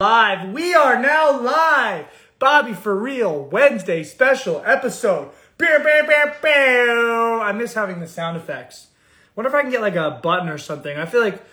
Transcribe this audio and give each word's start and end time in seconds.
Live. 0.00 0.50
We 0.50 0.74
are 0.74 1.02
now 1.02 1.40
live. 1.40 2.06
Bobby 2.38 2.72
for 2.72 2.94
real. 2.94 3.46
Wednesday 3.46 4.04
special 4.04 4.62
episode. 4.64 5.32
Bear, 5.56 5.82
bear, 5.82 6.06
bear, 6.06 6.36
bear. 6.40 7.40
I 7.40 7.50
miss 7.50 7.74
having 7.74 7.98
the 7.98 8.06
sound 8.06 8.36
effects. 8.36 8.90
Wonder 9.34 9.48
if 9.48 9.56
I 9.56 9.62
can 9.62 9.72
get 9.72 9.80
like 9.80 9.96
a 9.96 10.20
button 10.22 10.48
or 10.48 10.56
something. 10.56 10.96
I 10.96 11.04
feel 11.04 11.20
like 11.20 11.44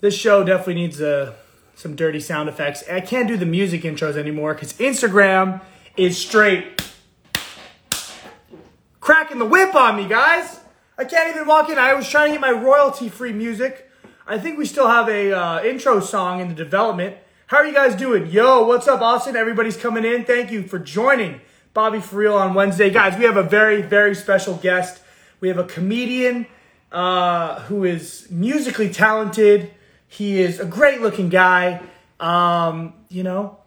this 0.00 0.12
show 0.12 0.42
definitely 0.42 0.74
needs 0.74 1.00
uh, 1.00 1.34
some 1.76 1.94
dirty 1.94 2.18
sound 2.18 2.48
effects. 2.48 2.82
I 2.90 3.00
can't 3.00 3.28
do 3.28 3.36
the 3.36 3.46
music 3.46 3.82
intros 3.82 4.16
anymore 4.16 4.54
because 4.54 4.72
Instagram 4.72 5.62
is 5.96 6.18
straight 6.18 6.82
cracking 8.98 9.38
the 9.38 9.46
whip 9.46 9.72
on 9.76 9.94
me, 9.94 10.08
guys. 10.08 10.58
I 10.98 11.04
can't 11.04 11.32
even 11.32 11.46
walk 11.46 11.70
in. 11.70 11.78
I 11.78 11.94
was 11.94 12.10
trying 12.10 12.30
to 12.30 12.32
get 12.32 12.40
my 12.40 12.50
royalty 12.50 13.08
free 13.08 13.32
music. 13.32 13.88
I 14.26 14.36
think 14.40 14.58
we 14.58 14.66
still 14.66 14.88
have 14.88 15.08
a 15.08 15.32
uh, 15.32 15.62
intro 15.62 16.00
song 16.00 16.40
in 16.40 16.48
the 16.48 16.54
development. 16.54 17.18
How 17.46 17.58
are 17.58 17.66
you 17.66 17.74
guys 17.74 17.94
doing? 17.94 18.30
Yo, 18.30 18.64
what's 18.66 18.88
up, 18.88 19.02
Austin? 19.02 19.36
Everybody's 19.36 19.76
coming 19.76 20.06
in. 20.06 20.24
Thank 20.24 20.50
you 20.50 20.62
for 20.62 20.78
joining 20.78 21.42
Bobby 21.74 22.00
for 22.00 22.16
Real 22.16 22.34
on 22.34 22.54
Wednesday. 22.54 22.88
Guys, 22.88 23.18
we 23.18 23.26
have 23.26 23.36
a 23.36 23.42
very, 23.42 23.82
very 23.82 24.14
special 24.14 24.54
guest. 24.56 25.02
We 25.40 25.48
have 25.48 25.58
a 25.58 25.64
comedian 25.64 26.46
uh, 26.90 27.60
who 27.60 27.84
is 27.84 28.26
musically 28.30 28.88
talented. 28.88 29.70
He 30.08 30.40
is 30.40 30.58
a 30.58 30.64
great 30.64 31.02
looking 31.02 31.28
guy. 31.28 31.82
Um, 32.18 32.94
you 33.10 33.22
know, 33.22 33.58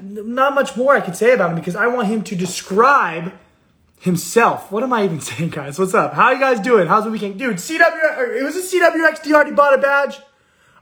not 0.00 0.54
much 0.54 0.74
more 0.74 0.94
I 0.96 1.02
could 1.02 1.14
say 1.14 1.34
about 1.34 1.50
him 1.50 1.56
because 1.56 1.76
I 1.76 1.88
want 1.88 2.08
him 2.08 2.22
to 2.24 2.34
describe 2.34 3.34
himself. 4.00 4.72
What 4.72 4.82
am 4.82 4.94
I 4.94 5.04
even 5.04 5.20
saying, 5.30 5.50
guys? 5.50 5.78
What's 5.78 5.92
up? 5.92 6.14
How 6.14 6.28
are 6.28 6.34
you 6.34 6.40
guys 6.40 6.58
doing? 6.58 6.86
How's 6.86 7.04
the 7.04 7.10
weekend? 7.10 7.38
Dude, 7.38 7.56
CW, 7.56 8.40
it 8.40 8.42
was 8.42 8.56
a 8.56 8.60
CWXD 8.62 9.30
already 9.30 9.52
bought 9.52 9.74
a 9.74 9.78
badge? 9.78 10.18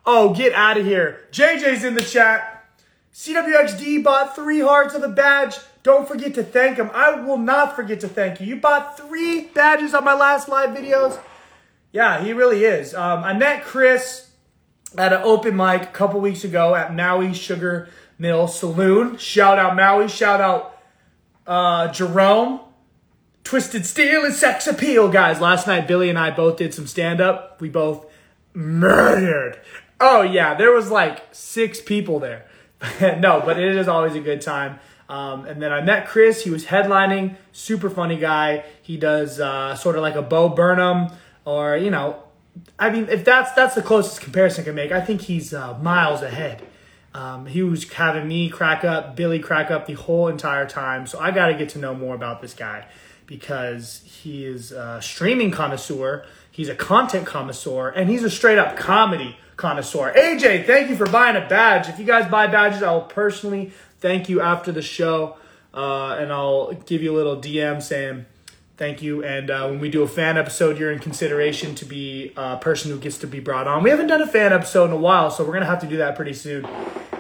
Oh, 0.07 0.35
get 0.35 0.53
out 0.53 0.79
of 0.79 0.85
here. 0.85 1.21
JJ's 1.33 1.85
in 1.85 1.95
the 1.95 2.03
chat. 2.03 2.65
CWXD 3.13 4.03
bought 4.03 4.35
three 4.35 4.61
hearts 4.61 4.95
of 4.95 5.03
a 5.03 5.09
badge. 5.09 5.57
Don't 5.83 6.07
forget 6.07 6.35
to 6.35 6.43
thank 6.43 6.77
him. 6.77 6.91
I 6.95 7.13
will 7.13 7.39
not 7.39 7.75
forget 7.75 8.01
to 8.01 8.09
thank 8.09 8.41
you. 8.41 8.47
You 8.47 8.57
bought 8.57 8.97
three 8.97 9.47
badges 9.47 9.95
on 9.95 10.05
my 10.05 10.15
last 10.15 10.49
live 10.49 10.71
videos. 10.71 11.19
Yeah, 11.93 12.23
he 12.23 12.33
really 12.33 12.65
is. 12.65 12.95
Um, 12.95 13.25
I 13.25 13.33
met 13.33 13.65
Chris 13.65 14.31
at 14.97 15.13
an 15.13 15.23
open 15.23 15.57
mic 15.57 15.83
a 15.83 15.87
couple 15.87 16.21
weeks 16.21 16.45
ago 16.45 16.75
at 16.75 16.95
Maui 16.95 17.33
Sugar 17.33 17.89
Mill 18.19 18.47
Saloon. 18.47 19.17
Shout 19.17 19.59
out 19.59 19.75
Maui. 19.75 20.09
Shout 20.09 20.41
out 20.41 20.79
uh, 21.47 21.89
Jerome. 21.89 22.61
Twisted 23.43 23.87
Steel 23.87 24.25
and 24.25 24.35
Sex 24.35 24.67
Appeal, 24.67 25.09
guys. 25.09 25.41
Last 25.41 25.67
night, 25.67 25.89
Billy 25.89 26.09
and 26.09 26.19
I 26.19 26.31
both 26.31 26.59
did 26.59 26.73
some 26.75 26.87
stand 26.87 27.21
up. 27.21 27.61
We 27.61 27.69
both 27.69 28.07
murdered. 28.53 29.59
Oh, 30.01 30.23
yeah, 30.23 30.55
there 30.55 30.73
was 30.73 30.91
like 30.91 31.23
six 31.33 31.81
people 31.81 32.19
there. 32.19 32.47
no, 33.01 33.43
but 33.45 33.59
it 33.59 33.77
is 33.77 33.89
always 33.89 34.15
a 34.15 34.21
good 34.21 34.41
time. 34.41 34.81
Um, 35.09 35.45
and 35.45 35.61
then 35.61 35.73
I 35.73 35.81
met 35.83 36.07
Chris. 36.07 36.45
He 36.45 36.51
was 36.51 36.67
headlining, 36.67 37.37
super 37.53 37.91
funny 37.91 38.17
guy. 38.17 38.65
He 38.81 38.97
does 38.97 39.41
uh, 39.41 39.75
sort 39.75 39.97
of 39.97 40.03
like 40.03 40.15
a 40.15 40.23
Bo 40.23 40.49
Burnham, 40.49 41.11
or 41.45 41.77
you 41.77 41.91
know, 41.91 42.23
I 42.79 42.91
mean, 42.91 43.09
if 43.11 43.25
that's 43.25 43.53
that's 43.53 43.75
the 43.75 43.83
closest 43.83 44.21
comparison 44.21 44.63
I 44.63 44.65
can 44.67 44.75
make, 44.75 44.93
I 44.93 45.01
think 45.01 45.23
he's 45.23 45.53
uh, 45.53 45.77
miles 45.79 46.23
ahead. 46.23 46.63
Um, 47.13 47.47
he 47.47 47.63
was 47.63 47.91
having 47.91 48.29
me 48.29 48.49
crack 48.49 48.85
up, 48.85 49.17
Billy 49.17 49.41
crack 49.41 49.71
up 49.71 49.87
the 49.87 49.95
whole 49.95 50.29
entire 50.29 50.67
time. 50.67 51.09
So 51.09 51.19
I 51.19 51.33
got 51.33 51.49
to 51.49 51.55
get 51.55 51.71
to 51.71 51.79
know 51.81 51.93
more 51.93 52.15
about 52.15 52.41
this 52.41 52.55
guy 52.55 52.87
because 53.27 54.03
he 54.05 54.45
is 54.45 54.71
a 54.71 55.01
streaming 55.03 55.51
connoisseur, 55.51 56.25
he's 56.51 56.69
a 56.69 56.75
content 56.75 57.27
connoisseur, 57.27 57.89
and 57.89 58.11
he's 58.11 58.23
a 58.23 58.31
straight 58.31 58.59
up 58.59 58.77
comedy 58.77 59.37
connoisseur. 59.57 60.13
AJ, 60.15 60.67
thank 60.67 60.91
you 60.91 60.97
for 60.97 61.07
buying 61.07 61.37
a 61.37 61.47
badge. 61.47 61.89
If 61.89 61.99
you 61.99 62.05
guys 62.05 62.31
buy 62.31 62.47
badges, 62.47 62.83
I 62.83 62.93
will 62.93 63.03
personally 63.03 63.73
thank 63.99 64.29
you 64.29 64.41
after 64.41 64.73
the 64.73 64.83
show, 64.83 65.37
uh, 65.75 66.17
and 66.19 66.33
I'll 66.33 66.73
give 66.73 67.03
you 67.03 67.15
a 67.15 67.17
little 67.17 67.37
DM 67.37 67.83
saying 67.83 68.27
thank 68.81 69.03
you. 69.03 69.23
And 69.23 69.51
uh, 69.51 69.69
when 69.69 69.79
we 69.79 69.91
do 69.91 70.03
a 70.03 70.09
fan 70.09 70.39
episode, 70.39 70.79
you're 70.79 70.91
in 70.91 70.99
consideration 71.01 71.75
to 71.77 71.85
be 71.85 72.33
a 72.35 72.57
person 72.57 72.91
who 72.91 72.99
gets 72.99 73.19
to 73.19 73.27
be 73.27 73.39
brought 73.39 73.69
on. 73.69 73.83
We 73.83 73.91
haven't 73.91 74.07
done 74.07 74.23
a 74.23 74.27
fan 74.27 74.55
episode 74.55 74.87
in 74.87 74.93
a 74.93 74.97
while, 74.97 75.31
so 75.31 75.45
we're 75.45 75.53
gonna 75.53 75.67
have 75.67 75.81
to 75.81 75.87
do 75.87 75.99
that 75.99 76.17
pretty 76.17 76.33
soon. 76.33 76.67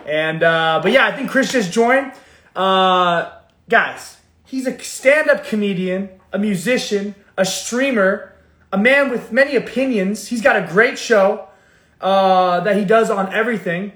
And 0.06 0.42
uh, 0.42 0.80
but 0.82 0.90
yeah, 0.90 1.06
I 1.06 1.12
think 1.12 1.30
Chris 1.30 1.52
just 1.52 1.70
joined. 1.70 2.12
Uh, 2.56 3.30
guys, 3.68 4.16
he's 4.46 4.66
a 4.66 4.76
stand-up 4.82 5.44
comedian, 5.44 6.08
a 6.32 6.38
musician, 6.38 7.14
a 7.36 7.44
streamer, 7.44 8.32
a 8.72 8.78
man 8.78 9.10
with 9.10 9.32
many 9.32 9.56
opinions. 9.56 10.28
He's 10.28 10.42
got 10.42 10.56
a 10.56 10.66
great 10.70 10.98
show 10.98 11.48
uh, 12.00 12.60
that 12.60 12.76
he 12.76 12.84
does 12.84 13.10
on 13.10 13.32
everything, 13.32 13.92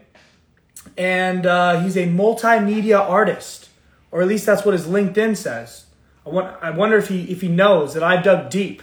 and 0.96 1.46
uh, 1.46 1.80
he's 1.80 1.96
a 1.96 2.06
multimedia 2.06 2.98
artist, 2.98 3.68
or 4.10 4.22
at 4.22 4.28
least 4.28 4.46
that's 4.46 4.64
what 4.64 4.72
his 4.72 4.86
LinkedIn 4.86 5.36
says. 5.36 5.86
I, 6.26 6.30
want, 6.30 6.62
I 6.62 6.70
wonder 6.70 6.96
if 6.96 7.08
he 7.08 7.30
if 7.30 7.40
he 7.40 7.48
knows 7.48 7.94
that 7.94 8.02
I 8.02 8.20
dug 8.20 8.50
deep 8.50 8.82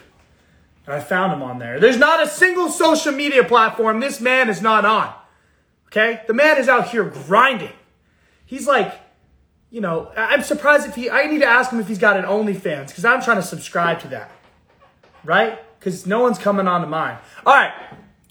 and 0.85 0.95
I 0.95 0.99
found 0.99 1.33
him 1.33 1.41
on 1.41 1.59
there. 1.59 1.79
There's 1.79 1.97
not 1.97 2.21
a 2.21 2.27
single 2.27 2.69
social 2.69 3.11
media 3.11 3.43
platform 3.43 3.99
this 3.99 4.21
man 4.21 4.49
is 4.49 4.61
not 4.61 4.85
on. 4.85 5.13
Okay, 5.87 6.21
the 6.27 6.33
man 6.33 6.57
is 6.57 6.69
out 6.69 6.89
here 6.89 7.03
grinding. 7.03 7.73
He's 8.45 8.67
like, 8.67 8.93
you 9.69 9.81
know, 9.81 10.11
I'm 10.15 10.41
surprised 10.41 10.87
if 10.87 10.95
he. 10.95 11.09
I 11.09 11.25
need 11.25 11.39
to 11.39 11.45
ask 11.45 11.71
him 11.71 11.79
if 11.79 11.87
he's 11.87 11.99
got 11.99 12.17
an 12.17 12.25
OnlyFans 12.25 12.87
because 12.87 13.05
I'm 13.05 13.21
trying 13.21 13.37
to 13.37 13.43
subscribe 13.43 13.99
to 14.01 14.07
that, 14.09 14.31
right? 15.23 15.59
Because 15.81 16.05
no 16.05 16.19
one's 16.19 16.37
coming 16.37 16.67
on 16.67 16.81
to 16.81 16.87
mine. 16.87 17.17
All 17.43 17.55
right, 17.55 17.73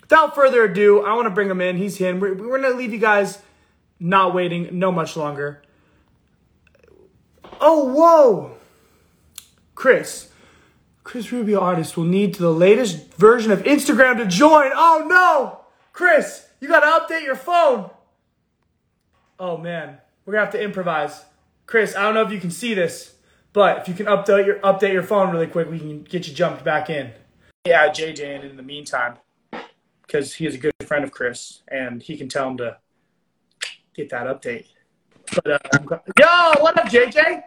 without 0.01 0.37
further 0.37 0.63
ado, 0.63 1.01
I 1.01 1.15
want 1.15 1.27
to 1.27 1.31
bring 1.31 1.51
him 1.51 1.61
in. 1.61 1.77
He's 1.77 2.01
in. 2.01 2.21
We're, 2.21 2.35
we're 2.35 2.63
gonna 2.63 2.77
leave 2.77 2.93
you 2.93 3.01
guys 3.01 3.43
not 3.99 4.33
waiting 4.33 4.79
no 4.79 4.93
much 4.93 5.17
longer. 5.17 5.61
Oh, 7.61 7.93
whoa, 7.93 8.53
Chris. 9.75 10.29
Chris 11.03 11.33
Rubio 11.33 11.59
artist 11.59 11.97
will 11.97 12.05
need 12.05 12.35
to 12.35 12.43
the 12.43 12.53
latest 12.53 13.15
version 13.15 13.51
of 13.51 13.65
Instagram 13.65 14.19
to 14.19 14.27
join. 14.27 14.71
Oh 14.73 15.05
no, 15.09 15.63
Chris, 15.93 16.47
you 16.61 16.69
got 16.69 16.81
to 16.81 17.15
update 17.15 17.25
your 17.25 17.35
phone. 17.35 17.91
Oh 19.41 19.57
man, 19.57 19.99
we're 20.25 20.35
gonna 20.35 20.45
have 20.45 20.53
to 20.53 20.63
improvise. 20.63 21.25
Chris, 21.67 21.97
I 21.97 22.03
don't 22.03 22.15
know 22.15 22.23
if 22.23 22.31
you 22.31 22.39
can 22.39 22.53
see 22.53 22.75
this, 22.75 23.17
but 23.53 23.79
if 23.79 23.89
you 23.89 23.95
can 23.95 24.07
update 24.07 24.47
your 24.47 24.61
update 24.61 24.93
your 24.93 25.03
phone 25.03 25.33
really 25.33 25.49
quick, 25.49 25.69
we 25.69 25.81
can 25.81 26.05
get 26.05 26.29
you 26.29 26.35
jumped 26.35 26.63
back 26.63 26.89
in. 26.89 27.11
Yeah, 27.71 27.89
JJ 27.89 28.19
in 28.19 28.51
in 28.51 28.57
the 28.57 28.65
meantime, 28.65 29.15
because 30.03 30.35
he 30.35 30.45
is 30.45 30.57
a 30.57 30.59
good 30.59 30.73
friend 30.89 31.05
of 31.05 31.13
Chris, 31.13 31.63
and 31.69 32.03
he 32.03 32.17
can 32.17 32.29
tell 32.29 32.49
him 32.49 32.57
to 32.57 32.77
get 33.95 34.11
that 34.11 34.27
update. 34.27 34.67
But 35.37 35.53
uh, 35.53 35.99
yo, 36.19 36.61
what 36.63 36.77
up, 36.77 36.87
JJ? 36.87 37.15
Hey, 37.15 37.45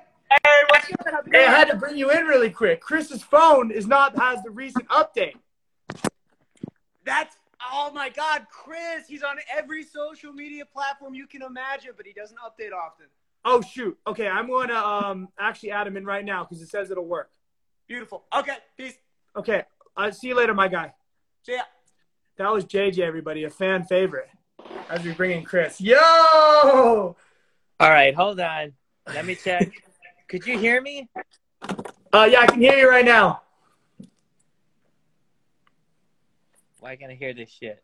what's 0.69 0.87
going 0.87 1.13
on? 1.13 1.23
Hey, 1.29 1.45
I 1.45 1.51
had 1.51 1.67
to 1.71 1.75
bring 1.75 1.97
you 1.97 2.09
in 2.09 2.23
really 2.23 2.49
quick. 2.49 2.79
Chris's 2.79 3.21
phone 3.21 3.69
is 3.69 3.85
not 3.85 4.17
has 4.17 4.41
the 4.43 4.49
recent 4.49 4.87
update. 4.87 5.33
That's 7.03 7.35
oh 7.73 7.91
my 7.93 8.07
God, 8.07 8.45
Chris. 8.49 9.05
He's 9.05 9.23
on 9.23 9.35
every 9.53 9.83
social 9.83 10.31
media 10.31 10.65
platform 10.65 11.13
you 11.13 11.27
can 11.27 11.41
imagine, 11.41 11.91
but 11.97 12.05
he 12.05 12.13
doesn't 12.13 12.37
update 12.37 12.71
often. 12.71 13.07
Oh 13.43 13.59
shoot. 13.59 13.97
Okay, 14.07 14.29
I'm 14.29 14.47
going 14.47 14.69
to 14.69 14.77
um 14.77 15.27
actually 15.37 15.71
add 15.71 15.85
him 15.85 15.97
in 15.97 16.05
right 16.05 16.23
now 16.23 16.45
because 16.45 16.61
it 16.61 16.69
says 16.69 16.91
it'll 16.91 17.03
work. 17.03 17.29
Beautiful. 17.89 18.23
Okay, 18.33 18.55
peace. 18.77 18.95
Okay, 19.35 19.63
I'll 19.95 20.11
see 20.11 20.29
you 20.29 20.35
later, 20.35 20.53
my 20.53 20.67
guy. 20.67 20.93
See 21.43 21.53
ya. 21.53 21.61
That 22.37 22.51
was 22.51 22.65
JJ, 22.65 22.99
everybody, 22.99 23.43
a 23.43 23.49
fan 23.49 23.83
favorite. 23.83 24.29
As 24.89 25.03
we 25.03 25.13
bring 25.13 25.31
in 25.31 25.43
Chris. 25.43 25.79
Yo! 25.79 25.95
All 25.95 27.15
right, 27.79 28.15
hold 28.15 28.39
on. 28.39 28.73
Let 29.07 29.25
me 29.25 29.35
check. 29.35 29.71
Could 30.27 30.45
you 30.47 30.57
hear 30.57 30.81
me? 30.81 31.09
Uh, 32.11 32.27
yeah, 32.31 32.41
I 32.41 32.47
can 32.47 32.59
hear 32.59 32.77
you 32.77 32.89
right 32.89 33.05
now. 33.05 33.41
Why 36.79 36.95
can't 36.95 37.11
I 37.11 37.15
hear 37.15 37.33
this 37.33 37.49
shit? 37.49 37.83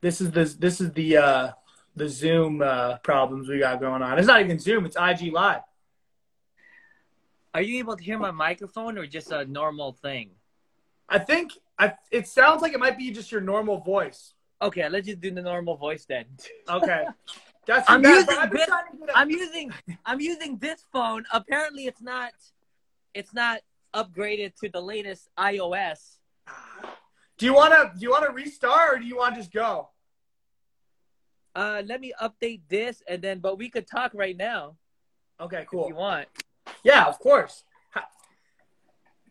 This 0.00 0.20
is 0.20 0.30
the 0.30 0.44
this 0.58 0.80
is 0.80 0.92
the 0.92 1.16
uh 1.16 1.50
the 1.96 2.08
Zoom 2.08 2.62
uh 2.62 2.98
problems 2.98 3.48
we 3.48 3.58
got 3.58 3.80
going 3.80 4.00
on. 4.00 4.18
It's 4.18 4.28
not 4.28 4.40
even 4.40 4.58
Zoom, 4.58 4.86
it's 4.86 4.96
IG 4.96 5.32
Live. 5.32 5.62
Are 7.52 7.62
you 7.62 7.78
able 7.78 7.96
to 7.96 8.02
hear 8.02 8.18
my 8.18 8.30
microphone 8.30 8.96
or 8.96 9.06
just 9.06 9.32
a 9.32 9.44
normal 9.44 9.92
thing? 9.92 10.30
I 11.08 11.18
think 11.18 11.52
I 11.78 11.94
it 12.10 12.26
sounds 12.28 12.62
like 12.62 12.72
it 12.72 12.80
might 12.80 12.98
be 12.98 13.10
just 13.10 13.30
your 13.32 13.40
normal 13.40 13.78
voice. 13.78 14.34
Okay, 14.60 14.88
let's 14.88 15.06
just 15.06 15.20
do 15.20 15.30
the 15.30 15.42
normal 15.42 15.76
voice 15.76 16.04
then. 16.06 16.24
Okay. 16.68 17.04
That's 17.66 17.88
I'm 17.90 18.02
too 18.02 18.08
bad, 18.08 18.14
using 18.20 18.38
I've 18.38 18.50
been 18.50 18.58
this- 18.60 18.66
trying 18.66 18.90
to 18.92 18.96
get 18.98 19.08
a- 19.10 19.18
I'm 19.18 19.30
using 19.30 19.72
I'm 20.06 20.20
using 20.20 20.56
this 20.58 20.84
phone. 20.92 21.24
Apparently, 21.32 21.86
it's 21.86 22.00
not 22.00 22.32
it's 23.14 23.32
not 23.34 23.60
upgraded 23.94 24.54
to 24.60 24.68
the 24.70 24.80
latest 24.80 25.28
iOS. 25.38 26.16
Do 27.36 27.46
you 27.46 27.54
wanna 27.54 27.92
do 27.96 28.00
you 28.02 28.10
wanna 28.10 28.30
restart 28.30 28.94
or 28.94 28.98
do 28.98 29.04
you 29.06 29.16
wanna 29.16 29.36
just 29.36 29.52
go? 29.52 29.90
Uh, 31.54 31.82
let 31.86 32.00
me 32.00 32.12
update 32.22 32.60
this 32.68 33.02
and 33.08 33.20
then, 33.20 33.40
but 33.40 33.58
we 33.58 33.68
could 33.68 33.86
talk 33.86 34.12
right 34.14 34.36
now 34.36 34.76
Okay, 35.40 35.62
if 35.62 35.68
cool. 35.68 35.88
you 35.88 35.94
want. 35.94 36.26
Yeah, 36.84 37.04
of 37.06 37.18
course. 37.18 37.64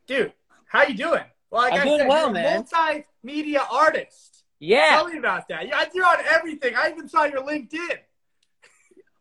Dude, 0.05 0.33
how 0.67 0.83
you 0.83 0.93
doing? 0.95 1.23
Well, 1.49 1.61
like 1.61 1.73
I'm 1.73 1.79
I 1.79 1.83
doing 1.85 1.99
said, 1.99 2.07
well, 2.07 2.31
man. 2.31 2.63
multimedia 2.63 3.71
artist. 3.71 4.43
Yeah. 4.59 4.89
Tell 4.89 5.07
me 5.07 5.17
about 5.17 5.47
that. 5.49 5.67
Yeah, 5.67 5.85
you're 5.93 6.05
on 6.05 6.17
everything. 6.29 6.75
I 6.75 6.89
even 6.89 7.07
saw 7.07 7.23
your 7.25 7.43
LinkedIn. 7.43 7.99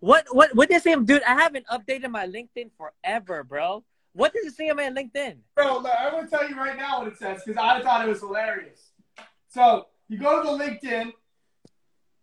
What 0.01 0.27
what 0.31 0.55
what 0.55 0.69
does 0.69 0.79
it 0.79 0.83
say? 0.85 0.95
Dude, 0.95 1.23
I 1.23 1.35
haven't 1.35 1.67
updated 1.67 2.11
my 2.11 2.27
LinkedIn 2.27 2.71
forever, 2.77 3.45
bro. 3.45 3.85
What 4.13 4.33
does 4.33 4.47
it 4.47 4.55
say 4.55 4.69
on 4.71 4.77
my 4.77 4.91
LinkedIn? 4.91 5.39
Bro, 5.55 5.79
look, 5.81 5.93
I'm 5.99 6.13
gonna 6.13 6.29
tell 6.29 6.49
you 6.49 6.57
right 6.57 6.77
now 6.77 7.01
what 7.01 7.09
it 7.09 7.19
says 7.19 7.43
because 7.45 7.59
I 7.63 7.83
thought 7.83 8.07
it 8.07 8.09
was 8.09 8.21
hilarious. 8.21 8.93
So 9.49 9.87
you 10.09 10.19
go 10.19 10.43
to 10.43 10.51
the 10.51 10.65
LinkedIn. 10.65 11.13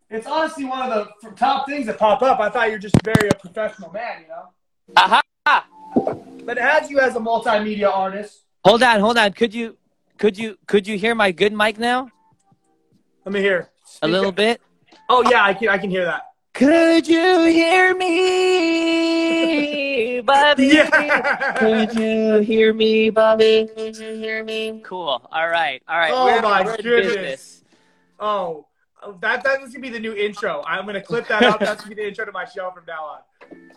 It's 0.10 0.28
honestly 0.28 0.66
one 0.66 0.92
of 0.92 1.10
the 1.22 1.32
top 1.32 1.68
things 1.68 1.88
that 1.88 1.98
pop 1.98 2.22
up. 2.22 2.40
I 2.40 2.50
thought 2.50 2.70
you're 2.70 2.80
just 2.80 2.96
very 3.04 3.30
a 3.30 3.36
professional 3.36 3.92
man, 3.92 4.22
you 4.22 4.28
know. 4.28 4.50
Aha! 4.98 5.22
But 6.46 6.58
it 6.58 6.64
has 6.64 6.92
you 6.92 7.00
as 7.00 7.16
a 7.16 7.20
multimedia 7.20 7.92
artist. 7.92 8.42
Hold 8.64 8.84
on, 8.84 9.00
hold 9.00 9.18
on. 9.18 9.34
Could 9.34 9.54
you 9.54 9.78
could 10.24 10.38
you 10.38 10.56
could 10.68 10.88
you 10.88 10.98
hear 10.98 11.14
my 11.16 11.34
good 11.34 11.52
mic 11.52 11.78
now? 11.78 12.08
Let 13.26 13.34
me 13.34 13.42
hear. 13.42 13.72
A 14.02 14.08
little 14.08 14.32
bit? 14.32 14.62
Oh 15.10 15.22
yeah, 15.30 15.44
I 15.44 15.54
can. 15.54 15.68
I 15.68 15.78
can 15.78 15.90
hear 15.90 16.06
that. 16.06 16.22
Could 16.54 17.06
you 17.10 17.44
hear 17.48 17.94
me, 17.94 20.22
Bobby? 20.26 20.68
Yeah. 20.68 21.52
Could 21.58 21.94
you 21.96 22.38
hear 22.40 22.74
me, 22.74 23.10
Bobby? 23.10 23.68
Could 23.76 23.98
you 23.98 24.16
hear 24.16 24.46
me? 24.46 24.82
Cool. 24.86 25.28
All 25.30 25.50
right. 25.50 25.84
All 25.90 26.00
right. 26.00 26.14
Oh 26.14 26.26
We're- 26.28 26.42
my 26.42 26.64
we're 26.64 26.78
goodness. 26.78 27.16
business. 27.16 27.64
Oh, 28.18 28.66
that 29.20 29.44
that's 29.44 29.74
gonna 29.74 29.80
be 29.82 29.90
the 29.90 30.00
new 30.00 30.14
intro. 30.14 30.64
I'm 30.66 30.86
gonna 30.86 31.02
clip 31.02 31.28
that 31.28 31.44
up. 31.44 31.60
That's 31.60 31.84
gonna 31.84 31.96
be 31.98 32.02
the 32.02 32.08
intro 32.08 32.24
to 32.24 32.32
my 32.32 32.46
show 32.46 32.72
from 32.72 32.86
now 32.88 33.04
on. 33.04 33.20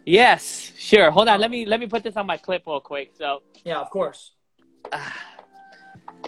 Yes, 0.04 0.70
sure. 0.78 1.10
Hold 1.10 1.26
on. 1.26 1.40
Let 1.40 1.50
me 1.50 1.66
let 1.66 1.81
me 1.81 1.88
put 1.88 2.04
this 2.04 2.16
on 2.16 2.25
my 2.28 2.37
clip 2.37 2.69
real 2.69 2.78
quick. 2.78 3.14
So, 3.19 3.42
Yeah, 3.64 3.81
of 3.81 3.90
course. 3.90 4.31
Ah. 4.92 5.12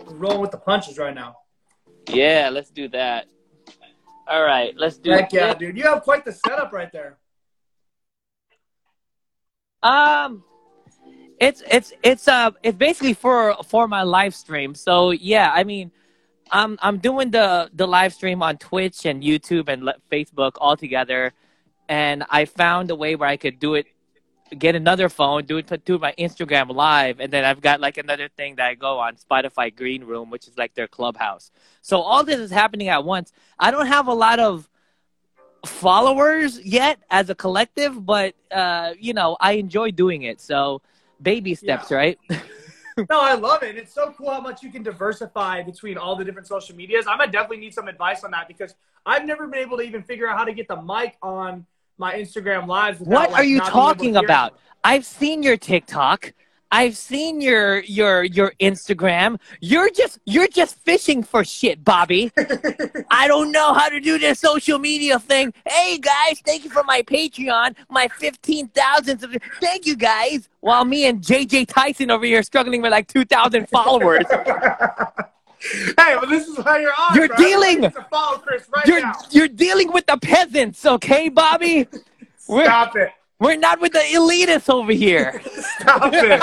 Rolling 0.07 0.41
with 0.41 0.51
the 0.51 0.59
punches 0.59 0.99
right 0.99 1.15
now. 1.15 1.37
yeah, 2.09 2.51
let's 2.53 2.71
do 2.71 2.89
that. 2.89 3.27
All 4.27 4.43
right, 4.45 4.75
let's 4.77 4.99
do 4.99 5.11
Heck 5.11 5.33
yeah, 5.33 5.53
it. 5.53 5.59
dude. 5.59 5.77
You 5.77 5.85
have 5.85 6.03
quite 6.03 6.25
the 6.25 6.33
setup 6.33 6.73
right 6.73 6.93
there. 6.93 7.19
Um, 9.83 10.45
it's 11.41 11.63
it's 11.71 11.93
it's 12.03 12.29
uh 12.29 12.51
it's 12.63 12.77
basically 12.77 13.15
for 13.15 13.55
for 13.65 13.89
my 13.89 14.03
live 14.03 14.35
stream. 14.35 14.75
So 14.75 15.13
yeah, 15.13 15.51
I 15.55 15.65
mean, 15.65 15.91
I'm 16.51 16.79
I'm 16.83 16.99
doing 16.99 17.31
the 17.31 17.71
the 17.73 17.87
live 17.87 18.13
stream 18.13 18.43
on 18.43 18.59
Twitch 18.59 19.07
and 19.07 19.23
YouTube 19.23 19.69
and 19.69 19.91
Facebook 20.11 20.53
all 20.59 20.77
together, 20.77 21.33
and 21.89 22.25
I 22.29 22.45
found 22.45 22.91
a 22.91 22.97
way 22.97 23.15
where 23.15 23.29
I 23.29 23.37
could 23.37 23.59
do 23.59 23.75
it, 23.75 23.87
get 24.57 24.75
another 24.75 25.09
phone, 25.09 25.45
do 25.45 25.59
it 25.59 25.85
do 25.85 25.99
my 25.99 26.15
Instagram 26.19 26.75
live, 26.75 27.21
and 27.21 27.33
then 27.33 27.45
I've 27.45 27.61
got 27.61 27.81
like 27.81 27.99
another 27.99 28.29
thing 28.29 28.57
that 28.57 28.67
I 28.67 28.75
go 28.75 28.99
on 28.99 29.17
Spotify 29.17 29.75
Green 29.75 30.05
Room, 30.05 30.31
which 30.31 30.47
is 30.47 30.57
like 30.57 30.75
their 30.75 30.89
clubhouse. 30.89 31.51
So 31.83 32.01
all 32.01 32.25
this 32.25 32.39
is 32.39 32.51
happening 32.51 32.89
at 32.89 33.05
once. 33.05 33.33
I 33.59 33.71
don't 33.71 33.87
have 33.87 34.07
a 34.07 34.15
lot 34.15 34.39
of 34.39 34.69
followers 35.67 36.61
yet 36.61 37.01
as 37.11 37.31
a 37.31 37.35
collective, 37.35 38.05
but 38.05 38.35
uh, 38.51 38.95
you 38.99 39.13
know, 39.13 39.37
I 39.41 39.53
enjoy 39.53 39.91
doing 39.91 40.23
it. 40.23 40.41
So 40.41 40.83
baby 41.21 41.55
steps, 41.55 41.91
right? 41.91 42.19
No, 43.09 43.21
I 43.21 43.35
love 43.35 43.63
it. 43.63 43.77
It's 43.77 43.95
so 43.95 44.13
cool 44.19 44.31
how 44.31 44.41
much 44.41 44.61
you 44.61 44.73
can 44.73 44.83
diversify 44.83 45.63
between 45.63 45.97
all 45.97 46.17
the 46.17 46.25
different 46.25 46.49
social 46.49 46.75
medias. 46.75 47.07
I'm 47.07 47.19
gonna 47.19 47.31
definitely 47.31 47.59
need 47.59 47.73
some 47.73 47.87
advice 47.87 48.25
on 48.25 48.33
that 48.33 48.49
because 48.49 48.75
I've 49.07 49.25
never 49.25 49.47
been 49.47 49.61
able 49.61 49.77
to 49.77 49.85
even 49.85 50.03
figure 50.03 50.29
out 50.29 50.37
how 50.37 50.45
to 50.45 50.53
get 50.53 50.67
the 50.67 50.83
mic 50.83 51.17
on 51.23 51.65
my 51.99 52.15
Instagram 52.15 52.67
lives. 52.67 53.01
without, 53.01 53.13
what 53.13 53.31
like, 53.33 53.41
are 53.41 53.45
you 53.45 53.59
not 53.59 53.73
being 53.73 53.77
able 53.77 53.89
to 53.91 53.97
talking 53.97 54.17
about? 54.17 54.59
I've 54.85 55.05
seen 55.05 55.43
your 55.43 55.57
TikTok. 55.57 56.33
I've 56.71 56.97
seen 56.97 57.41
your 57.41 57.81
your 57.81 58.25
your 58.25 58.53
Instagram. 58.61 59.41
You're 59.61 59.91
just 59.91 60.19
you're 60.27 60.49
just 60.49 60.77
fishing 60.85 61.23
for 61.23 61.43
shit, 61.43 61.83
Bobby. 61.83 62.31
I 63.11 63.27
don't 63.27 63.53
know 63.53 63.73
how 63.73 63.89
to 63.89 64.01
do 64.01 64.19
this 64.19 64.41
social 64.41 64.79
media 64.79 65.19
thing. 65.19 65.55
Hey 65.67 65.99
guys, 65.99 66.41
thank 66.45 66.65
you 66.65 66.71
for 66.71 66.85
my 66.85 67.01
Patreon, 67.03 67.75
my 67.89 68.09
fifteen 68.09 68.69
thousand. 68.69 69.41
Thank 69.61 69.87
you 69.87 69.97
guys. 69.97 70.49
While 70.61 70.85
me 70.85 71.07
and 71.07 71.23
JJ 71.23 71.69
Tyson 71.69 72.11
over 72.11 72.27
here 72.27 72.43
struggling 72.43 72.83
with 72.83 72.93
like 72.93 73.09
two 73.09 73.25
thousand 73.25 73.69
followers. 73.71 74.25
Hey, 75.99 76.17
well, 76.17 76.27
this 76.27 76.47
is 76.47 76.57
how 76.59 76.77
you're 76.77 76.93
on. 76.99 77.17
You're 77.17 77.29
bro. 77.29 77.37
dealing. 77.37 77.69
Everybody 77.69 77.81
needs 77.81 77.95
to 77.97 78.07
follow 78.11 78.39
Chris 78.39 78.69
right 78.75 78.87
You're 78.87 79.01
now. 79.01 79.13
you're 79.31 79.49
dealing 79.49 79.93
with 79.93 80.07
the 80.07 80.17
peasants, 80.19 80.85
okay, 80.87 81.29
Bobby? 81.29 81.89
We're 82.49 82.65
Stop 82.65 82.97
it. 82.97 83.11
we're 83.41 83.57
not 83.57 83.79
with 83.81 83.93
the 83.93 83.99
elitists 83.99 84.73
over 84.73 84.93
here. 84.93 85.43
Stop 85.81 86.11
it. 86.15 86.41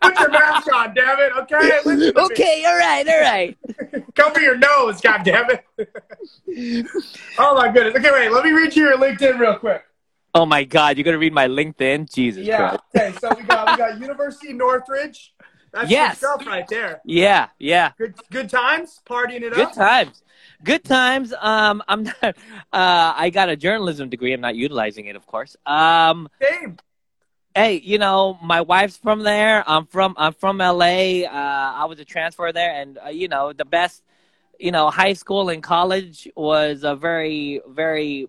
Put 0.00 0.18
your 0.18 0.30
mask 0.30 0.72
on, 0.74 0.92
damn 0.94 1.20
it. 1.20 1.32
Okay. 1.38 1.78
Listen 1.84 1.98
to 2.12 2.20
me. 2.20 2.24
okay, 2.26 2.64
all 2.66 2.76
right, 2.76 3.06
all 3.08 3.20
right. 3.20 3.56
Cover 4.16 4.40
your 4.40 4.56
nose, 4.56 5.00
god 5.00 5.22
damn 5.24 5.48
it. 5.50 5.64
oh 7.38 7.54
my 7.54 7.70
goodness. 7.70 7.94
Okay, 7.96 8.10
wait. 8.10 8.32
Let 8.32 8.44
me 8.44 8.50
read 8.50 8.74
you 8.74 8.84
your 8.84 8.98
LinkedIn 8.98 9.38
real 9.38 9.56
quick. 9.56 9.84
Oh 10.34 10.44
my 10.44 10.64
God, 10.64 10.96
you're 10.96 11.04
gonna 11.04 11.18
read 11.18 11.32
my 11.32 11.46
LinkedIn? 11.46 12.12
Jesus 12.12 12.44
Yeah. 12.44 12.76
Christ. 12.76 12.82
Okay. 12.96 13.18
So 13.20 13.34
we 13.36 13.42
got 13.44 13.70
we 13.70 13.76
got 13.76 14.00
University 14.00 14.50
of 14.50 14.56
Northridge. 14.56 15.34
That's 15.72 15.90
Yes. 15.90 16.18
good 16.20 16.26
stuff 16.26 16.46
right 16.46 16.66
there. 16.68 17.00
Yeah, 17.04 17.48
yeah. 17.58 17.92
Good 17.98 18.14
good 18.30 18.50
times, 18.50 19.00
partying 19.08 19.42
it 19.42 19.52
Good 19.52 19.60
up. 19.60 19.72
Good 19.72 19.74
times. 19.74 20.22
Good 20.64 20.84
times. 20.84 21.34
Um, 21.38 21.82
I'm 21.88 22.04
not. 22.04 22.16
Uh, 22.22 22.32
I 22.72 23.30
got 23.30 23.48
a 23.48 23.56
journalism 23.56 24.08
degree. 24.08 24.32
I'm 24.32 24.40
not 24.40 24.56
utilizing 24.56 25.06
it, 25.06 25.16
of 25.16 25.26
course. 25.26 25.56
Um, 25.66 26.28
Same. 26.42 26.76
hey, 27.54 27.80
you 27.84 27.98
know, 27.98 28.38
my 28.42 28.60
wife's 28.60 28.96
from 28.96 29.22
there. 29.22 29.62
I'm 29.66 29.86
from. 29.86 30.14
I'm 30.16 30.32
from 30.32 30.58
LA. 30.58 31.24
Uh, 31.24 31.72
I 31.76 31.84
was 31.86 31.98
a 32.00 32.04
transfer 32.04 32.52
there, 32.52 32.72
and 32.80 32.98
uh, 33.04 33.08
you 33.10 33.28
know, 33.28 33.52
the 33.52 33.64
best. 33.64 34.02
You 34.60 34.72
know, 34.72 34.90
high 34.90 35.12
school 35.12 35.50
and 35.50 35.62
college 35.62 36.28
was 36.34 36.82
a 36.82 36.96
very, 36.96 37.60
very 37.68 38.28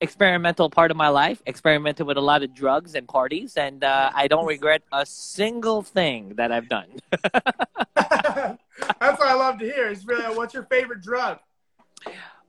experimental 0.00 0.70
part 0.70 0.90
of 0.90 0.96
my 0.96 1.08
life. 1.08 1.42
Experimented 1.46 2.06
with 2.06 2.16
a 2.16 2.20
lot 2.20 2.42
of 2.42 2.54
drugs 2.54 2.94
and 2.94 3.06
parties, 3.08 3.56
and 3.56 3.84
uh, 3.84 4.10
I 4.14 4.28
don't 4.28 4.46
regret 4.56 4.82
a 4.92 5.04
single 5.06 5.82
thing 5.82 6.34
that 6.36 6.52
I've 6.52 6.68
done. 6.68 6.88
That's 9.00 9.18
what 9.18 9.28
I 9.28 9.34
love 9.34 9.58
to 9.58 9.64
hear. 9.64 9.88
Is 9.88 10.06
really 10.06 10.36
what's 10.36 10.54
your 10.54 10.64
favorite 10.64 11.02
drug? 11.02 11.38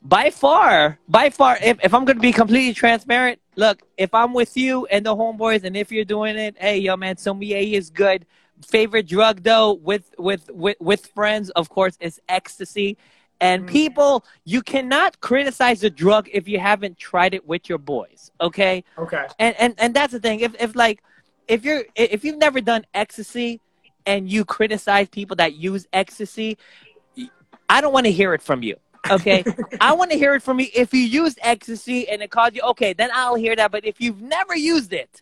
by 0.02 0.30
far, 0.30 1.00
by 1.08 1.30
far, 1.30 1.58
if, 1.62 1.78
if 1.84 1.94
I'm 1.94 2.06
going 2.06 2.18
to 2.18 2.22
be 2.22 2.32
completely 2.32 2.74
transparent, 2.74 3.40
look, 3.56 3.82
if 3.98 4.14
I'm 4.14 4.34
with 4.34 4.56
you 4.56 4.86
and 4.88 5.06
the 5.06 5.16
homeboys, 5.16 5.64
and 5.64 5.76
if 5.76 5.92
you're 5.92 6.06
doing 6.06 6.38
it, 6.38 6.56
hey, 6.60 6.78
yo, 6.78 6.96
man, 6.96 7.18
sommelier 7.18 7.78
is 7.78 7.90
good. 7.90 8.26
Favorite 8.66 9.08
drug 9.08 9.44
though, 9.44 9.74
with 9.74 10.16
with 10.18 10.50
with 10.52 10.78
with 10.80 11.06
friends, 11.14 11.52
of 11.52 11.70
course, 11.70 11.96
is 12.00 12.20
ecstasy. 12.28 12.98
And 13.40 13.64
Mm. 13.64 13.68
people, 13.68 14.26
you 14.46 14.62
cannot 14.62 15.20
criticize 15.22 15.84
a 15.84 15.90
drug 15.90 16.28
if 16.34 16.48
you 16.48 16.60
haven't 16.60 16.98
tried 16.98 17.34
it 17.34 17.46
with 17.48 17.70
your 17.70 17.78
boys. 17.78 18.32
Okay, 18.42 18.84
Okay. 18.98 19.26
and 19.40 19.56
and 19.60 19.76
and 19.78 19.94
that's 19.94 20.14
the 20.14 20.20
thing. 20.20 20.40
If 20.40 20.56
if 20.60 20.76
like 20.76 21.04
if 21.48 21.64
you're 21.64 21.84
if 21.96 22.24
you've 22.26 22.38
never 22.38 22.62
done 22.62 22.86
ecstasy 22.94 23.62
and 24.06 24.30
you 24.30 24.44
criticize 24.44 25.08
people 25.10 25.36
that 25.36 25.54
use 25.56 25.86
ecstasy, 25.94 26.58
I 27.70 27.82
don't 27.82 27.94
want 27.94 28.06
to 28.06 28.12
hear 28.12 28.34
it 28.34 28.42
from 28.42 28.64
you. 28.64 28.76
Okay, 29.12 29.44
I 29.82 29.94
want 29.94 30.10
to 30.12 30.18
hear 30.18 30.34
it 30.34 30.42
from 30.42 30.60
you. 30.60 30.68
If 30.74 30.94
you 30.94 31.02
used 31.02 31.38
ecstasy 31.44 32.10
and 32.10 32.22
it 32.24 32.32
caused 32.32 32.56
you, 32.56 32.62
okay, 32.64 32.94
then 32.94 33.10
I'll 33.14 33.36
hear 33.36 33.56
that. 33.56 33.72
But 33.72 33.86
if 33.86 34.02
you've 34.02 34.22
never 34.22 34.56
used 34.56 34.94
it, 34.94 35.22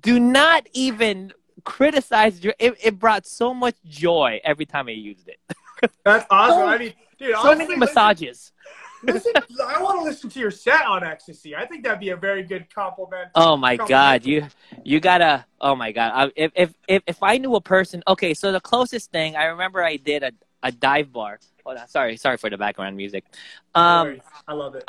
do 0.00 0.18
not 0.18 0.66
even 0.72 1.32
criticize. 1.64 2.40
It, 2.44 2.54
it 2.82 2.98
brought 2.98 3.26
so 3.26 3.54
much 3.54 3.76
joy 3.84 4.40
every 4.44 4.66
time 4.66 4.88
I 4.88 4.92
used 4.92 5.28
it. 5.28 5.38
That's 6.04 6.26
awesome. 6.30 6.58
So- 6.58 6.66
I 6.66 6.78
mean, 6.78 6.92
dude, 7.18 7.34
So 7.34 7.38
honestly, 7.40 7.66
many 7.66 7.80
listen- 7.80 7.94
massages. 7.94 8.52
Listen, 9.04 9.32
I 9.64 9.80
want 9.80 10.00
to 10.00 10.04
listen 10.04 10.28
to 10.28 10.40
your 10.40 10.50
set 10.50 10.84
on 10.84 11.04
ecstasy. 11.04 11.54
I 11.54 11.64
think 11.66 11.84
that'd 11.84 12.00
be 12.00 12.08
a 12.08 12.16
very 12.16 12.42
good 12.42 12.66
compliment. 12.74 13.28
Oh 13.36 13.56
my 13.56 13.76
God, 13.76 14.26
you 14.26 14.48
you 14.82 14.98
gotta. 14.98 15.46
Oh 15.60 15.76
my 15.76 15.92
God, 15.92 16.32
if 16.34 16.50
if 16.56 16.74
if 16.88 17.02
if 17.06 17.22
I 17.22 17.38
knew 17.38 17.54
a 17.54 17.60
person. 17.60 18.02
Okay, 18.08 18.34
so 18.34 18.50
the 18.50 18.60
closest 18.60 19.12
thing 19.12 19.36
I 19.36 19.44
remember 19.44 19.84
I 19.84 19.98
did 19.98 20.24
a 20.24 20.32
a 20.64 20.72
dive 20.72 21.12
bar. 21.12 21.38
Hold 21.64 21.78
on, 21.78 21.86
sorry, 21.86 22.16
sorry 22.16 22.38
for 22.38 22.50
the 22.50 22.58
background 22.58 22.96
music. 22.96 23.24
Um. 23.72 24.20
I 24.48 24.54
love 24.54 24.74
it. 24.74 24.82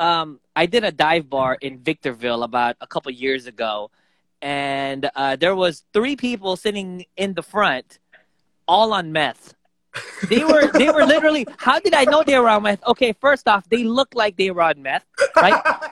um, 0.00 0.40
I 0.56 0.66
did 0.66 0.82
a 0.82 0.90
dive 0.90 1.30
bar 1.30 1.56
in 1.60 1.78
Victorville 1.78 2.42
about 2.42 2.74
a 2.80 2.88
couple 2.88 3.12
years 3.12 3.46
ago, 3.46 3.92
and 4.42 5.08
uh, 5.14 5.36
there 5.36 5.54
was 5.54 5.84
three 5.92 6.16
people 6.16 6.56
sitting 6.56 7.06
in 7.16 7.34
the 7.34 7.42
front, 7.44 8.00
all 8.66 8.92
on 8.92 9.12
meth. 9.12 9.54
They 10.28 10.44
were 10.44 10.70
they 10.72 10.90
were 10.90 11.04
literally. 11.04 11.46
How 11.58 11.78
did 11.78 11.94
I 11.94 12.04
know 12.04 12.22
they 12.24 12.38
were 12.38 12.48
on 12.48 12.62
meth? 12.64 12.82
Okay, 12.86 13.12
first 13.12 13.46
off, 13.46 13.68
they 13.68 13.84
look 13.84 14.14
like 14.14 14.36
they 14.36 14.50
were 14.50 14.62
on 14.62 14.82
meth, 14.82 15.04
right? 15.36 15.62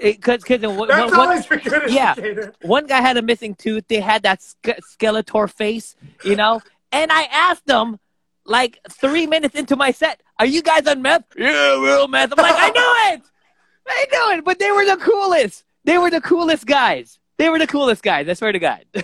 Because 0.00 0.42
because 0.44 0.60
That's 0.60 1.12
always 1.12 1.50
a 1.50 1.56
good 1.56 1.90
yeah. 1.90 2.14
indicator. 2.16 2.54
one 2.62 2.86
guy 2.86 3.00
had 3.00 3.16
a 3.16 3.22
missing 3.22 3.56
tooth. 3.56 3.84
They 3.88 3.98
had 4.00 4.22
that 4.22 4.40
ske- 4.42 4.78
Skeletor 4.92 5.50
face, 5.50 5.96
you 6.24 6.36
know. 6.36 6.60
And 6.92 7.10
I 7.10 7.24
asked 7.24 7.66
them, 7.66 7.98
like 8.44 8.78
three 8.88 9.26
minutes 9.26 9.56
into 9.56 9.74
my 9.74 9.90
set, 9.90 10.20
"Are 10.38 10.46
you 10.46 10.62
guys 10.62 10.86
on 10.86 11.02
meth?" 11.02 11.24
Yeah, 11.36 11.80
we're 11.80 12.00
on 12.00 12.12
meth. 12.12 12.32
I'm 12.36 12.42
like, 12.42 12.54
I 12.56 12.70
knew 12.70 13.14
it, 13.16 13.22
I 13.88 14.06
know 14.12 14.38
it. 14.38 14.44
But 14.44 14.60
they 14.60 14.70
were 14.70 14.84
the 14.86 14.98
coolest. 14.98 15.64
They 15.84 15.98
were 15.98 16.10
the 16.10 16.20
coolest 16.20 16.64
guys. 16.66 17.18
They 17.38 17.48
were 17.48 17.58
the 17.58 17.66
coolest 17.66 18.02
guys. 18.04 18.28
I 18.28 18.34
swear 18.34 18.52
to 18.52 18.58
God. 18.58 18.84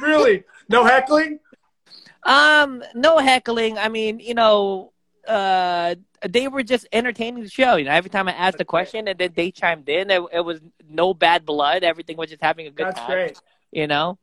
Really? 0.00 0.44
No 0.68 0.84
heckling? 0.84 1.38
Um, 2.24 2.82
no 2.94 3.18
heckling. 3.18 3.78
I 3.78 3.88
mean, 3.88 4.20
you 4.20 4.34
know, 4.34 4.92
uh, 5.26 5.94
they 6.28 6.48
were 6.48 6.62
just 6.62 6.86
entertaining 6.92 7.42
the 7.42 7.48
show. 7.50 7.76
You 7.76 7.84
know, 7.86 7.92
every 7.92 8.10
time 8.10 8.28
I 8.28 8.32
asked 8.32 8.60
a 8.60 8.64
question 8.64 9.08
and 9.08 9.18
then 9.18 9.32
they 9.34 9.50
chimed 9.50 9.88
in, 9.88 10.10
it, 10.10 10.22
it 10.32 10.40
was 10.40 10.60
no 10.88 11.14
bad 11.14 11.44
blood. 11.44 11.82
Everything 11.84 12.16
was 12.16 12.30
just 12.30 12.42
having 12.42 12.66
a 12.66 12.70
good 12.70 12.86
That's 12.86 12.98
time. 13.00 13.10
great. 13.10 13.40
You 13.72 13.86
know, 13.86 14.18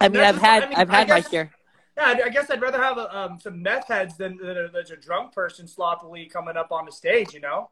I 0.00 0.08
mean, 0.08 0.22
I've 0.22 0.34
just- 0.36 0.44
had 0.44 0.62
I 0.62 0.68
mean, 0.68 0.78
I've 0.78 0.90
I 0.90 0.94
had 0.96 1.08
my 1.08 1.20
guess- 1.20 1.30
share. 1.30 1.52
Yeah, 1.96 2.04
I- 2.06 2.22
I 2.24 2.28
guess 2.30 2.48
I'd 2.50 2.62
rather 2.62 2.80
have 2.80 2.96
a, 2.96 3.14
um, 3.18 3.38
some 3.38 3.60
meth 3.62 3.86
heads 3.88 4.16
than, 4.16 4.38
than, 4.38 4.56
a, 4.56 4.68
than 4.68 4.84
a 4.90 4.96
drunk 4.96 5.32
person 5.34 5.68
sloppily 5.68 6.24
coming 6.26 6.56
up 6.56 6.72
on 6.72 6.86
the 6.86 6.92
stage. 6.92 7.34
You 7.34 7.40
know. 7.40 7.68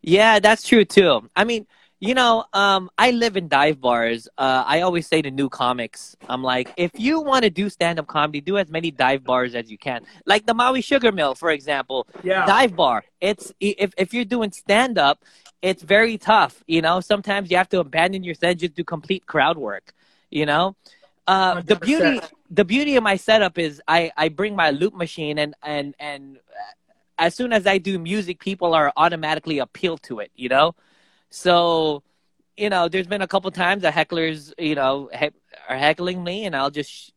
Yeah, 0.00 0.40
that's 0.40 0.66
true 0.66 0.84
too. 0.84 1.30
I 1.36 1.44
mean, 1.44 1.66
you 2.02 2.14
know, 2.14 2.44
um, 2.52 2.90
I 2.98 3.12
live 3.12 3.36
in 3.36 3.46
dive 3.46 3.80
bars. 3.80 4.26
Uh, 4.36 4.64
I 4.66 4.80
always 4.80 5.06
say 5.06 5.22
to 5.22 5.30
new 5.30 5.48
comics, 5.48 6.16
I'm 6.28 6.42
like, 6.42 6.68
if 6.76 6.90
you 6.98 7.20
want 7.20 7.44
to 7.44 7.50
do 7.50 7.70
stand 7.70 8.00
up 8.00 8.08
comedy, 8.08 8.40
do 8.40 8.58
as 8.58 8.68
many 8.68 8.90
dive 8.90 9.22
bars 9.22 9.54
as 9.54 9.70
you 9.70 9.78
can. 9.78 10.04
Like 10.26 10.44
the 10.44 10.52
Maui 10.52 10.80
Sugar 10.80 11.12
Mill, 11.12 11.36
for 11.36 11.52
example, 11.52 12.08
Yeah. 12.24 12.44
dive 12.44 12.74
bar. 12.74 13.04
It's 13.20 13.52
if 13.60 13.94
if 13.96 14.12
you're 14.12 14.24
doing 14.24 14.50
stand 14.50 14.98
up, 14.98 15.24
it's 15.62 15.84
very 15.84 16.18
tough. 16.18 16.64
You 16.66 16.82
know, 16.82 16.98
sometimes 16.98 17.52
you 17.52 17.56
have 17.56 17.68
to 17.68 17.78
abandon 17.78 18.24
your 18.24 18.34
set 18.34 18.58
just 18.58 18.74
do 18.74 18.82
complete 18.82 19.24
crowd 19.26 19.56
work. 19.56 19.94
You 20.28 20.46
know, 20.46 20.74
uh, 21.28 21.60
the 21.60 21.76
beauty 21.76 22.20
the 22.50 22.64
beauty 22.64 22.96
of 22.96 23.04
my 23.04 23.14
setup 23.14 23.58
is 23.58 23.80
I 23.86 24.10
I 24.16 24.28
bring 24.28 24.56
my 24.56 24.70
loop 24.70 24.92
machine 24.92 25.38
and 25.38 25.54
and 25.62 25.94
and 26.00 26.40
as 27.16 27.36
soon 27.36 27.52
as 27.52 27.64
I 27.64 27.78
do 27.78 28.00
music, 28.00 28.40
people 28.40 28.74
are 28.74 28.92
automatically 28.96 29.60
appealed 29.60 30.02
to 30.04 30.18
it. 30.18 30.32
You 30.34 30.48
know, 30.48 30.74
so 31.32 32.02
you 32.56 32.68
know, 32.68 32.88
there's 32.88 33.06
been 33.06 33.22
a 33.22 33.26
couple 33.26 33.50
times 33.50 33.82
that 33.82 33.94
hecklers 33.94 34.52
you 34.58 34.74
know 34.74 35.10
he- 35.12 35.30
are 35.68 35.76
heckling 35.76 36.22
me, 36.22 36.46
and 36.46 36.54
I'll 36.54 36.70
just. 36.70 37.12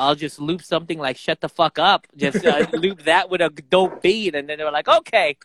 I'll 0.00 0.14
just 0.14 0.38
loop 0.38 0.62
something 0.62 0.96
like 0.96 1.16
"shut 1.16 1.40
the 1.40 1.48
fuck 1.48 1.76
up," 1.76 2.06
just 2.14 2.44
uh, 2.46 2.64
loop 2.72 3.02
that 3.06 3.30
with 3.30 3.40
a 3.40 3.50
dope 3.50 4.00
beat, 4.00 4.36
and 4.36 4.48
then 4.48 4.56
they're 4.56 4.70
like, 4.70 4.86
"Okay, 4.86 5.36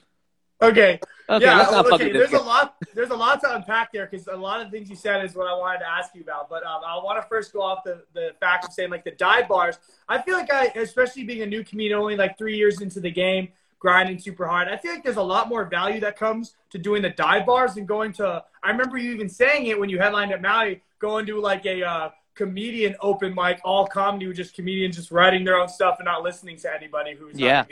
Okay. 0.63 0.99
Okay, 1.29 1.45
yeah. 1.45 1.57
let's 1.57 1.71
not 1.71 1.85
fuck 1.85 2.01
okay. 2.01 2.11
There's 2.11 2.33
a 2.33 2.37
lot. 2.37 2.75
There's 2.93 3.09
a 3.09 3.15
lot 3.15 3.39
to 3.41 3.55
unpack 3.55 3.93
there 3.93 4.07
because 4.09 4.27
a 4.27 4.35
lot 4.35 4.61
of 4.61 4.71
things 4.71 4.89
you 4.89 4.95
said 4.95 5.23
is 5.23 5.35
what 5.35 5.47
I 5.47 5.55
wanted 5.55 5.79
to 5.79 5.89
ask 5.89 6.13
you 6.13 6.21
about. 6.21 6.49
But 6.49 6.65
um, 6.65 6.81
I 6.85 6.95
want 6.97 7.21
to 7.21 7.27
first 7.27 7.53
go 7.53 7.61
off 7.61 7.83
the 7.85 8.03
the 8.13 8.31
fact 8.41 8.65
of 8.65 8.73
saying 8.73 8.89
like 8.89 9.05
the 9.05 9.11
dive 9.11 9.47
bars. 9.47 9.77
I 10.07 10.21
feel 10.21 10.37
like 10.37 10.51
I, 10.51 10.65
especially 10.75 11.23
being 11.23 11.41
a 11.41 11.45
new 11.45 11.63
comedian, 11.63 11.97
only 11.97 12.17
like 12.17 12.37
three 12.37 12.57
years 12.57 12.81
into 12.81 12.99
the 12.99 13.09
game, 13.09 13.49
grinding 13.83 14.17
super 14.17 14.47
hard. 14.47 14.69
I 14.69 14.77
feel 14.77 14.93
like 14.93 15.03
there's 15.03 15.17
a 15.17 15.21
lot 15.21 15.49
more 15.49 15.65
value 15.65 15.99
that 15.99 16.17
comes 16.17 16.55
to 16.69 16.77
doing 16.77 17.01
the 17.01 17.09
dive 17.09 17.45
bars 17.45 17.75
than 17.75 17.85
going 17.85 18.13
to. 18.13 18.41
I 18.63 18.71
remember 18.71 18.97
you 18.97 19.11
even 19.11 19.27
saying 19.27 19.67
it 19.67 19.77
when 19.77 19.89
you 19.89 19.99
headlined 19.99 20.31
at 20.31 20.41
Maui, 20.41 20.81
going 20.97 21.27
to 21.27 21.39
like 21.39 21.65
a. 21.67 21.83
Uh, 21.83 22.09
comedian 22.35 22.95
open 22.99 23.31
mic 23.35 23.59
all 23.63 23.85
comedy 23.85 24.25
with 24.25 24.35
just 24.35 24.55
comedians 24.55 24.95
just 24.95 25.11
writing 25.11 25.43
their 25.43 25.55
own 25.55 25.69
stuff 25.69 25.97
and 25.99 26.05
not 26.05 26.23
listening 26.23 26.57
to 26.57 26.73
anybody 26.73 27.13
who's 27.13 27.39
Yeah. 27.39 27.63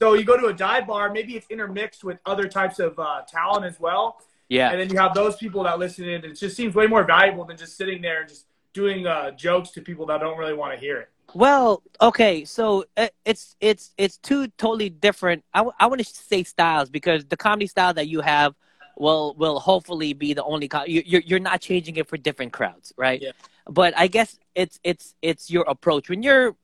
so 0.00 0.14
you 0.14 0.24
go 0.24 0.36
to 0.36 0.46
a 0.46 0.52
dive 0.52 0.88
bar, 0.88 1.12
maybe 1.12 1.36
it's 1.36 1.46
intermixed 1.48 2.02
with 2.02 2.18
other 2.26 2.48
types 2.48 2.80
of 2.80 2.98
uh, 2.98 3.22
talent 3.28 3.64
as 3.64 3.78
well. 3.78 4.20
yeah." 4.48 4.72
And 4.72 4.80
then 4.80 4.90
you 4.90 4.98
have 4.98 5.14
those 5.14 5.36
people 5.36 5.62
that 5.62 5.78
listen 5.78 6.08
in. 6.08 6.24
It 6.24 6.32
just 6.32 6.56
seems 6.56 6.74
way 6.74 6.88
more 6.88 7.04
valuable 7.04 7.44
than 7.44 7.56
just 7.56 7.76
sitting 7.76 8.02
there 8.02 8.22
and 8.22 8.28
just 8.28 8.46
doing 8.72 9.06
uh, 9.06 9.30
jokes 9.30 9.70
to 9.70 9.80
people 9.80 10.06
that 10.06 10.18
don't 10.18 10.36
really 10.36 10.54
want 10.54 10.74
to 10.74 10.80
hear 10.80 10.98
it. 10.98 11.08
Well, 11.34 11.82
okay, 12.00 12.44
so 12.44 12.84
uh, 12.96 13.08
it's 13.24 13.56
it's 13.60 13.92
it's 13.98 14.18
two 14.18 14.48
totally 14.56 14.88
different. 14.88 15.44
I, 15.52 15.58
w- 15.58 15.74
I 15.80 15.86
want 15.86 16.00
to 16.00 16.04
say 16.06 16.44
styles 16.44 16.90
because 16.90 17.24
the 17.26 17.36
comedy 17.36 17.66
style 17.66 17.92
that 17.94 18.06
you 18.06 18.20
have 18.20 18.54
will 18.96 19.34
will 19.36 19.58
hopefully 19.58 20.12
be 20.12 20.32
the 20.32 20.44
only. 20.44 20.68
Com- 20.68 20.86
you, 20.86 21.02
you're 21.04 21.22
you're 21.22 21.40
not 21.40 21.60
changing 21.60 21.96
it 21.96 22.06
for 22.06 22.16
different 22.16 22.52
crowds, 22.52 22.92
right? 22.96 23.20
Yeah. 23.20 23.32
But 23.68 23.98
I 23.98 24.06
guess 24.06 24.38
it's 24.54 24.78
it's 24.84 25.14
it's 25.22 25.50
your 25.50 25.64
approach 25.64 26.08
when 26.08 26.22
you're 26.22 26.54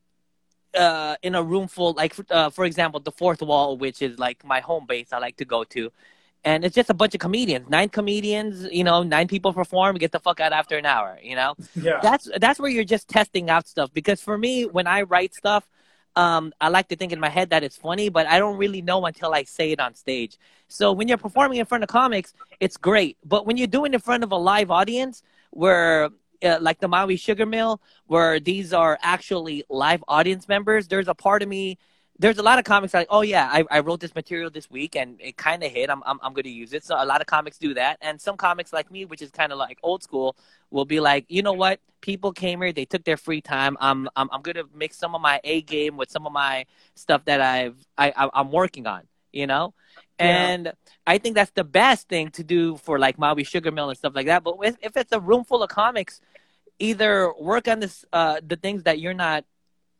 uh, 0.78 1.16
in 1.22 1.34
a 1.34 1.42
room 1.42 1.66
full, 1.66 1.94
like 1.94 2.14
uh, 2.30 2.50
for 2.50 2.64
example, 2.64 3.00
the 3.00 3.12
fourth 3.12 3.42
wall, 3.42 3.76
which 3.76 4.02
is 4.02 4.18
like 4.20 4.44
my 4.44 4.60
home 4.60 4.86
base. 4.86 5.12
I 5.12 5.18
like 5.18 5.36
to 5.38 5.44
go 5.44 5.64
to. 5.64 5.90
And 6.44 6.64
it's 6.64 6.74
just 6.74 6.88
a 6.88 6.94
bunch 6.94 7.14
of 7.14 7.20
comedians, 7.20 7.68
nine 7.68 7.90
comedians, 7.90 8.66
you 8.72 8.82
know, 8.82 9.02
nine 9.02 9.28
people 9.28 9.52
perform, 9.52 9.96
get 9.96 10.10
the 10.10 10.20
fuck 10.20 10.40
out 10.40 10.52
after 10.52 10.78
an 10.78 10.86
hour, 10.86 11.18
you 11.22 11.36
know? 11.36 11.54
Yeah. 11.74 12.00
that's 12.02 12.28
that's 12.38 12.58
where 12.58 12.70
you're 12.70 12.84
just 12.84 13.08
testing 13.08 13.50
out 13.50 13.68
stuff 13.68 13.92
because 13.92 14.20
for 14.20 14.36
me 14.36 14.66
when 14.66 14.86
i 14.86 15.02
write 15.02 15.34
stuff 15.34 15.68
um, 16.16 16.52
i 16.60 16.68
like 16.68 16.88
to 16.88 16.96
think 16.96 17.12
in 17.12 17.20
my 17.20 17.28
head 17.28 17.50
that 17.50 17.62
it's 17.62 17.76
funny 17.76 18.08
but 18.08 18.26
i 18.26 18.38
don't 18.38 18.56
really 18.56 18.82
know 18.82 19.06
until 19.06 19.34
i 19.34 19.42
say 19.44 19.72
it 19.72 19.80
on 19.80 19.94
stage 19.94 20.38
so 20.68 20.92
when 20.92 21.08
you're 21.08 21.18
performing 21.18 21.58
in 21.58 21.66
front 21.66 21.84
of 21.84 21.88
comics 21.88 22.34
it's 22.58 22.76
great 22.76 23.16
but 23.24 23.46
when 23.46 23.56
you're 23.56 23.66
doing 23.66 23.92
it 23.92 23.96
in 23.96 24.00
front 24.00 24.24
of 24.24 24.32
a 24.32 24.36
live 24.36 24.70
audience 24.70 25.22
where 25.50 26.10
uh, 26.42 26.58
like 26.60 26.80
the 26.80 26.88
maui 26.88 27.16
sugar 27.16 27.46
mill 27.46 27.80
where 28.06 28.40
these 28.40 28.72
are 28.72 28.98
actually 29.02 29.64
live 29.68 30.02
audience 30.08 30.48
members 30.48 30.88
there's 30.88 31.08
a 31.08 31.14
part 31.14 31.42
of 31.42 31.48
me 31.48 31.78
there's 32.20 32.36
a 32.36 32.42
lot 32.42 32.58
of 32.58 32.66
comics 32.66 32.92
like, 32.92 33.06
oh 33.08 33.22
yeah, 33.22 33.48
I, 33.50 33.64
I 33.70 33.80
wrote 33.80 34.00
this 34.00 34.14
material 34.14 34.50
this 34.50 34.70
week 34.70 34.94
and 34.94 35.18
it 35.20 35.38
kind 35.38 35.64
of 35.64 35.72
hit. 35.72 35.88
I'm, 35.88 36.02
I'm 36.04 36.18
I'm 36.22 36.34
going 36.34 36.44
to 36.44 36.50
use 36.50 36.74
it. 36.74 36.84
So 36.84 36.94
a 37.02 37.06
lot 37.06 37.22
of 37.22 37.26
comics 37.26 37.56
do 37.56 37.72
that, 37.74 37.96
and 38.02 38.20
some 38.20 38.36
comics 38.36 38.74
like 38.74 38.90
me, 38.90 39.06
which 39.06 39.22
is 39.22 39.30
kind 39.30 39.52
of 39.52 39.58
like 39.58 39.78
old 39.82 40.02
school, 40.02 40.36
will 40.70 40.84
be 40.84 41.00
like, 41.00 41.24
you 41.28 41.42
know 41.42 41.54
what? 41.54 41.80
People 42.02 42.32
came 42.32 42.60
here, 42.60 42.72
they 42.72 42.84
took 42.84 43.04
their 43.04 43.16
free 43.16 43.40
time. 43.40 43.76
I'm 43.80 44.06
I'm 44.16 44.28
I'm 44.32 44.42
going 44.42 44.56
to 44.56 44.68
mix 44.74 44.98
some 44.98 45.14
of 45.14 45.22
my 45.22 45.40
A 45.44 45.62
game 45.62 45.96
with 45.96 46.10
some 46.10 46.26
of 46.26 46.32
my 46.32 46.66
stuff 46.94 47.24
that 47.24 47.40
I've 47.40 47.76
I, 47.96 48.12
I 48.14 48.28
I'm 48.34 48.52
working 48.52 48.86
on. 48.86 49.02
You 49.32 49.46
know, 49.46 49.72
Yeah. 50.18 50.26
and 50.48 50.72
I 51.06 51.16
think 51.18 51.36
that's 51.36 51.52
the 51.52 51.64
best 51.64 52.08
thing 52.08 52.30
to 52.32 52.44
do 52.44 52.76
for 52.76 52.98
like 52.98 53.16
Maui 53.16 53.44
Sugar 53.44 53.70
Mill 53.70 53.88
and 53.88 53.96
stuff 53.96 54.12
like 54.14 54.26
that. 54.26 54.42
But 54.42 54.56
if, 54.62 54.76
if 54.82 54.96
it's 54.96 55.12
a 55.12 55.20
room 55.20 55.44
full 55.44 55.62
of 55.62 55.70
comics, 55.70 56.20
either 56.78 57.32
work 57.40 57.66
on 57.68 57.80
this 57.80 58.04
uh, 58.12 58.40
the 58.46 58.56
things 58.56 58.82
that 58.82 58.98
you're 58.98 59.14
not 59.14 59.44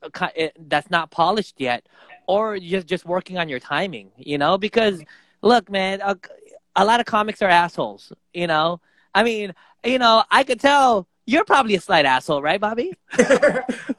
uh, 0.03 0.29
eh, 0.35 0.51
that's 0.69 0.91
not 0.91 1.11
polished 1.11 1.57
yet 1.59 1.87
or 2.35 2.59
just 2.73 2.87
just 2.93 3.05
working 3.15 3.37
on 3.43 3.47
your 3.53 3.61
timing 3.75 4.09
you 4.31 4.39
know 4.43 4.53
because 4.67 4.97
look 5.51 5.65
man 5.71 6.01
a, 6.11 6.15
a 6.77 6.85
lot 6.85 7.01
of 7.01 7.07
comics 7.07 7.41
are 7.43 7.49
assholes 7.65 8.13
you 8.41 8.47
know 8.53 8.81
i 9.15 9.23
mean 9.31 9.53
you 9.85 9.99
know 9.99 10.23
i 10.31 10.43
could 10.49 10.61
tell 10.61 11.07
you're 11.27 11.45
probably 11.45 11.75
a 11.75 11.81
slight 11.89 12.07
asshole 12.15 12.43
right 12.43 12.61
bobby 12.61 12.93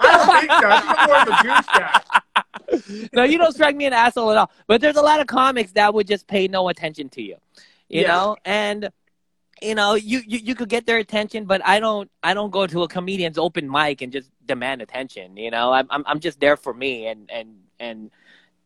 I 0.04 0.10
don't 0.18 0.32
think 0.40 0.52
so. 0.62 0.68
I'm 0.70 1.00
more 1.08 1.20
of 1.22 1.28
a 1.28 1.34
guy. 1.78 2.02
no 3.14 3.24
you 3.24 3.38
don't 3.38 3.54
strike 3.54 3.76
me 3.76 3.86
an 3.86 3.94
asshole 3.94 4.32
at 4.32 4.38
all 4.38 4.52
but 4.68 4.82
there's 4.82 4.96
a 4.98 5.02
lot 5.12 5.20
of 5.20 5.28
comics 5.28 5.72
that 5.74 5.94
would 5.94 6.08
just 6.08 6.28
pay 6.28 6.48
no 6.48 6.70
attention 6.70 7.10
to 7.10 7.22
you 7.22 7.36
you 7.90 8.04
Yeah. 8.04 8.12
know 8.12 8.38
and 8.46 8.90
you 9.62 9.76
know 9.76 9.96
you, 9.96 10.22
you 10.26 10.40
you 10.48 10.56
could 10.56 10.70
get 10.70 10.86
their 10.86 10.98
attention 10.98 11.46
but 11.46 11.62
i 11.66 11.80
don't 11.80 12.10
i 12.24 12.34
don't 12.34 12.52
go 12.52 12.66
to 12.68 12.84
a 12.84 12.88
comedian's 12.88 13.38
open 13.38 13.70
mic 13.70 14.02
and 14.02 14.12
just 14.12 14.30
demand 14.46 14.82
attention 14.82 15.38
you 15.38 15.52
know 15.52 15.72
i'm 15.72 15.88
i'm, 15.90 16.04
I'm 16.08 16.20
just 16.20 16.40
there 16.40 16.58
for 16.58 16.74
me 16.74 17.08
and 17.08 17.30
and 17.32 17.50
and 17.82 18.12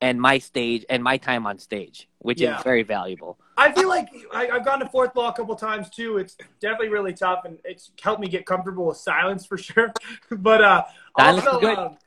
and 0.01 0.22
my 0.22 0.38
stage 0.38 0.86
and 0.89 1.01
my 1.03 1.17
time 1.17 1.48
on 1.48 1.57
stage 1.57 2.07
which 2.19 2.41
Yeah. 2.41 2.57
is 2.57 2.63
very 2.63 2.84
valuable 2.84 3.39
I 3.57 3.72
feel 3.72 3.88
like 3.88 4.10
I, 4.34 4.50
I've 4.50 4.65
gone 4.65 4.79
to 4.81 4.89
fourth 4.89 5.15
wall 5.15 5.29
a 5.29 5.34
couple 5.34 5.55
times 5.55 5.89
too. 5.89 6.17
It's 6.17 6.36
definitely 6.60 6.89
really 6.89 7.13
tough, 7.13 7.45
and 7.45 7.57
it's 7.63 7.89
helped 8.03 8.19
me 8.19 8.27
get 8.27 8.45
comfortable 8.45 8.86
with 8.88 8.98
silence 8.98 9.45
for 9.45 9.57
sure. 9.69 9.93
but 10.29 10.62
uh, 10.62 10.84
Silence 11.17 11.48
also, 11.48 11.60
good. 11.62 11.77
um, 11.77 11.98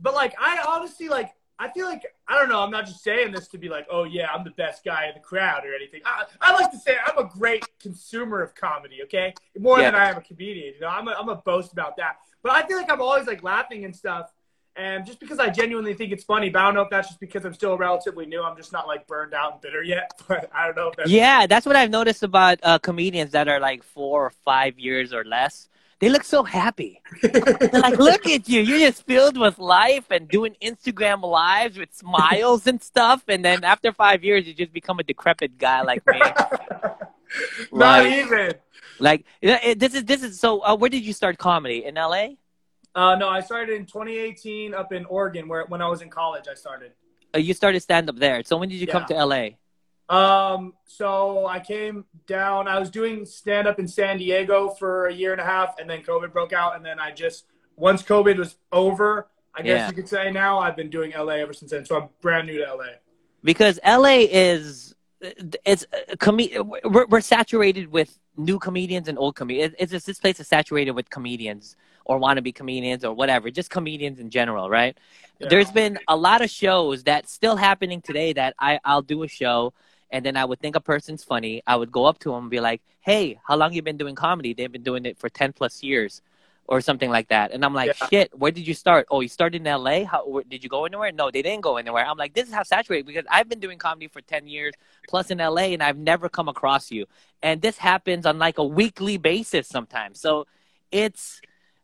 but 0.00 0.12
like 0.12 0.34
I 0.38 0.62
honestly 0.68 1.08
like 1.08 1.30
I 1.58 1.70
feel 1.70 1.86
like 1.86 2.02
I 2.28 2.36
don't 2.38 2.50
know. 2.50 2.60
I'm 2.60 2.70
not 2.70 2.84
just 2.84 3.02
saying 3.02 3.32
this 3.32 3.48
to 3.48 3.58
be 3.58 3.70
like, 3.70 3.86
oh 3.90 4.04
yeah, 4.04 4.28
I'm 4.30 4.44
the 4.44 4.50
best 4.50 4.84
guy 4.84 5.06
in 5.06 5.14
the 5.14 5.20
crowd 5.20 5.64
or 5.64 5.74
anything. 5.74 6.02
I, 6.04 6.24
I 6.42 6.52
like 6.52 6.70
to 6.72 6.78
say 6.78 6.98
I'm 7.06 7.16
a 7.16 7.26
great 7.26 7.64
consumer 7.80 8.42
of 8.42 8.54
comedy. 8.54 8.98
Okay, 9.04 9.32
more 9.58 9.78
Yeah. 9.80 9.90
than 9.92 9.98
I 9.98 10.10
am 10.10 10.18
a 10.18 10.20
comedian. 10.20 10.74
You 10.74 10.80
know, 10.82 10.88
I'm 10.88 11.08
a, 11.08 11.12
I'm 11.18 11.30
a 11.30 11.36
boast 11.36 11.72
about 11.72 11.96
that. 11.96 12.18
But 12.42 12.52
I 12.52 12.66
feel 12.66 12.76
like 12.76 12.92
I'm 12.92 13.00
always 13.00 13.26
like 13.26 13.42
laughing 13.42 13.86
and 13.86 13.96
stuff. 13.96 14.30
And 14.78 15.04
just 15.04 15.18
because 15.18 15.40
I 15.40 15.48
genuinely 15.50 15.92
think 15.92 16.12
it's 16.12 16.22
funny, 16.22 16.50
but 16.50 16.60
I 16.60 16.64
don't 16.66 16.74
know 16.74 16.82
if 16.82 16.90
that's 16.90 17.08
just 17.08 17.18
because 17.20 17.44
I'm 17.44 17.52
still 17.52 17.76
relatively 17.76 18.26
new. 18.26 18.42
I'm 18.42 18.56
just 18.56 18.72
not 18.72 18.86
like 18.86 19.06
burned 19.08 19.34
out 19.34 19.52
and 19.54 19.60
bitter 19.60 19.82
yet. 19.82 20.12
But 20.28 20.48
I 20.54 20.66
don't 20.66 20.76
know 20.76 20.88
if 20.88 20.96
that's 20.96 21.10
yeah 21.10 21.46
that's 21.46 21.66
what 21.66 21.74
i've 21.74 21.90
noticed 21.90 22.22
about 22.22 22.58
uh, 22.62 22.78
comedians 22.78 23.30
that 23.32 23.48
are 23.48 23.58
like 23.60 23.82
four 23.82 24.26
or 24.26 24.32
five 24.44 24.78
years 24.78 25.12
or 25.12 25.24
less 25.24 25.68
they 26.00 26.08
look 26.10 26.22
so 26.22 26.42
happy 26.44 27.02
They're 27.22 27.70
like, 27.86 27.98
look 27.98 28.24
at 28.28 28.48
you. 28.48 28.60
You're 28.60 28.78
just 28.78 29.04
filled 29.04 29.36
with 29.36 29.58
life 29.58 30.06
and 30.12 30.28
doing 30.28 30.54
Instagram 30.62 31.22
lives 31.22 31.76
with 31.76 31.92
smiles 31.92 32.68
and 32.68 32.80
stuff. 32.80 33.24
And 33.26 33.44
then 33.44 33.64
after 33.64 33.92
five 33.92 34.22
years, 34.22 34.46
you 34.46 34.54
just 34.54 34.72
become 34.72 35.00
a 35.00 35.02
decrepit 35.02 35.58
guy 35.58 35.82
like 35.82 36.06
me. 36.06 36.20
Not 37.72 38.04
Like- 38.04 38.12
even. 38.12 38.52
Like 39.00 39.24
this 39.42 39.94
is 39.94 40.04
this 40.04 40.22
is 40.24 40.40
so. 40.40 40.60
Uh, 40.60 40.74
where 40.76 40.90
did 40.90 41.04
you 41.04 41.12
start 41.12 41.38
comedy 41.38 41.84
in 41.84 41.94
LA? 41.94 42.30
Uh, 42.98 43.14
no, 43.14 43.28
I 43.28 43.38
started 43.38 43.76
in 43.76 43.86
2018 43.86 44.74
up 44.74 44.92
in 44.92 45.04
Oregon, 45.04 45.46
where 45.46 45.64
when 45.66 45.80
I 45.80 45.86
was 45.86 46.02
in 46.02 46.10
college, 46.10 46.46
I 46.50 46.54
started. 46.54 46.90
Uh, 47.32 47.38
you 47.38 47.54
started 47.54 47.78
stand 47.78 48.08
up 48.08 48.16
there. 48.16 48.42
So 48.42 48.56
when 48.56 48.68
did 48.68 48.80
you 48.80 48.88
come 48.88 49.04
to 49.04 49.24
LA? 49.24 49.50
Um, 50.08 50.72
so 50.84 51.46
I 51.46 51.60
came 51.60 52.06
down. 52.26 52.66
I 52.66 52.80
was 52.80 52.90
doing 52.90 53.24
stand 53.24 53.68
up 53.68 53.78
in 53.78 53.86
San 53.86 54.18
Diego 54.18 54.70
for 54.70 55.06
a 55.06 55.14
year 55.14 55.30
and 55.30 55.40
a 55.40 55.44
half, 55.44 55.78
and 55.78 55.88
then 55.88 56.02
COVID 56.02 56.32
broke 56.32 56.52
out, 56.52 56.74
and 56.74 56.84
then 56.84 56.98
I 56.98 57.12
just 57.12 57.44
once 57.76 58.02
COVID 58.02 58.36
was 58.36 58.56
over, 58.72 59.28
I 59.54 59.62
guess 59.62 59.78
Yeah. 59.78 59.88
you 59.90 59.94
could 59.94 60.08
say 60.08 60.32
now 60.32 60.58
I've 60.58 60.74
been 60.74 60.90
doing 60.90 61.12
LA 61.16 61.34
ever 61.34 61.52
since 61.52 61.70
then. 61.70 61.84
So 61.84 62.00
I'm 62.00 62.08
brand 62.20 62.48
new 62.48 62.58
to 62.58 62.74
LA. 62.74 62.94
Because 63.44 63.78
LA 63.86 64.26
is 64.28 64.96
it's 65.20 65.86
uh, 65.92 66.16
com- 66.18 66.38
we're, 66.84 67.06
we're 67.06 67.20
saturated 67.20 67.92
with 67.92 68.18
new 68.36 68.58
comedians 68.58 69.06
and 69.06 69.16
old 69.16 69.36
comedians. 69.36 69.76
It's 69.78 69.92
just 69.92 70.04
this 70.04 70.18
place 70.18 70.40
is 70.40 70.48
saturated 70.48 70.92
with 70.92 71.08
comedians 71.10 71.76
or 72.08 72.18
wannabe 72.18 72.54
comedians 72.54 73.04
or 73.04 73.14
whatever, 73.14 73.50
just 73.50 73.70
comedians 73.70 74.18
in 74.18 74.30
general, 74.30 74.68
right? 74.68 74.96
Yeah. 75.38 75.48
There's 75.50 75.70
been 75.70 75.98
a 76.08 76.16
lot 76.16 76.42
of 76.42 76.50
shows 76.50 77.04
that's 77.04 77.30
still 77.30 77.56
happening 77.56 78.00
today 78.00 78.32
that 78.32 78.54
I 78.58 78.80
I'll 78.84 79.02
do 79.02 79.22
a 79.22 79.28
show 79.28 79.72
and 80.10 80.24
then 80.24 80.36
I 80.36 80.44
would 80.44 80.58
think 80.58 80.74
a 80.74 80.80
person's 80.80 81.22
funny. 81.22 81.62
I 81.66 81.76
would 81.76 81.92
go 81.92 82.06
up 82.06 82.18
to 82.20 82.30
them 82.30 82.44
and 82.44 82.50
be 82.50 82.60
like, 82.60 82.80
"Hey, 83.00 83.38
how 83.46 83.56
long 83.56 83.72
you 83.74 83.82
been 83.82 83.98
doing 83.98 84.14
comedy?" 84.14 84.54
They've 84.54 84.72
been 84.72 84.82
doing 84.82 85.04
it 85.04 85.18
for 85.18 85.28
ten 85.28 85.52
plus 85.52 85.82
years, 85.82 86.22
or 86.66 86.80
something 86.80 87.10
like 87.10 87.28
that. 87.28 87.52
And 87.52 87.64
I'm 87.64 87.74
like, 87.74 87.88
Yeah. 87.88 88.06
"Shit, 88.08 88.38
where 88.38 88.50
did 88.50 88.66
you 88.66 88.74
start? 88.74 89.06
Oh, 89.10 89.20
you 89.20 89.28
started 89.28 89.60
in 89.60 89.66
L.A. 89.66 90.04
How 90.04 90.26
where, 90.26 90.44
did 90.44 90.62
you 90.64 90.70
go 90.70 90.86
anywhere? 90.86 91.12
No, 91.12 91.30
they 91.30 91.42
didn't 91.42 91.62
go 91.62 91.76
anywhere." 91.76 92.06
I'm 92.06 92.16
like, 92.16 92.32
"This 92.32 92.48
is 92.48 92.54
how 92.54 92.62
saturated 92.62 93.06
because 93.06 93.26
I've 93.30 93.48
been 93.50 93.60
doing 93.60 93.78
comedy 93.78 94.08
for 94.08 94.22
ten 94.22 94.46
years 94.46 94.72
plus 95.08 95.30
in 95.30 95.40
L.A. 95.40 95.74
and 95.74 95.82
I've 95.82 95.98
never 95.98 96.28
come 96.30 96.48
across 96.48 96.90
you, 96.90 97.04
and 97.42 97.60
this 97.60 97.76
happens 97.76 98.24
on 98.24 98.38
like 98.38 98.56
a 98.56 98.64
weekly 98.64 99.18
basis 99.18 99.68
sometimes. 99.68 100.20
So 100.20 100.46
it's 100.90 101.40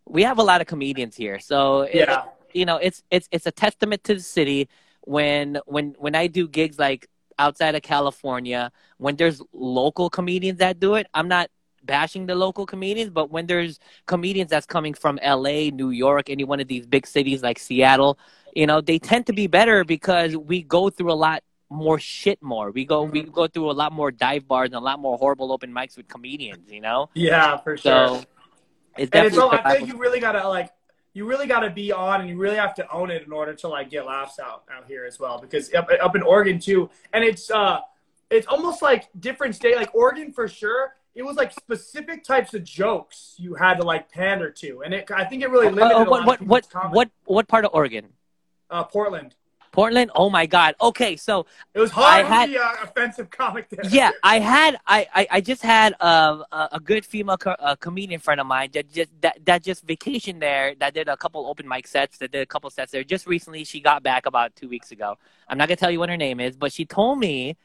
we 0.06 0.22
have 0.22 0.38
a 0.38 0.42
lot 0.42 0.60
of 0.60 0.66
comedians 0.66 1.16
here, 1.16 1.38
so 1.38 1.82
it- 1.82 1.96
Yeah. 2.08 2.24
you 2.52 2.64
know 2.64 2.76
it's 2.76 3.02
it's 3.10 3.28
it's 3.32 3.46
a 3.46 3.50
testament 3.50 4.04
to 4.04 4.14
the 4.14 4.20
city 4.20 4.68
when 5.02 5.58
when 5.66 5.94
when 5.98 6.14
I 6.14 6.26
do 6.28 6.46
gigs 6.48 6.78
like 6.78 7.08
outside 7.38 7.74
of 7.74 7.82
California 7.82 8.70
when 8.98 9.16
there's 9.16 9.42
local 9.52 10.08
comedians 10.08 10.58
that 10.60 10.78
do 10.78 10.94
it 10.94 11.08
I'm 11.14 11.26
not 11.26 11.50
bashing 11.82 12.26
the 12.26 12.36
local 12.36 12.64
comedians 12.64 13.10
but 13.10 13.28
when 13.30 13.46
there's 13.48 13.80
comedians 14.06 14.50
that's 14.50 14.66
coming 14.66 14.94
from 14.94 15.18
LA 15.20 15.70
New 15.70 15.90
York 15.90 16.30
any 16.30 16.44
one 16.44 16.60
of 16.60 16.68
these 16.68 16.86
big 16.86 17.08
cities 17.08 17.42
like 17.42 17.58
Seattle 17.58 18.16
you 18.54 18.66
know 18.68 18.80
they 18.80 18.98
tend 19.00 19.26
to 19.26 19.32
be 19.32 19.48
better 19.48 19.82
because 19.84 20.36
we 20.36 20.62
go 20.62 20.90
through 20.90 21.10
a 21.10 21.20
lot 21.28 21.42
more 21.70 21.98
shit 21.98 22.40
more 22.40 22.70
we 22.70 22.84
go 22.84 23.02
we 23.02 23.22
go 23.22 23.48
through 23.48 23.68
a 23.68 23.76
lot 23.82 23.92
more 23.92 24.12
dive 24.12 24.46
bars 24.46 24.66
and 24.66 24.76
a 24.76 24.80
lot 24.90 25.00
more 25.00 25.18
horrible 25.18 25.50
open 25.50 25.72
mics 25.72 25.96
with 25.96 26.06
comedians 26.06 26.70
you 26.70 26.80
know 26.80 27.10
Yeah, 27.14 27.56
for 27.56 27.76
sure. 27.76 28.08
so 28.20 28.24
it's 28.96 29.10
and 29.12 29.26
it's 29.26 29.38
all, 29.38 29.50
I 29.50 29.76
think 29.76 29.88
you 29.88 29.96
really 29.98 30.20
gotta 30.20 30.46
like 30.48 30.70
you 31.12 31.26
really 31.26 31.46
gotta 31.46 31.70
be 31.70 31.92
on 31.92 32.20
and 32.20 32.28
you 32.28 32.36
really 32.36 32.56
have 32.56 32.74
to 32.74 32.90
own 32.90 33.10
it 33.10 33.24
in 33.24 33.32
order 33.32 33.54
to 33.54 33.68
like 33.68 33.90
get 33.90 34.06
laughs 34.06 34.38
out 34.38 34.64
out 34.70 34.86
here 34.86 35.04
as 35.04 35.18
well. 35.18 35.38
Because 35.40 35.72
up, 35.74 35.88
up 36.02 36.16
in 36.16 36.22
Oregon 36.22 36.58
too 36.58 36.90
and 37.12 37.24
it's 37.24 37.50
uh 37.50 37.80
it's 38.30 38.46
almost 38.46 38.82
like 38.82 39.08
different 39.18 39.54
state 39.54 39.76
like 39.76 39.94
Oregon 39.94 40.32
for 40.32 40.48
sure 40.48 40.94
it 41.14 41.22
was 41.22 41.36
like 41.36 41.52
specific 41.52 42.24
types 42.24 42.54
of 42.54 42.64
jokes 42.64 43.34
you 43.38 43.54
had 43.54 43.74
to 43.74 43.84
like 43.84 44.10
pander 44.10 44.50
to. 44.50 44.82
And 44.82 44.92
it 44.92 45.10
I 45.10 45.24
think 45.24 45.42
it 45.42 45.50
really 45.50 45.70
limited 45.70 45.96
Uh, 45.96 46.04
a 46.04 46.10
lot 46.10 46.26
what 46.26 46.40
what 46.42 46.66
what 46.72 46.92
what 46.92 47.10
what 47.24 47.48
part 47.48 47.64
of 47.64 47.70
Oregon? 47.72 48.08
Uh, 48.70 48.82
Portland 48.84 49.36
Portland 49.74 50.10
oh 50.14 50.30
my 50.38 50.46
god 50.46 50.72
okay 50.80 51.16
so 51.16 51.46
it 51.74 51.80
was 51.84 51.90
hard 51.90 52.24
I 52.24 52.28
had- 52.34 52.46
to 52.46 52.52
be 52.52 52.58
uh, 52.58 52.86
offensive 52.86 53.28
comic 53.40 53.68
there 53.70 53.84
yeah, 53.90 54.10
I 54.22 54.38
had 54.38 54.72
I, 54.86 55.00
I, 55.20 55.22
I 55.36 55.40
just 55.50 55.62
had 55.62 55.90
um, 56.00 56.44
a 56.52 56.68
a 56.78 56.80
good 56.90 57.04
female 57.12 57.36
co- 57.44 57.60
uh, 57.68 57.74
comedian 57.86 58.20
friend 58.20 58.40
of 58.40 58.46
mine 58.46 58.70
that 58.74 58.86
just 58.92 59.10
that, 59.24 59.36
that 59.48 59.60
just 59.68 59.80
vacationed 59.92 60.38
there. 60.40 60.74
That 60.80 60.94
did 60.94 61.08
a 61.08 61.16
couple 61.16 61.40
open 61.50 61.66
mic 61.68 61.86
sets. 61.94 62.18
That 62.18 62.30
did 62.30 62.42
a 62.42 62.50
couple 62.54 62.70
sets 62.70 62.92
there. 62.92 63.04
Just 63.14 63.26
recently, 63.26 63.62
she 63.64 63.80
got 63.80 64.02
back 64.10 64.26
about 64.26 64.54
two 64.54 64.68
weeks 64.68 64.92
ago. 64.92 65.18
I'm 65.48 65.58
not 65.58 65.66
gonna 65.68 65.76
tell 65.84 65.90
you 65.90 65.98
what 65.98 66.08
her 66.08 66.16
name 66.16 66.38
is, 66.46 66.56
but 66.56 66.70
she 66.72 66.84
told 66.84 67.18
me 67.18 67.56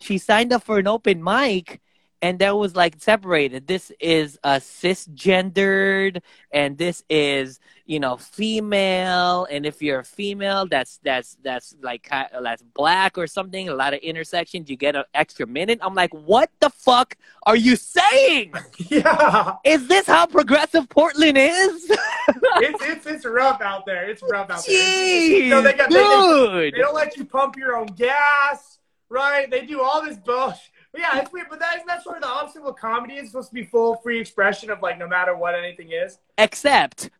she 0.00 0.16
signed 0.18 0.52
up 0.52 0.62
for 0.62 0.78
an 0.78 0.86
open 0.86 1.22
mic. 1.32 1.80
And 2.20 2.40
that 2.40 2.56
was 2.56 2.74
like 2.74 2.96
separated. 3.00 3.66
This 3.68 3.92
is 4.00 4.38
a 4.42 4.58
cisgendered, 4.58 6.20
and 6.50 6.76
this 6.76 7.04
is 7.08 7.60
you 7.86 8.00
know 8.00 8.16
female. 8.16 9.46
And 9.50 9.64
if 9.64 9.80
you're 9.82 10.00
a 10.00 10.04
female, 10.04 10.66
that's 10.66 10.98
that's 11.04 11.36
that's 11.42 11.76
like 11.82 12.08
that's 12.10 12.62
black 12.74 13.16
or 13.18 13.26
something. 13.26 13.68
A 13.68 13.74
lot 13.74 13.94
of 13.94 14.00
intersections. 14.00 14.68
You 14.68 14.76
get 14.76 14.96
an 14.96 15.04
extra 15.14 15.46
minute. 15.46 15.78
I'm 15.80 15.94
like, 15.94 16.12
what 16.12 16.50
the 16.60 16.70
fuck 16.70 17.16
are 17.44 17.56
you 17.56 17.76
saying? 17.76 18.52
yeah 18.88 19.54
Is 19.64 19.86
this 19.86 20.06
how 20.06 20.26
progressive 20.26 20.88
Portland 20.88 21.38
is? 21.38 21.90
it's, 21.90 22.84
it's 22.84 23.06
it's 23.06 23.24
rough 23.24 23.60
out 23.60 23.86
there 23.86 24.08
it's 24.10 24.22
rough 24.28 24.50
out 24.50 24.64
there 24.66 24.76
Jeez, 24.76 25.48
know, 25.50 25.62
they 25.62 25.72
got- 25.72 25.88
they- 25.90 25.96
they- 25.96 26.70
They 26.72 26.78
don't 26.78 26.94
let 26.94 27.16
you 27.16 27.24
pump 27.24 27.56
your 27.56 27.76
own 27.76 27.86
gas, 27.86 28.78
right? 29.08 29.50
They 29.50 29.64
do 29.66 29.80
all 29.82 30.02
this 30.04 30.16
bullshit. 30.16 30.60
Yeah, 30.96 31.18
it's 31.18 31.32
weird. 31.32 31.46
But 31.50 31.58
that, 31.60 31.76
isn't 31.76 31.86
that 31.86 32.02
sort 32.02 32.16
of 32.16 32.22
the 32.22 32.28
opposite 32.28 32.58
of 32.60 32.64
what 32.64 32.78
comedy 32.78 33.14
is? 33.14 33.22
It's 33.24 33.30
supposed 33.32 33.48
to 33.50 33.54
be 33.54 33.64
full, 33.64 33.96
free 33.96 34.20
expression 34.20 34.70
of 34.70 34.80
like 34.82 34.98
no 34.98 35.06
matter 35.06 35.36
what 35.36 35.54
anything 35.54 35.90
is. 35.92 36.18
Except, 36.38 37.10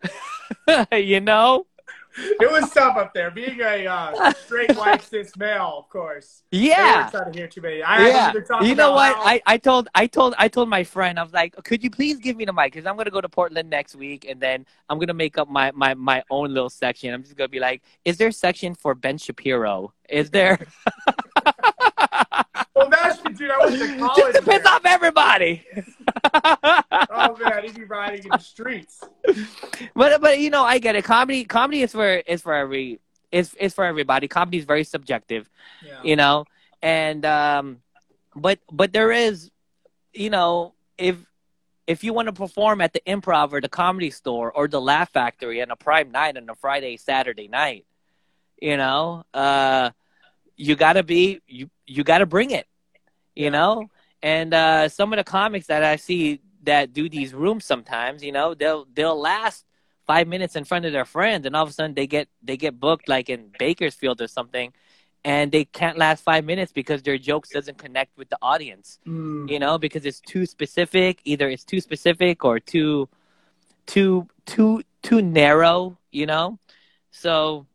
you 0.93 1.21
know, 1.21 1.67
It 2.41 2.51
was 2.51 2.71
tough 2.71 2.97
up 2.97 3.13
there. 3.15 3.31
Being 3.31 3.61
a 3.61 3.87
uh, 3.87 4.33
straight 4.45 4.75
white 4.77 5.03
cis 5.03 5.37
male, 5.37 5.75
of 5.79 5.89
course. 5.91 6.43
Yeah. 6.51 7.09
trying 7.11 7.33
to 7.33 7.39
hear 7.39 7.47
too 7.47 7.61
many. 7.61 7.83
I 7.83 8.09
yeah, 8.09 8.33
you 8.63 8.75
know 8.75 8.93
what? 8.93 9.15
how- 9.15 9.23
I, 9.23 9.41
I 9.47 9.59
told 9.59 9.89
I 9.95 10.07
told 10.07 10.35
I 10.39 10.49
told 10.49 10.69
my 10.69 10.83
friend 10.83 11.19
I 11.19 11.23
was 11.23 11.33
like, 11.33 11.55
could 11.65 11.85
you 11.85 11.91
please 11.91 12.19
give 12.19 12.37
me 12.37 12.45
the 12.47 12.53
mic? 12.53 12.73
Because 12.73 12.87
I'm 12.87 12.97
gonna 12.97 13.11
go 13.11 13.21
to 13.21 13.29
Portland 13.29 13.69
next 13.71 13.95
week, 13.95 14.27
and 14.29 14.41
then 14.41 14.65
I'm 14.89 14.99
gonna 14.99 15.15
make 15.15 15.37
up 15.39 15.49
my 15.49 15.71
my 15.73 15.95
my 15.95 16.23
own 16.31 16.55
little 16.55 16.71
section. 16.71 17.13
I'm 17.13 17.23
just 17.23 17.37
gonna 17.37 17.49
be 17.49 17.61
like, 17.61 17.83
is 18.05 18.17
there 18.17 18.29
a 18.29 18.33
section 18.33 18.75
for 18.75 18.95
Ben 18.95 19.19
Shapiro? 19.19 19.93
Is 20.09 20.31
there? 20.31 20.59
dude. 23.37 23.51
I 23.51 23.59
went 23.59 23.79
to 23.79 23.99
college. 23.99 24.17
just 24.17 24.37
to 24.37 24.43
piss 24.43 24.63
there. 24.63 24.73
off 24.73 24.83
everybody. 24.85 25.65
Oh 27.11 27.37
man, 27.37 27.65
he'd 27.65 27.75
be 27.75 27.85
riding 27.85 28.25
in 28.25 28.31
the 28.31 28.39
streets. 28.39 29.03
but 29.95 30.21
but 30.21 30.39
you 30.39 30.51
know, 30.51 30.63
I 30.65 30.79
get 30.79 30.95
it. 30.97 31.05
Comedy 31.05 31.45
comedy 31.45 31.83
is 31.83 31.93
for 31.93 32.07
is 32.07 32.43
for 32.43 32.55
every 32.55 33.01
is 33.33 33.55
is 33.55 33.75
for 33.75 33.85
everybody. 33.85 34.29
Comedy 34.29 34.59
is 34.59 34.65
very 34.65 34.85
subjective. 34.85 35.49
Yeah. 35.85 36.01
you 36.03 36.17
know 36.17 36.45
and 36.83 37.25
um 37.25 37.79
but 38.35 38.59
but 38.71 38.93
there 38.93 39.11
is 39.11 39.51
you 40.13 40.31
know 40.31 40.75
if 40.97 41.17
if 41.87 42.05
you 42.05 42.13
want 42.13 42.27
to 42.27 42.33
perform 42.33 42.81
at 42.81 42.93
the 42.93 43.01
improv 43.07 43.53
or 43.53 43.61
the 43.61 43.69
comedy 43.69 44.11
store 44.11 44.53
or 44.53 44.69
the 44.69 44.81
laugh 44.81 45.11
factory 45.11 45.63
on 45.63 45.71
a 45.71 45.77
prime 45.77 46.11
night 46.11 46.37
on 46.37 46.49
a 46.49 46.55
friday 46.55 46.97
saturday 46.97 47.49
night 47.49 47.85
you 48.61 48.77
know 48.77 49.25
uh 49.35 49.91
you 50.57 50.77
gotta 50.77 51.03
be 51.03 51.41
you 51.47 51.69
you 51.87 52.05
gotta 52.05 52.27
bring 52.27 52.51
it 52.51 52.67
you 53.43 53.51
know 53.51 53.73
and 54.23 54.51
uh 54.53 54.89
some 54.89 55.13
of 55.13 55.17
the 55.21 55.25
comics 55.39 55.67
that 55.73 55.83
i 55.93 55.97
see 55.97 56.41
that 56.71 56.93
do 56.93 57.05
these 57.09 57.33
rooms 57.43 57.65
sometimes 57.65 58.19
you 58.27 58.33
know 58.33 58.49
they'll 58.61 58.85
they'll 58.95 59.21
last 59.33 59.65
five 60.07 60.27
minutes 60.35 60.55
in 60.57 60.65
front 60.65 60.85
of 60.87 60.93
their 60.93 61.05
friends 61.17 61.47
and 61.47 61.55
all 61.57 61.63
of 61.67 61.71
a 61.71 61.73
sudden 61.73 61.95
they 61.95 62.07
get 62.07 62.27
they 62.43 62.57
get 62.57 62.79
booked 62.87 63.09
like 63.09 63.29
in 63.35 63.41
bakersfield 63.59 64.21
or 64.21 64.29
something 64.39 64.73
and 65.25 65.53
they 65.53 65.65
can't 65.65 65.97
last 65.99 66.21
five 66.31 66.45
minutes 66.45 66.73
because 66.73 67.01
their 67.03 67.19
jokes 67.19 67.49
doesn't 67.57 67.79
connect 67.79 68.13
with 68.19 68.29
the 68.35 68.39
audience 68.43 68.99
Mm. 69.07 69.49
you 69.53 69.59
know 69.65 69.75
because 69.79 70.05
it's 70.05 70.21
too 70.21 70.45
specific 70.47 71.21
either 71.25 71.49
it's 71.49 71.65
too 71.73 71.81
specific 71.89 72.45
or 72.45 72.59
too 72.75 73.09
too 73.87 74.27
too 74.47 74.83
too 75.03 75.21
narrow 75.23 75.97
you 76.19 76.27
know 76.33 76.47
so 77.25 77.67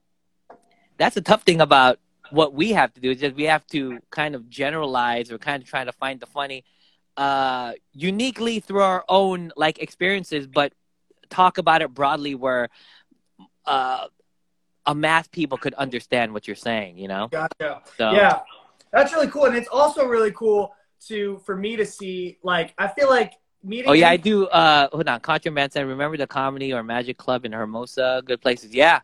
that's 0.97 1.17
a 1.17 1.21
tough 1.21 1.43
thing 1.43 1.61
about 1.61 1.99
what 2.33 2.53
we 2.53 2.73
have 2.73 2.91
to 2.93 2.99
do 2.99 3.11
is 3.11 3.19
that 3.21 3.35
we 3.35 3.43
have 3.43 3.65
to 3.67 3.99
kind 4.09 4.33
of 4.35 4.49
generalize 4.49 5.31
or 5.31 5.37
kind 5.37 5.61
of 5.61 5.69
try 5.69 5.83
to 5.83 5.91
find 5.91 6.19
the 6.19 6.25
funny 6.25 6.63
uh 7.15 7.73
uniquely 7.93 8.59
through 8.59 8.81
our 8.81 9.03
own 9.07 9.51
like 9.55 9.77
experiences 9.79 10.47
but 10.47 10.73
talk 11.29 11.59
about 11.59 11.81
it 11.81 11.93
broadly 11.93 12.33
where 12.33 12.69
uh 13.65 14.07
a 14.85 14.95
mass 14.95 15.27
people 15.27 15.57
could 15.57 15.75
understand 15.75 16.33
what 16.33 16.47
you're 16.47 16.55
saying 16.55 16.97
you 16.97 17.07
know 17.07 17.29
Gotcha. 17.31 17.81
so 17.97 18.11
Yeah, 18.11 18.39
that's 18.91 19.11
really 19.13 19.27
cool, 19.27 19.45
and 19.45 19.55
it's 19.55 19.69
also 19.69 20.05
really 20.05 20.31
cool 20.31 20.73
to 21.07 21.39
for 21.45 21.55
me 21.55 21.75
to 21.75 21.85
see. 21.85 22.37
Like, 22.43 22.73
I 22.77 22.87
feel 22.87 23.09
like 23.09 23.33
meeting. 23.63 23.89
Oh 23.89 23.93
yeah, 23.93 24.09
I 24.09 24.17
do. 24.17 24.45
Uh, 24.47 24.87
hold 24.91 25.07
on, 25.07 25.19
Contra 25.19 25.51
Manson. 25.51 25.87
Remember 25.87 26.15
the 26.15 26.27
comedy 26.27 26.73
or 26.73 26.83
magic 26.83 27.17
club 27.17 27.45
in 27.45 27.51
Hermosa? 27.51 28.21
Good 28.25 28.41
places. 28.41 28.73
Yeah, 28.73 29.01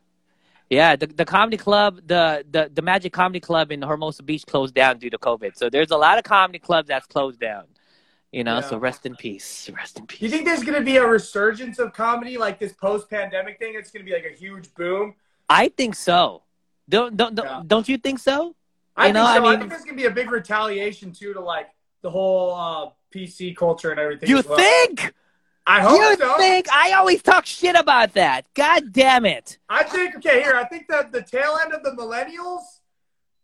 yeah. 0.70 0.96
The 0.96 1.08
the 1.08 1.26
comedy 1.26 1.58
club, 1.58 2.02
the 2.06 2.46
the 2.50 2.70
the 2.74 2.82
magic 2.82 3.14
comedy 3.14 3.40
club 3.40 3.72
in 3.72 3.82
Hermosa 3.82 4.24
Beach 4.24 4.46
closed 4.46 4.74
down 4.74 5.00
due 5.00 5.10
to 5.10 5.18
COVID. 5.18 5.56
So 5.56 5.70
there's 5.70 5.92
a 5.92 5.98
lot 5.98 6.18
of 6.18 6.24
comedy 6.24 6.60
clubs 6.60 6.88
that's 6.88 7.08
closed 7.08 7.40
down. 7.40 7.66
You 8.32 8.44
know, 8.44 8.62
so 8.62 8.78
rest 8.78 9.08
in 9.08 9.16
peace. 9.16 9.70
Rest 9.76 9.98
in 9.98 10.06
Do 10.06 10.16
you 10.20 10.30
think 10.30 10.46
there's 10.46 10.64
gonna 10.64 10.82
be 10.82 10.98
a 10.98 11.06
resurgence 11.08 11.80
of 11.80 11.94
comedy 11.94 12.38
like 12.38 12.60
this 12.60 12.74
post-pandemic 12.74 13.58
thing? 13.58 13.74
It's 13.76 13.90
gonna 13.90 14.06
be 14.06 14.14
like 14.14 14.26
a 14.32 14.36
huge 14.36 14.72
boom. 14.76 15.16
I 15.50 15.70
think 15.70 15.96
so. 15.96 16.44
Don't 16.88 17.18
don't 17.18 17.34
don't, 17.34 17.46
Yeah. 17.46 17.64
don't 17.66 17.90
you 17.90 17.98
think 17.98 18.20
so? 18.20 18.56
I 18.96 19.08
You 19.08 19.14
know, 19.14 19.26
think 19.26 19.38
so. 19.38 19.46
I 19.46 19.54
I, 19.54 19.58
think 19.58 19.70
there's 19.72 19.84
gonna 19.84 19.98
be 19.98 20.06
a 20.06 20.12
big 20.12 20.30
retaliation 20.30 21.12
too 21.12 21.34
to 21.34 21.42
like 21.42 21.70
the 22.02 22.12
whole 22.12 22.54
uh, 22.54 22.90
PC 23.14 23.56
culture 23.56 23.90
and 23.90 24.00
everything. 24.00 24.30
You 24.30 24.44
well. 24.48 24.58
think? 24.58 25.14
I 25.70 25.82
hope 25.82 26.00
You 26.00 26.16
so. 26.18 26.38
think? 26.38 26.68
I 26.72 26.94
always 26.94 27.22
talk 27.22 27.46
shit 27.46 27.76
about 27.76 28.14
that. 28.14 28.46
God 28.56 28.92
damn 28.92 29.26
it. 29.26 29.58
I 29.70 29.84
think 29.84 30.16
okay 30.18 30.42
here. 30.42 30.56
I 30.56 30.66
think 30.66 30.88
that 30.88 31.12
the 31.12 31.22
tail 31.22 31.58
end 31.64 31.74
of 31.74 31.84
the 31.84 31.92
millennials 31.92 32.62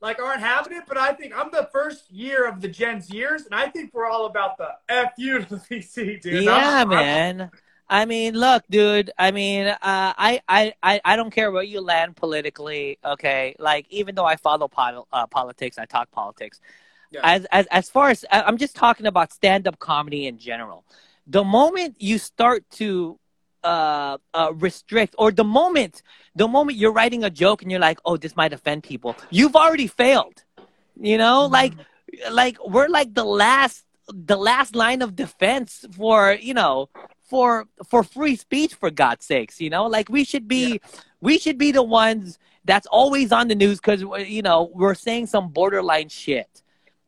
like 0.02 0.20
aren't 0.22 0.42
having 0.42 0.74
it, 0.76 0.84
but 0.88 0.98
I 0.98 1.14
think 1.14 1.38
I'm 1.38 1.50
the 1.52 1.70
first 1.72 2.12
year 2.12 2.48
of 2.48 2.62
the 2.62 2.68
Gen 2.68 3.02
years, 3.10 3.46
and 3.46 3.54
I 3.56 3.68
think 3.70 3.92
we're 3.94 4.08
all 4.08 4.26
about 4.26 4.58
the 4.58 4.70
f 4.90 5.12
you 5.18 5.40
to 5.40 5.46
the 5.46 5.56
PC, 5.58 6.22
dude. 6.22 6.44
Yeah, 6.44 6.52
I'm- 6.52 6.64
I'm- 6.78 6.90
man. 6.90 7.52
I 7.88 8.06
mean, 8.06 8.34
look, 8.34 8.64
dude. 8.72 9.12
I 9.16 9.30
mean, 9.30 9.68
uh, 9.68 9.78
I, 9.84 10.42
I, 10.50 10.74
I, 10.82 11.00
I 11.06 11.16
don't 11.16 11.30
care 11.30 11.52
where 11.52 11.62
you 11.62 11.82
land 11.82 12.16
politically. 12.16 12.98
Okay, 13.06 13.56
like 13.60 13.86
even 13.92 14.16
though 14.16 14.26
I 14.26 14.38
follow 14.38 14.68
pol- 14.68 15.08
uh, 15.14 15.28
politics, 15.28 15.78
I 15.78 15.86
talk 15.86 16.10
politics. 16.12 16.60
yeah. 17.12 17.20
as 17.24 17.46
as 17.52 17.68
as 17.68 17.90
far 17.92 18.10
as 18.10 18.26
I'm 18.32 18.58
just 18.58 18.76
talking 18.76 19.06
about 19.06 19.32
stand 19.32 19.68
up 19.68 19.78
comedy 19.78 20.26
in 20.26 20.40
general. 20.40 20.84
The 21.28 21.44
moment 21.44 21.96
you 22.00 22.18
start 22.18 22.64
to 22.72 23.20
uh, 23.64 24.18
uh, 24.34 24.54
restrict, 24.56 25.16
or 25.18 25.32
the 25.32 25.44
moment 25.44 26.04
the 26.36 26.48
moment 26.48 26.78
you're 26.78 26.92
writing 26.92 27.24
a 27.24 27.30
joke 27.30 27.62
and 27.62 27.72
you're 27.72 27.80
like, 27.80 28.00
oh, 28.06 28.18
this 28.18 28.36
might 28.36 28.54
offend 28.54 28.84
people, 28.84 29.16
you've 29.30 29.56
already 29.56 29.88
failed. 29.88 30.44
You 31.00 31.18
know, 31.18 31.44
mm-hmm. 31.44 31.54
like 31.54 31.74
like 32.32 32.58
we're 32.66 32.88
like 32.88 33.14
the 33.14 33.24
last 33.24 33.86
the 34.08 34.38
last 34.38 34.76
line 34.76 35.02
of 35.02 35.16
defense 35.16 35.86
for 35.96 36.34
you 36.34 36.54
know 36.54 36.90
for 37.24 37.66
for 37.88 38.04
free 38.04 38.36
speech 38.36 38.76
for 38.76 38.92
god's 38.92 39.26
sakes 39.26 39.60
you 39.60 39.70
know 39.70 39.88
like 39.88 40.10
we 40.10 40.24
should 40.24 40.48
be 40.48 40.74
yeah. 40.74 41.00
we 41.22 41.40
should 41.40 41.58
be 41.58 41.72
the 41.72 41.84
ones 41.84 42.38
that's 42.66 42.88
always 42.88 43.32
on 43.32 43.48
the 43.48 43.56
news 43.56 43.80
because 43.80 44.02
you 44.28 44.42
know 44.42 44.70
we're 44.74 44.94
saying 44.94 45.26
some 45.26 45.50
borderline 45.50 46.10
shit 46.10 46.62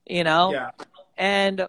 you 0.08 0.24
know 0.24 0.52
yeah. 0.52 0.72
and 1.18 1.68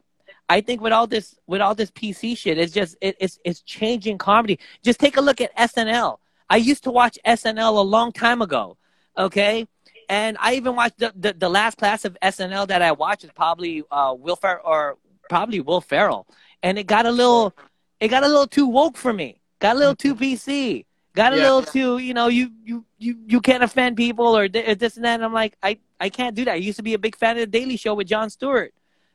i 0.49 0.61
think 0.61 0.81
with 0.81 0.93
all 0.93 1.07
this 1.07 1.37
with 1.47 1.61
all 1.61 1.75
this 1.75 1.91
pc 1.91 2.37
shit 2.37 2.59
it's 2.59 2.73
just 2.73 2.97
it, 3.01 3.17
it's 3.21 3.39
it's 3.45 3.61
changing 3.63 4.19
comedy 4.19 4.59
just 4.83 4.99
take 4.99 5.17
a 5.17 5.21
look 5.21 5.41
at 5.41 5.55
snl 5.57 6.19
i 6.51 6.57
used 6.57 6.85
to 6.85 6.91
watch 6.91 7.19
snl 7.27 7.79
a 7.79 7.81
long 7.81 8.13
time 8.13 8.43
ago 8.43 8.77
okay 9.17 9.67
and 10.09 10.37
I 10.41 10.55
even 10.55 10.75
watched 10.75 10.99
the, 10.99 11.13
the, 11.15 11.33
the, 11.35 11.49
last 11.49 11.79
class 11.79 12.05
of 12.05 12.17
SNL 12.23 12.69
that 12.69 12.83
I 12.83 12.93
watched 12.93 13.25
is 13.25 13.31
probably 13.31 13.85
uh, 13.91 14.15
Will 14.19 14.37
Fer- 14.37 14.63
or 14.65 14.97
probably 15.29 15.61
Will 15.61 15.81
Ferrell, 15.81 16.27
and 16.63 16.79
it 16.79 16.87
got 16.87 17.07
a 17.07 17.11
little, 17.11 17.55
it 18.01 18.09
got 18.09 18.25
a 18.25 18.29
little 18.29 18.47
too 18.47 18.67
woke 18.67 18.97
for 18.97 19.13
me. 19.13 19.41
Got 19.59 19.77
a 19.77 19.79
little 19.79 19.95
too 19.95 20.15
PC. 20.15 20.85
Got 21.15 21.33
a 21.33 21.37
yeah. 21.37 21.43
little 21.43 21.63
too, 21.63 21.99
you 21.99 22.15
know, 22.15 22.29
you 22.29 22.51
you 22.65 22.85
you 22.99 23.19
you 23.27 23.41
can't 23.41 23.63
offend 23.63 23.97
people 23.97 24.37
or 24.37 24.49
this 24.49 24.97
and 24.97 25.05
that. 25.05 25.15
And 25.15 25.25
I'm 25.25 25.33
like, 25.33 25.57
I 25.63 25.79
I 25.99 26.11
can't 26.11 26.35
do 26.35 26.45
that. 26.45 26.53
I 26.53 26.57
used 26.57 26.77
to 26.77 26.83
be 26.83 26.95
a 26.95 26.99
big 26.99 27.17
fan 27.17 27.37
of 27.37 27.41
the 27.41 27.47
Daily 27.47 27.77
Show 27.77 27.95
with 27.95 28.07
Jon 28.07 28.31
Stewart, 28.31 28.73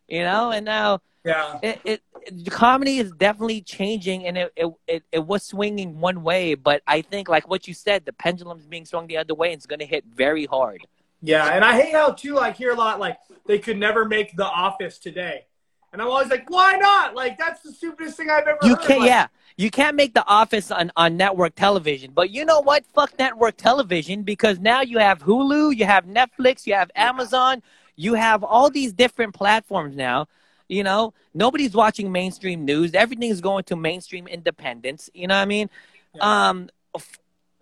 you 0.07 0.21
know, 0.21 0.51
and 0.51 0.65
now 0.65 1.01
yeah, 1.23 1.59
it, 1.61 1.79
it, 1.83 2.01
it 2.21 2.51
comedy 2.51 2.97
is 2.97 3.11
definitely 3.11 3.61
changing, 3.61 4.25
and 4.25 4.37
it, 4.37 4.53
it 4.87 5.03
it 5.11 5.25
was 5.25 5.43
swinging 5.43 5.99
one 5.99 6.23
way, 6.23 6.55
but 6.55 6.81
I 6.87 7.01
think 7.01 7.29
like 7.29 7.47
what 7.47 7.67
you 7.67 7.73
said, 7.73 8.05
the 8.05 8.13
pendulum 8.13 8.59
is 8.59 8.67
being 8.67 8.85
swung 8.85 9.07
the 9.07 9.17
other 9.17 9.33
way, 9.33 9.47
and 9.47 9.57
it's 9.57 9.65
going 9.65 9.79
to 9.79 9.85
hit 9.85 10.05
very 10.05 10.45
hard. 10.45 10.85
Yeah, 11.21 11.47
and 11.47 11.63
I 11.63 11.79
hate 11.81 11.93
how 11.93 12.11
too. 12.11 12.37
I 12.39 12.51
hear 12.51 12.71
a 12.71 12.75
lot 12.75 12.99
like 12.99 13.17
they 13.45 13.59
could 13.59 13.77
never 13.77 14.05
make 14.05 14.35
The 14.35 14.45
Office 14.45 14.97
today. 14.97 15.45
And 15.93 16.01
I'm 16.01 16.09
always 16.09 16.29
like, 16.29 16.49
why 16.49 16.75
not? 16.75 17.15
Like 17.15 17.37
that's 17.37 17.61
the 17.61 17.71
stupidest 17.71 18.17
thing 18.17 18.29
I've 18.29 18.47
ever 18.47 18.57
you 18.63 18.75
heard. 18.75 18.83
Can't, 18.83 18.99
like, 19.01 19.07
yeah, 19.07 19.27
you 19.57 19.69
can't 19.69 19.95
make 19.95 20.15
The 20.15 20.25
Office 20.25 20.71
on, 20.71 20.91
on 20.97 21.15
network 21.15 21.55
television. 21.55 22.11
But 22.13 22.31
you 22.31 22.45
know 22.45 22.61
what? 22.61 22.83
Fuck 22.87 23.17
network 23.19 23.57
television 23.57 24.23
because 24.23 24.59
now 24.59 24.81
you 24.81 24.97
have 24.97 25.19
Hulu, 25.19 25.77
you 25.77 25.85
have 25.85 26.05
Netflix, 26.05 26.65
you 26.65 26.73
have 26.73 26.89
Amazon, 26.95 27.61
you 27.95 28.15
have 28.15 28.43
all 28.43 28.71
these 28.71 28.91
different 28.91 29.35
platforms 29.35 29.95
now. 29.95 30.27
You 30.73 30.83
know, 30.83 31.13
nobody's 31.33 31.73
watching 31.73 32.11
mainstream 32.11 32.65
news. 32.65 32.93
Everything 32.93 33.29
is 33.29 33.41
going 33.41 33.63
to 33.65 33.75
mainstream 33.75 34.27
independence. 34.27 35.09
You 35.13 35.27
know 35.27 35.35
what 35.35 35.41
I 35.41 35.45
mean? 35.45 35.69
Yeah. 36.15 36.49
Um, 36.49 36.69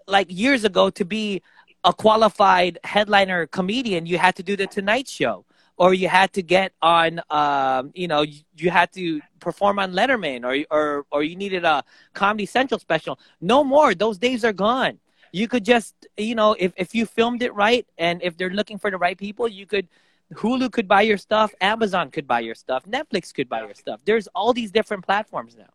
like 0.07 0.27
years 0.29 0.63
ago, 0.63 0.89
to 0.91 1.05
be 1.05 1.41
a 1.83 1.93
qualified 1.93 2.79
headliner 2.83 3.47
comedian, 3.47 4.05
you 4.05 4.17
had 4.17 4.35
to 4.37 4.43
do 4.43 4.55
the 4.55 4.67
Tonight 4.67 5.07
Show 5.07 5.45
or 5.81 5.95
you 5.95 6.07
had 6.07 6.31
to 6.33 6.43
get 6.43 6.73
on 6.81 7.21
um, 7.31 7.91
you 7.95 8.07
know 8.07 8.21
you, 8.55 8.69
had 8.69 8.91
to 8.93 9.19
perform 9.39 9.79
on 9.79 9.91
letterman 9.93 10.45
or, 10.45 10.53
or 10.69 11.05
or 11.11 11.23
you 11.23 11.35
needed 11.35 11.63
a 11.65 11.83
comedy 12.13 12.45
central 12.45 12.79
special 12.79 13.17
no 13.41 13.63
more 13.63 13.95
those 13.95 14.19
days 14.19 14.45
are 14.45 14.53
gone 14.53 14.99
you 15.31 15.47
could 15.47 15.65
just 15.65 15.95
you 16.17 16.35
know 16.35 16.55
if, 16.59 16.71
if 16.77 16.93
you 16.93 17.05
filmed 17.05 17.41
it 17.41 17.53
right 17.55 17.87
and 17.97 18.21
if 18.21 18.37
they're 18.37 18.51
looking 18.51 18.77
for 18.77 18.91
the 18.91 18.97
right 18.97 19.17
people 19.17 19.47
you 19.47 19.65
could 19.65 19.87
hulu 20.33 20.71
could 20.71 20.87
buy 20.87 21.01
your 21.01 21.17
stuff 21.17 21.53
amazon 21.61 22.09
could 22.09 22.27
buy 22.27 22.39
your 22.39 22.55
stuff 22.55 22.83
netflix 22.85 23.33
could 23.33 23.49
buy 23.49 23.61
your 23.61 23.73
stuff 23.73 23.99
there's 24.05 24.27
all 24.27 24.53
these 24.53 24.71
different 24.71 25.05
platforms 25.05 25.55
now 25.57 25.69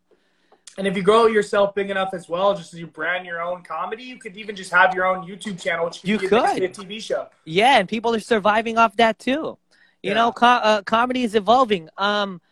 and 0.79 0.87
if 0.87 0.97
you 0.97 1.03
grow 1.03 1.27
yourself 1.27 1.75
big 1.75 1.91
enough 1.91 2.13
as 2.13 2.29
well, 2.29 2.55
just 2.55 2.75
as 2.75 2.81
you 2.81 2.87
brand 2.87 3.25
your 3.25 3.41
own 3.41 3.63
comedy, 3.63 4.03
you 4.03 4.19
could 4.19 4.37
even 4.37 4.55
just 4.55 4.71
have 4.73 4.95
your 4.95 5.07
own 5.07 5.27
YouTube 5.27 5.61
channel, 5.61 5.87
which 5.87 6.05
you 6.05 6.19
could 6.19 6.33
a 6.33 6.69
TV 6.69 7.01
show. 7.01 7.29
Yeah, 7.45 7.79
and 7.79 7.89
people 7.89 8.15
are 8.15 8.21
surviving 8.21 8.77
off 8.77 8.95
that 8.97 9.19
too. 9.19 9.57
You 10.03 10.11
yeah. 10.11 10.15
know, 10.15 10.33
co- 10.33 10.47
uh, 10.47 10.83
comedy 10.83 11.23
is 11.23 11.35
evolving. 11.35 11.89
Um, 11.97 12.43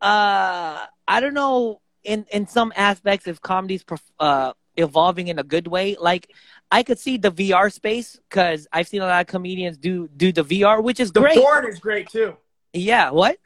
uh, 0.00 0.86
I 1.06 1.20
don't 1.20 1.34
know 1.34 1.80
in 2.02 2.24
in 2.32 2.46
some 2.46 2.72
aspects 2.76 3.26
if 3.26 3.42
comedy's 3.42 3.84
uh, 4.18 4.52
evolving 4.76 5.28
in 5.28 5.38
a 5.38 5.42
good 5.42 5.66
way. 5.66 5.96
Like, 5.98 6.30
I 6.70 6.82
could 6.82 6.98
see 6.98 7.16
the 7.16 7.32
VR 7.32 7.72
space 7.72 8.18
because 8.28 8.66
I've 8.72 8.88
seen 8.88 9.02
a 9.02 9.06
lot 9.06 9.20
of 9.20 9.26
comedians 9.26 9.76
do 9.76 10.08
do 10.16 10.32
the 10.32 10.44
VR, 10.44 10.82
which 10.82 11.00
is 11.00 11.12
the 11.12 11.20
great. 11.20 11.34
The 11.34 11.42
porn 11.42 11.68
is 11.68 11.78
great 11.78 12.08
too. 12.08 12.36
Yeah. 12.72 13.10
What? 13.10 13.38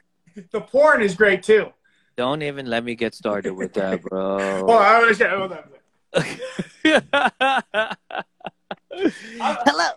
the 0.51 0.61
porn 0.61 1.01
is 1.01 1.15
great 1.15 1.43
too. 1.43 1.71
Don't 2.17 2.41
even 2.41 2.67
let 2.67 2.83
me 2.83 2.95
get 2.95 3.13
started 3.13 3.53
with 3.53 3.73
that, 3.73 4.01
bro. 4.09 4.65
oh, 4.67 4.73
I 4.73 5.01
understand. 5.01 5.31
Hold 5.31 5.51
on. 5.53 5.63
Hello. 9.33 9.89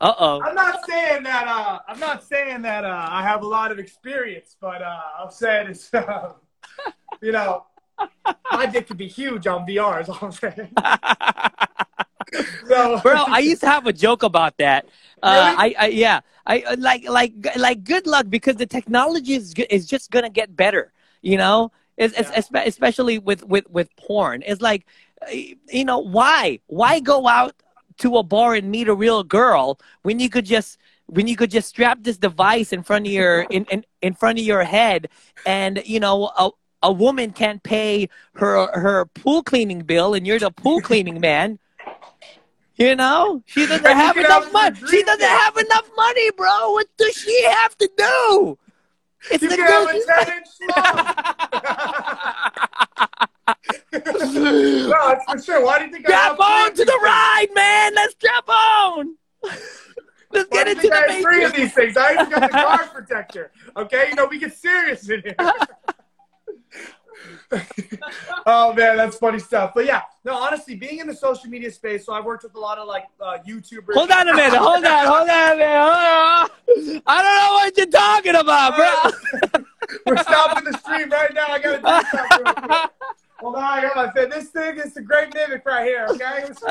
Uh 0.00 0.14
oh. 0.18 0.42
I'm 0.42 0.54
not 0.56 0.84
saying 0.84 1.22
that. 1.22 1.46
Uh, 1.46 1.78
I'm 1.86 2.00
not 2.00 2.24
saying 2.24 2.62
that 2.62 2.84
uh, 2.84 3.08
I 3.08 3.22
have 3.22 3.42
a 3.42 3.46
lot 3.46 3.70
of 3.70 3.78
experience, 3.78 4.56
but 4.60 4.82
uh, 4.82 5.00
I'm 5.20 5.30
saying 5.30 5.68
it's, 5.68 5.94
uh, 5.94 6.32
you 7.22 7.30
know, 7.30 7.66
my 8.52 8.66
dick 8.66 8.86
could 8.86 8.96
be 8.96 9.08
huge 9.08 9.46
on 9.46 9.66
VR. 9.66 10.02
Is 10.02 10.08
all 10.08 10.18
I'm 10.22 10.32
saying. 10.32 10.70
so, 12.68 13.00
Bro, 13.00 13.24
I 13.28 13.40
used 13.40 13.60
to 13.62 13.68
have 13.68 13.86
a 13.86 13.92
joke 13.92 14.22
about 14.22 14.56
that. 14.58 14.86
Uh, 15.22 15.54
really? 15.56 15.76
I, 15.76 15.84
I 15.84 15.88
yeah, 15.88 16.20
I 16.46 16.60
uh, 16.62 16.76
like 16.78 17.08
like 17.08 17.32
like 17.56 17.84
good 17.84 18.06
luck 18.06 18.26
because 18.28 18.56
the 18.56 18.66
technology 18.66 19.34
is 19.34 19.54
is 19.70 19.86
just 19.86 20.10
gonna 20.10 20.30
get 20.30 20.56
better. 20.56 20.92
You 21.22 21.36
know, 21.36 21.72
it's, 21.96 22.14
yeah. 22.14 22.32
it's, 22.36 22.50
especially 22.52 23.18
with 23.18 23.44
with 23.44 23.68
with 23.70 23.94
porn. 23.96 24.42
It's 24.46 24.60
like, 24.60 24.86
you 25.32 25.84
know, 25.84 25.98
why 25.98 26.60
why 26.66 27.00
go 27.00 27.28
out 27.28 27.54
to 27.98 28.16
a 28.16 28.22
bar 28.22 28.54
and 28.54 28.70
meet 28.70 28.88
a 28.88 28.94
real 28.94 29.22
girl 29.22 29.78
when 30.02 30.18
you 30.18 30.28
could 30.28 30.44
just 30.44 30.78
when 31.06 31.26
you 31.26 31.36
could 31.36 31.50
just 31.50 31.68
strap 31.68 31.98
this 32.02 32.16
device 32.16 32.72
in 32.72 32.82
front 32.82 33.06
of 33.06 33.12
your 33.12 33.42
in, 33.42 33.64
in, 33.66 33.84
in 34.00 34.14
front 34.14 34.38
of 34.38 34.44
your 34.44 34.64
head 34.64 35.08
and 35.44 35.82
you 35.84 36.00
know 36.00 36.32
a, 36.38 36.50
a 36.82 36.92
woman 36.92 37.32
can't 37.32 37.62
pay 37.62 38.08
her 38.34 38.66
her 38.78 39.06
pool 39.06 39.42
cleaning 39.42 39.80
bill 39.80 40.14
and 40.14 40.26
you're 40.26 40.38
the 40.38 40.50
pool 40.50 40.80
cleaning 40.80 41.20
man 41.20 41.58
you 42.76 42.96
know 42.96 43.42
she 43.46 43.66
doesn't 43.72 43.84
have 43.84 44.16
enough 44.16 44.52
money 44.52 44.78
she 44.88 45.02
doesn't 45.02 45.26
have 45.26 45.56
enough 45.56 45.88
money 45.96 46.30
bro 46.32 46.72
what 46.72 46.86
does 46.96 47.14
she 47.14 47.44
have 47.44 47.76
to 47.78 47.88
do 47.96 48.58
it's 49.30 49.42
you 49.42 49.48
the 49.48 49.56
can 49.56 49.66
have 49.66 49.88
a 49.88 50.24
10 50.24 50.36
inch 50.38 50.48
no, 53.92 54.90
that's 54.90 55.24
for 55.24 55.42
sure. 55.42 55.64
Why 55.64 55.78
do 55.78 55.84
you 55.86 55.92
think 55.92 56.08
I 56.08 56.12
have? 56.12 56.34
strap 56.34 56.40
I 56.40 56.64
on 56.66 56.74
to 56.74 56.84
the 56.84 57.00
ride, 57.02 57.46
man? 57.54 57.94
Let's 57.94 58.12
strap 58.14 58.48
on. 58.48 59.16
Let's 60.32 60.48
Why 60.48 60.64
get 60.64 60.68
into 60.68 60.88
the 60.88 60.94
I 60.94 61.22
three 61.22 61.44
of 61.44 61.52
these 61.52 61.74
things. 61.74 61.96
I 61.96 62.14
even 62.14 62.30
got 62.30 62.40
the 62.40 62.48
car 62.58 62.86
protector. 62.86 63.52
Okay, 63.76 64.06
you 64.08 64.14
know 64.14 64.26
we 64.26 64.38
get 64.38 64.54
serious 64.54 65.08
in 65.08 65.22
here. 65.22 65.36
oh 68.46 68.72
man, 68.72 68.96
that's 68.96 69.16
funny 69.16 69.38
stuff. 69.38 69.72
But 69.74 69.86
yeah, 69.86 70.02
no, 70.24 70.34
honestly, 70.34 70.74
being 70.74 70.98
in 70.98 71.06
the 71.06 71.14
social 71.14 71.48
media 71.48 71.70
space, 71.70 72.06
so 72.06 72.12
I've 72.12 72.24
worked 72.24 72.44
with 72.44 72.54
a 72.54 72.58
lot 72.60 72.78
of 72.78 72.88
like 72.88 73.04
uh, 73.20 73.38
YouTubers. 73.46 73.94
Hold 73.94 74.10
on 74.10 74.28
a 74.28 74.34
minute. 74.34 74.58
Hold 74.58 74.84
on. 74.84 75.06
Hold 75.06 75.28
on 75.28 75.52
a 75.52 75.56
minute. 75.56 75.78
Hold 75.78 76.96
on. 76.96 77.02
I 77.06 77.22
don't 77.22 77.36
know 77.38 77.52
what 77.54 77.76
you're 77.76 77.86
talking 77.86 78.34
about, 78.36 78.76
bro. 78.76 79.62
We're 80.06 80.16
stopping 80.22 80.64
the 80.64 80.78
stream 80.78 81.10
right 81.10 81.34
now. 81.34 81.46
I 81.48 81.58
gotta 81.58 81.78
do 81.78 81.84
something. 82.10 82.90
Hold 83.42 83.56
on, 83.56 83.64
I 83.64 83.82
got 83.82 83.96
my 83.96 84.10
fit. 84.12 84.30
This 84.30 84.50
thing 84.50 84.78
is 84.78 84.94
the 84.94 85.02
great 85.02 85.34
mimic 85.34 85.66
right 85.66 85.84
here. 85.84 86.06
Okay. 86.10 86.22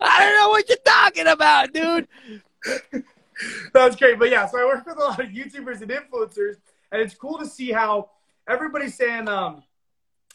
I 0.00 0.20
don't 0.20 0.36
know 0.36 0.48
what 0.48 0.68
you're 0.68 0.78
talking 0.84 1.26
about, 1.26 1.72
dude. 1.74 2.08
That's 3.72 3.96
great. 3.96 4.18
But 4.18 4.30
yeah, 4.30 4.46
so 4.46 4.60
I 4.60 4.64
work 4.64 4.86
with 4.86 4.96
a 4.96 5.00
lot 5.00 5.20
of 5.20 5.28
YouTubers 5.30 5.80
and 5.82 5.90
influencers, 5.90 6.56
and 6.92 7.00
it's 7.00 7.14
cool 7.14 7.38
to 7.38 7.46
see 7.46 7.70
how 7.72 8.10
everybody's 8.48 8.94
saying, 8.94 9.28
um, 9.28 9.62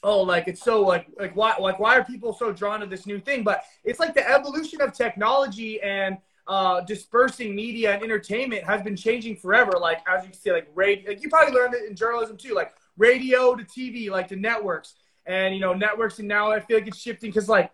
oh, 0.04 0.22
like 0.22 0.48
it's 0.48 0.62
so 0.62 0.82
like 0.82 1.08
like 1.20 1.36
why 1.36 1.56
like 1.60 1.80
why 1.80 1.98
are 1.98 2.04
people 2.04 2.34
so 2.34 2.52
drawn 2.52 2.80
to 2.82 2.86
this 2.86 3.06
new 3.06 3.20
thing? 3.20 3.44
But 3.44 3.64
it's 3.84 4.00
like 4.00 4.14
the 4.14 4.28
evolution 4.30 4.82
of 4.82 4.94
technology 4.94 5.82
and 5.82 6.18
uh, 6.48 6.82
dispersing 6.82 7.56
media 7.56 7.94
and 7.94 8.04
entertainment 8.04 8.64
has 8.64 8.82
been 8.82 8.96
changing 8.96 9.38
forever. 9.38 9.74
Like 9.80 10.02
as 10.08 10.24
you 10.24 10.30
can 10.30 10.40
see, 10.40 10.52
like 10.52 10.70
radio, 10.76 11.12
like 11.12 11.24
you 11.24 11.30
probably 11.30 11.54
learned 11.54 11.74
it 11.74 11.90
in 11.90 11.96
journalism 11.96 12.38
too, 12.38 12.54
like 12.54 12.74
radio 12.98 13.56
to 13.56 13.64
TV, 13.64 14.10
like 14.10 14.28
to 14.30 14.36
networks, 14.36 14.96
and 15.26 15.54
you 15.54 15.62
know 15.62 15.74
networks. 15.74 16.20
And 16.20 16.28
now 16.28 16.52
I 16.52 16.60
feel 16.60 16.78
like 16.78 16.88
it's 16.88 17.00
shifting 17.00 17.30
because 17.30 17.50
like 17.50 17.72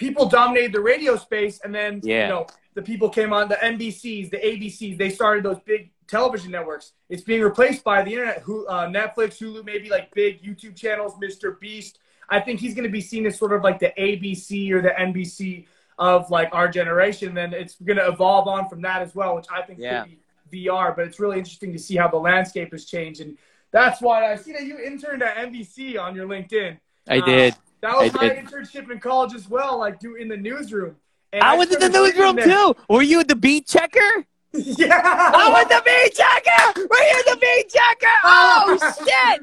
people 0.00 0.26
dominated 0.26 0.72
the 0.72 0.80
radio 0.80 1.16
space, 1.16 1.60
and 1.62 1.72
then 1.72 2.00
yeah. 2.02 2.22
you 2.22 2.28
know 2.32 2.46
the 2.74 2.82
people 2.82 3.08
came 3.08 3.32
on 3.32 3.48
the 3.48 3.56
NBCs, 3.56 4.30
the 4.30 4.38
ABCs. 4.38 4.98
They 4.98 5.10
started 5.10 5.44
those 5.44 5.60
big 5.60 5.90
television 6.08 6.50
networks. 6.50 6.92
It's 7.08 7.22
being 7.22 7.42
replaced 7.42 7.84
by 7.84 8.02
the 8.02 8.10
internet, 8.12 8.40
who, 8.42 8.66
uh, 8.66 8.86
Netflix, 8.88 9.38
Hulu, 9.38 9.64
maybe 9.64 9.88
like 9.90 10.12
big 10.14 10.42
YouTube 10.42 10.74
channels, 10.74 11.14
Mr. 11.22 11.60
Beast. 11.60 11.98
I 12.28 12.40
think 12.40 12.58
he's 12.60 12.74
going 12.74 12.84
to 12.84 12.90
be 12.90 13.00
seen 13.00 13.26
as 13.26 13.36
sort 13.38 13.52
of 13.52 13.62
like 13.62 13.78
the 13.78 13.92
ABC 13.98 14.70
or 14.72 14.80
the 14.82 14.90
NBC 14.90 15.66
of 15.98 16.30
like 16.30 16.48
our 16.52 16.68
generation, 16.68 17.34
then 17.34 17.52
it's 17.52 17.74
going 17.74 17.98
to 17.98 18.06
evolve 18.08 18.48
on 18.48 18.68
from 18.68 18.80
that 18.82 19.02
as 19.02 19.14
well, 19.14 19.36
which 19.36 19.46
I 19.52 19.62
think 19.62 19.78
Yeah. 19.78 20.04
could 20.04 20.16
be 20.50 20.66
VR. 20.66 20.96
But 20.96 21.06
it's 21.06 21.20
really 21.20 21.38
interesting 21.38 21.72
to 21.72 21.78
see 21.78 21.96
how 21.96 22.08
the 22.08 22.16
landscape 22.16 22.72
has 22.72 22.86
changed, 22.86 23.20
and 23.20 23.36
that's 23.70 24.00
why 24.00 24.32
I 24.32 24.36
see 24.36 24.52
that 24.52 24.64
you 24.64 24.78
interned 24.78 25.22
at 25.22 25.36
NBC 25.36 25.98
on 25.98 26.16
your 26.16 26.26
LinkedIn. 26.26 26.78
I 27.08 27.18
Uh, 27.18 27.24
did. 27.26 27.54
That 27.82 27.96
was 27.96 28.14
I 28.14 28.28
my 28.28 28.34
internship 28.34 28.90
in 28.90 29.00
college 29.00 29.34
as 29.34 29.48
well, 29.48 29.78
like 29.78 29.98
do 30.00 30.14
in 30.16 30.28
the 30.28 30.36
newsroom. 30.36 30.96
And 31.32 31.42
I 31.42 31.56
was 31.56 31.70
in 31.72 31.80
the 31.80 31.88
newsroom 31.88 32.36
too. 32.36 32.74
Were 32.88 33.02
you 33.02 33.24
the 33.24 33.36
beat 33.36 33.66
checker? 33.66 34.26
yeah. 34.52 35.00
I 35.04 35.48
was 35.48 35.66
the 35.68 35.82
beat 35.84 36.14
checker. 36.14 36.80
Were 36.80 37.06
you 37.06 37.24
the 37.24 37.38
beat 37.40 37.68
checker? 37.70 38.06
Oh 38.24 38.94
shit! 38.98 39.42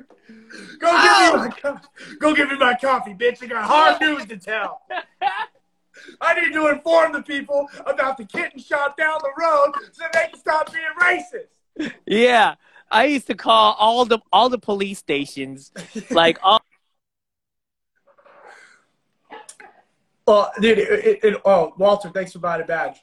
Go 0.80 0.92
give 0.92 1.12
Oh. 1.12 1.34
me 1.34 1.40
my 1.40 1.50
co- 1.50 1.80
go 2.20 2.34
give 2.36 2.50
me 2.50 2.58
my 2.58 2.74
coffee, 2.76 3.14
bitch. 3.14 3.42
I 3.42 3.48
got 3.48 3.64
hard 3.66 4.02
news 4.02 4.26
to 4.28 4.38
tell. 4.38 4.82
I 6.22 6.40
need 6.40 6.54
to 6.54 6.68
inform 6.68 7.14
the 7.14 7.22
people 7.22 7.68
about 7.86 8.18
the 8.18 8.26
kitten 8.26 8.60
shot 8.60 8.98
down 8.98 9.18
the 9.22 9.32
road 9.42 9.74
so 9.94 10.04
they 10.14 10.28
can 10.30 10.40
stop 10.40 10.72
being 10.72 10.86
racist. 11.02 11.92
Yeah, 12.06 12.56
I 12.92 13.06
used 13.06 13.28
to 13.28 13.36
call 13.36 13.74
all 13.80 14.06
the 14.06 14.20
all 14.32 14.50
the 14.50 14.60
police 14.60 15.00
stations, 15.00 15.72
like 16.12 16.38
all. 16.44 16.57
Well, 20.28 20.52
dude, 20.60 20.78
it, 20.80 20.90
it, 21.06 21.20
it- 21.24 21.42
oh, 21.46 21.74
Walter, 21.78 22.10
thanks 22.10 22.34
for 22.34 22.40
buying 22.40 22.62
a 22.62 22.66
badge. 22.66 22.98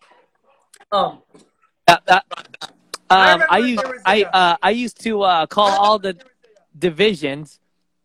Um, 0.92 1.22
Uh, 1.88 1.96
uh, 2.08 2.20
um, 3.10 3.20
remember 3.20 3.46
I 3.50 3.58
used 3.58 3.84
was 3.84 4.02
I 4.06 4.16
a- 4.16 4.36
uh, 4.36 4.56
I 4.62 4.70
used 4.70 5.00
to 5.02 5.22
uh, 5.22 5.46
call 5.46 5.70
all 5.70 5.98
the 5.98 6.16
divisions, 6.78 7.60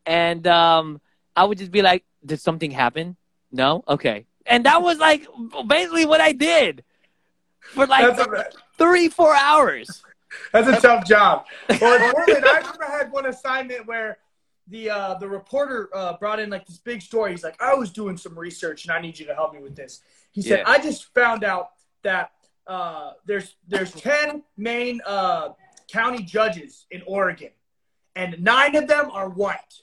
and 0.05 0.45
um, 0.47 1.01
I 1.35 1.43
would 1.43 1.57
just 1.57 1.71
be 1.71 1.81
like, 1.81 2.03
"Did 2.25 2.39
something 2.39 2.71
happen? 2.71 3.15
No, 3.51 3.83
okay." 3.87 4.25
And 4.45 4.65
that 4.65 4.81
was 4.81 4.97
like 4.97 5.27
basically 5.67 6.05
what 6.05 6.21
I 6.21 6.31
did 6.31 6.83
for 7.73 7.85
like 7.87 8.17
a, 8.17 8.45
three 8.77 9.09
four 9.09 9.35
hours. 9.35 10.01
that's 10.51 10.67
a 10.67 10.79
tough 10.81 11.05
job. 11.05 11.45
Well, 11.81 11.95
in 11.95 12.11
Portland, 12.13 12.45
I 12.45 12.57
remember 12.57 12.85
I 12.85 12.97
had 12.97 13.11
one 13.11 13.25
assignment 13.25 13.85
where 13.85 14.17
the 14.69 14.89
uh, 14.89 15.13
the 15.15 15.27
reporter 15.27 15.89
uh, 15.93 16.17
brought 16.17 16.39
in 16.39 16.49
like 16.49 16.65
this 16.65 16.77
big 16.77 17.01
story. 17.01 17.31
He's 17.31 17.43
like, 17.43 17.61
I 17.61 17.73
was 17.73 17.91
doing 17.91 18.17
some 18.17 18.37
research 18.37 18.85
and 18.85 18.91
I 18.91 19.01
need 19.01 19.19
you 19.19 19.25
to 19.27 19.33
help 19.33 19.53
me 19.53 19.61
with 19.61 19.75
this. 19.75 20.01
He 20.31 20.41
said, 20.41 20.59
Yeah. 20.59 20.69
I 20.69 20.79
just 20.79 21.13
found 21.13 21.43
out 21.43 21.71
that 22.03 22.31
uh, 22.67 23.13
there's 23.25 23.55
there's 23.67 23.91
ten 23.91 24.43
main 24.57 25.01
uh, 25.05 25.49
county 25.91 26.23
judges 26.23 26.85
in 26.91 27.01
Oregon, 27.07 27.49
and 28.15 28.41
nine 28.41 28.75
of 28.75 28.87
them 28.87 29.09
are 29.11 29.29
white. 29.29 29.81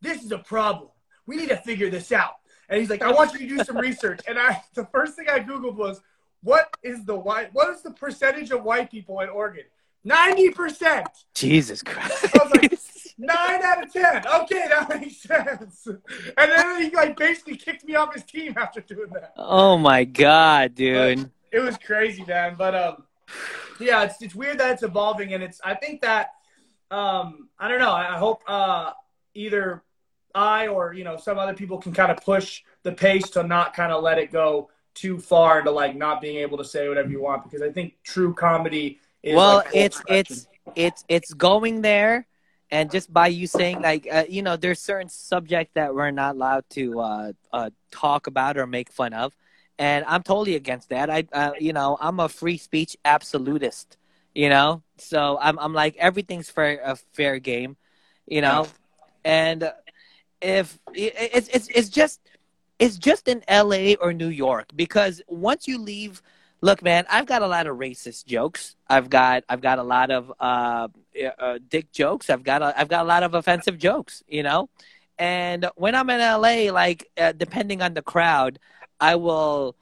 This 0.00 0.22
is 0.22 0.32
a 0.32 0.38
problem. 0.38 0.90
We 1.26 1.36
need 1.36 1.48
to 1.48 1.56
figure 1.56 1.90
this 1.90 2.12
out. 2.12 2.34
And 2.68 2.78
he's 2.78 2.90
like, 2.90 3.02
I 3.02 3.10
want 3.10 3.32
you 3.32 3.40
to 3.40 3.46
do 3.46 3.64
some 3.64 3.78
research. 3.78 4.20
And 4.28 4.38
I 4.38 4.62
the 4.74 4.84
first 4.86 5.16
thing 5.16 5.26
I 5.28 5.40
googled 5.40 5.76
was, 5.76 6.00
what 6.42 6.76
is 6.82 7.04
the 7.04 7.16
white? 7.16 7.48
What 7.54 7.70
is 7.70 7.82
the 7.82 7.92
percentage 7.92 8.50
of 8.50 8.62
white 8.62 8.90
people 8.90 9.20
in 9.20 9.28
Oregon? 9.30 9.64
Ninety 10.04 10.50
percent. 10.50 11.08
Jesus 11.34 11.82
Christ! 11.82 12.26
I 12.34 12.44
was 12.44 12.52
like, 12.54 12.77
Nine 13.18 13.62
out 13.62 13.84
of 13.84 13.92
ten. 13.92 14.24
Okay, 14.26 14.68
that 14.68 15.00
makes 15.00 15.22
sense. 15.22 15.86
And 15.86 16.52
then 16.52 16.82
he 16.82 16.90
like 16.90 17.16
basically 17.16 17.56
kicked 17.56 17.84
me 17.84 17.96
off 17.96 18.14
his 18.14 18.22
team 18.22 18.54
after 18.56 18.80
doing 18.80 19.10
that. 19.12 19.32
oh 19.36 19.76
my 19.76 20.04
God, 20.04 20.74
dude! 20.74 21.30
It 21.50 21.58
was 21.58 21.76
crazy, 21.78 22.24
man. 22.24 22.54
But 22.56 22.74
um, 22.76 23.02
yeah, 23.80 24.04
it's 24.04 24.22
it's 24.22 24.34
weird 24.34 24.58
that 24.58 24.70
it's 24.70 24.82
evolving, 24.84 25.34
and 25.34 25.42
it's 25.42 25.60
I 25.64 25.74
think 25.74 26.02
that 26.02 26.30
um, 26.92 27.48
I 27.58 27.68
don't 27.68 27.80
know. 27.80 27.92
I, 27.92 28.14
I 28.14 28.18
hope 28.18 28.42
uh 28.46 28.92
either 29.34 29.82
I 30.32 30.68
or 30.68 30.92
you 30.92 31.02
know 31.02 31.16
some 31.16 31.38
other 31.38 31.54
people 31.54 31.78
can 31.78 31.92
kind 31.92 32.12
of 32.12 32.18
push 32.18 32.62
the 32.84 32.92
pace 32.92 33.30
to 33.30 33.42
not 33.42 33.74
kind 33.74 33.92
of 33.92 34.02
let 34.02 34.18
it 34.18 34.30
go 34.30 34.70
too 34.94 35.18
far 35.18 35.58
into 35.60 35.72
like 35.72 35.96
not 35.96 36.20
being 36.20 36.36
able 36.36 36.58
to 36.58 36.64
say 36.64 36.88
whatever 36.88 37.08
you 37.08 37.20
want 37.20 37.42
because 37.44 37.62
I 37.62 37.70
think 37.70 37.94
true 38.04 38.32
comedy 38.34 39.00
is 39.22 39.34
well 39.34 39.56
like, 39.56 39.68
it's 39.74 40.02
it's 40.08 40.48
it's 40.76 41.04
it's 41.08 41.34
going 41.34 41.82
there 41.82 42.27
and 42.70 42.90
just 42.90 43.12
by 43.12 43.28
you 43.28 43.46
saying 43.46 43.80
like 43.82 44.06
uh, 44.10 44.24
you 44.28 44.42
know 44.42 44.56
there's 44.56 44.80
certain 44.80 45.08
subject 45.08 45.74
that 45.74 45.94
we're 45.94 46.10
not 46.10 46.34
allowed 46.34 46.64
to 46.70 47.00
uh, 47.00 47.32
uh, 47.52 47.70
talk 47.90 48.26
about 48.26 48.56
or 48.56 48.66
make 48.66 48.90
fun 48.92 49.12
of. 49.12 49.34
And 49.78 50.04
i'm 50.08 50.22
totally 50.22 50.56
against 50.56 50.88
that. 50.90 51.08
I 51.10 51.24
uh, 51.32 51.52
you 51.58 51.72
know 51.72 51.96
i'm 52.00 52.20
a 52.20 52.28
free 52.28 52.58
speech 52.58 52.96
absolutist 53.04 53.96
you 54.34 54.48
know? 54.48 54.82
So 54.98 55.38
i'm, 55.40 55.58
I'm 55.58 55.72
like 55.72 55.96
everything's 55.96 56.50
fair 56.50 56.80
a 56.84 56.96
fair 56.96 57.38
game 57.38 57.76
you 58.26 58.40
know? 58.40 58.66
And 59.24 59.72
if 60.40 60.78
it's 60.94 61.48
it's 61.48 61.68
it's 61.68 61.88
just 61.88 62.20
it's 62.78 62.96
just 62.96 63.26
in 63.28 63.42
LA 63.50 63.94
or 64.00 64.12
New 64.12 64.28
York 64.28 64.68
because 64.76 65.20
once 65.26 65.66
you 65.66 65.78
leave 65.78 66.22
look 66.60 66.82
man 66.82 67.04
I've 67.08 67.26
got 67.26 67.42
a 67.42 67.46
lot 67.46 67.66
of 67.66 67.76
racist 67.76 68.26
jokes 68.26 68.76
I've 68.88 69.08
got 69.10 69.44
I've 69.48 69.60
got 69.60 69.78
a 69.78 69.82
lot 69.82 70.10
of 70.10 70.32
uh, 70.40 70.88
uh 71.38 71.58
dick 71.68 71.92
jokes 71.92 72.30
I've 72.30 72.42
got 72.42 72.62
a, 72.62 72.78
I've 72.78 72.88
got 72.88 73.04
a 73.04 73.08
lot 73.08 73.22
of 73.22 73.34
offensive 73.34 73.78
jokes 73.78 74.22
you 74.26 74.42
know 74.42 74.68
and 75.18 75.68
when 75.76 75.94
I'm 75.94 76.08
in 76.10 76.20
LA 76.20 76.72
like 76.72 77.08
uh, 77.16 77.32
depending 77.32 77.82
on 77.82 77.94
the 77.94 78.02
crowd 78.02 78.58
I 79.00 79.16
will 79.16 79.76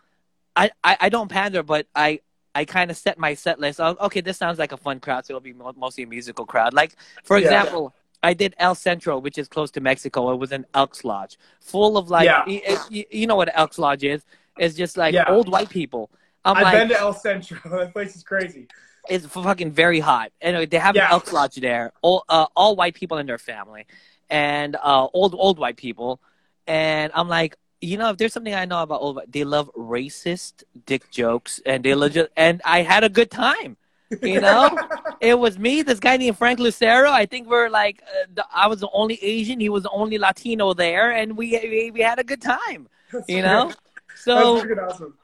I 0.54 0.70
I, 0.84 0.96
I 1.02 1.08
don't 1.08 1.30
pander 1.30 1.62
but 1.62 1.86
I 1.94 2.20
I 2.54 2.64
kind 2.64 2.90
of 2.90 2.96
set 2.96 3.18
my 3.18 3.34
set 3.34 3.60
list. 3.60 3.80
Oh, 3.80 3.94
okay, 4.00 4.22
this 4.22 4.38
sounds 4.38 4.58
like 4.58 4.72
a 4.72 4.78
fun 4.78 4.98
crowd, 4.98 5.26
so 5.26 5.32
it'll 5.32 5.42
be 5.42 5.52
mo- 5.52 5.74
mostly 5.76 6.04
a 6.04 6.06
musical 6.06 6.46
crowd. 6.46 6.72
Like, 6.72 6.96
for 7.22 7.36
Yeah. 7.36 7.44
example, 7.44 7.94
I 8.22 8.32
did 8.32 8.54
El 8.58 8.74
Centro, 8.74 9.18
which 9.18 9.36
is 9.36 9.46
close 9.46 9.70
to 9.72 9.82
Mexico. 9.82 10.32
It 10.32 10.36
was 10.38 10.52
an 10.52 10.64
Elks 10.72 11.04
Lodge, 11.04 11.36
full 11.60 11.98
of 11.98 12.08
like, 12.08 12.24
Yeah. 12.24 12.44
y- 12.46 12.62
y- 12.90 13.04
you, 13.10 13.26
know 13.26 13.36
what 13.36 13.50
Elks 13.54 13.78
Lodge 13.78 14.04
is? 14.04 14.24
It's 14.56 14.74
just 14.74 14.96
like 14.96 15.12
Yeah. 15.12 15.28
old 15.28 15.50
white 15.50 15.68
people. 15.68 16.10
I'm 16.46 16.56
I've 16.56 16.62
like, 16.64 16.74
been 16.74 16.88
to 16.88 17.00
El 17.00 17.12
Centro. 17.12 17.58
that 17.78 17.92
place 17.92 18.16
is 18.16 18.22
crazy. 18.22 18.68
it's 19.08 19.26
fucking 19.26 19.72
very 19.72 20.00
hot. 20.00 20.32
Anyway, 20.40 20.66
they 20.66 20.78
have 20.78 20.96
Yeah. 20.96 21.06
an 21.06 21.12
Elks 21.12 21.32
Lodge 21.32 21.56
there, 21.56 21.92
all 22.02 22.24
uh, 22.28 22.46
all 22.56 22.76
white 22.76 22.94
people 22.94 23.18
and 23.18 23.28
their 23.28 23.38
family, 23.38 23.86
and 24.30 24.76
uh, 24.76 25.06
old 25.12 25.34
old 25.34 25.58
white 25.58 25.76
people. 25.76 26.20
And 26.66 27.12
I'm 27.14 27.28
like, 27.28 27.56
you 27.80 27.96
know, 27.98 28.10
if 28.10 28.16
there's 28.16 28.32
something 28.32 28.54
I 28.54 28.64
know 28.64 28.82
about 28.82 29.00
old, 29.00 29.20
they 29.28 29.44
love 29.44 29.70
racist 29.76 30.64
dick 30.86 31.10
jokes, 31.10 31.60
and 31.66 31.84
they 31.84 31.94
legit. 31.94 32.32
And 32.36 32.60
I 32.64 32.82
had 32.82 33.04
a 33.04 33.08
good 33.08 33.30
time. 33.30 33.76
You 34.22 34.40
know, 34.46 34.76
it 35.20 35.36
was 35.38 35.58
me, 35.58 35.82
this 35.82 35.98
guy 36.00 36.16
named 36.16 36.38
Frank 36.38 36.58
Lucero. 36.60 37.10
I 37.10 37.26
think 37.26 37.48
we're 37.48 37.68
like, 37.68 38.02
uh, 38.04 38.26
the, 38.34 38.44
I 38.54 38.68
was 38.68 38.78
the 38.80 38.88
only 38.92 39.16
Asian, 39.22 39.58
he 39.60 39.68
was 39.68 39.82
the 39.82 39.90
only 39.90 40.16
Latino 40.18 40.74
there, 40.74 41.10
and 41.10 41.36
we 41.36 41.46
we, 41.72 41.90
we 41.92 42.00
had 42.00 42.18
a 42.20 42.24
good 42.24 42.40
time. 42.40 42.88
That's 43.12 43.28
You 43.28 43.42
know, 43.42 43.72
so 44.14 44.58
awesome. 44.60 45.14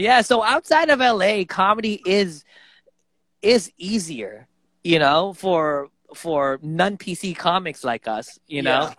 Yeah, 0.00 0.20
so 0.22 0.42
outside 0.42 0.90
of 0.90 0.98
LA, 1.00 1.44
comedy 1.44 2.02
is 2.06 2.44
is 3.42 3.72
easier, 3.78 4.48
you 4.84 4.98
know, 4.98 5.32
for 5.32 5.88
for 6.14 6.58
non 6.62 6.96
PC 6.96 7.36
comics 7.36 7.84
like 7.84 8.08
us, 8.08 8.38
you 8.46 8.62
know. 8.62 8.82
Yeah. 8.82 8.94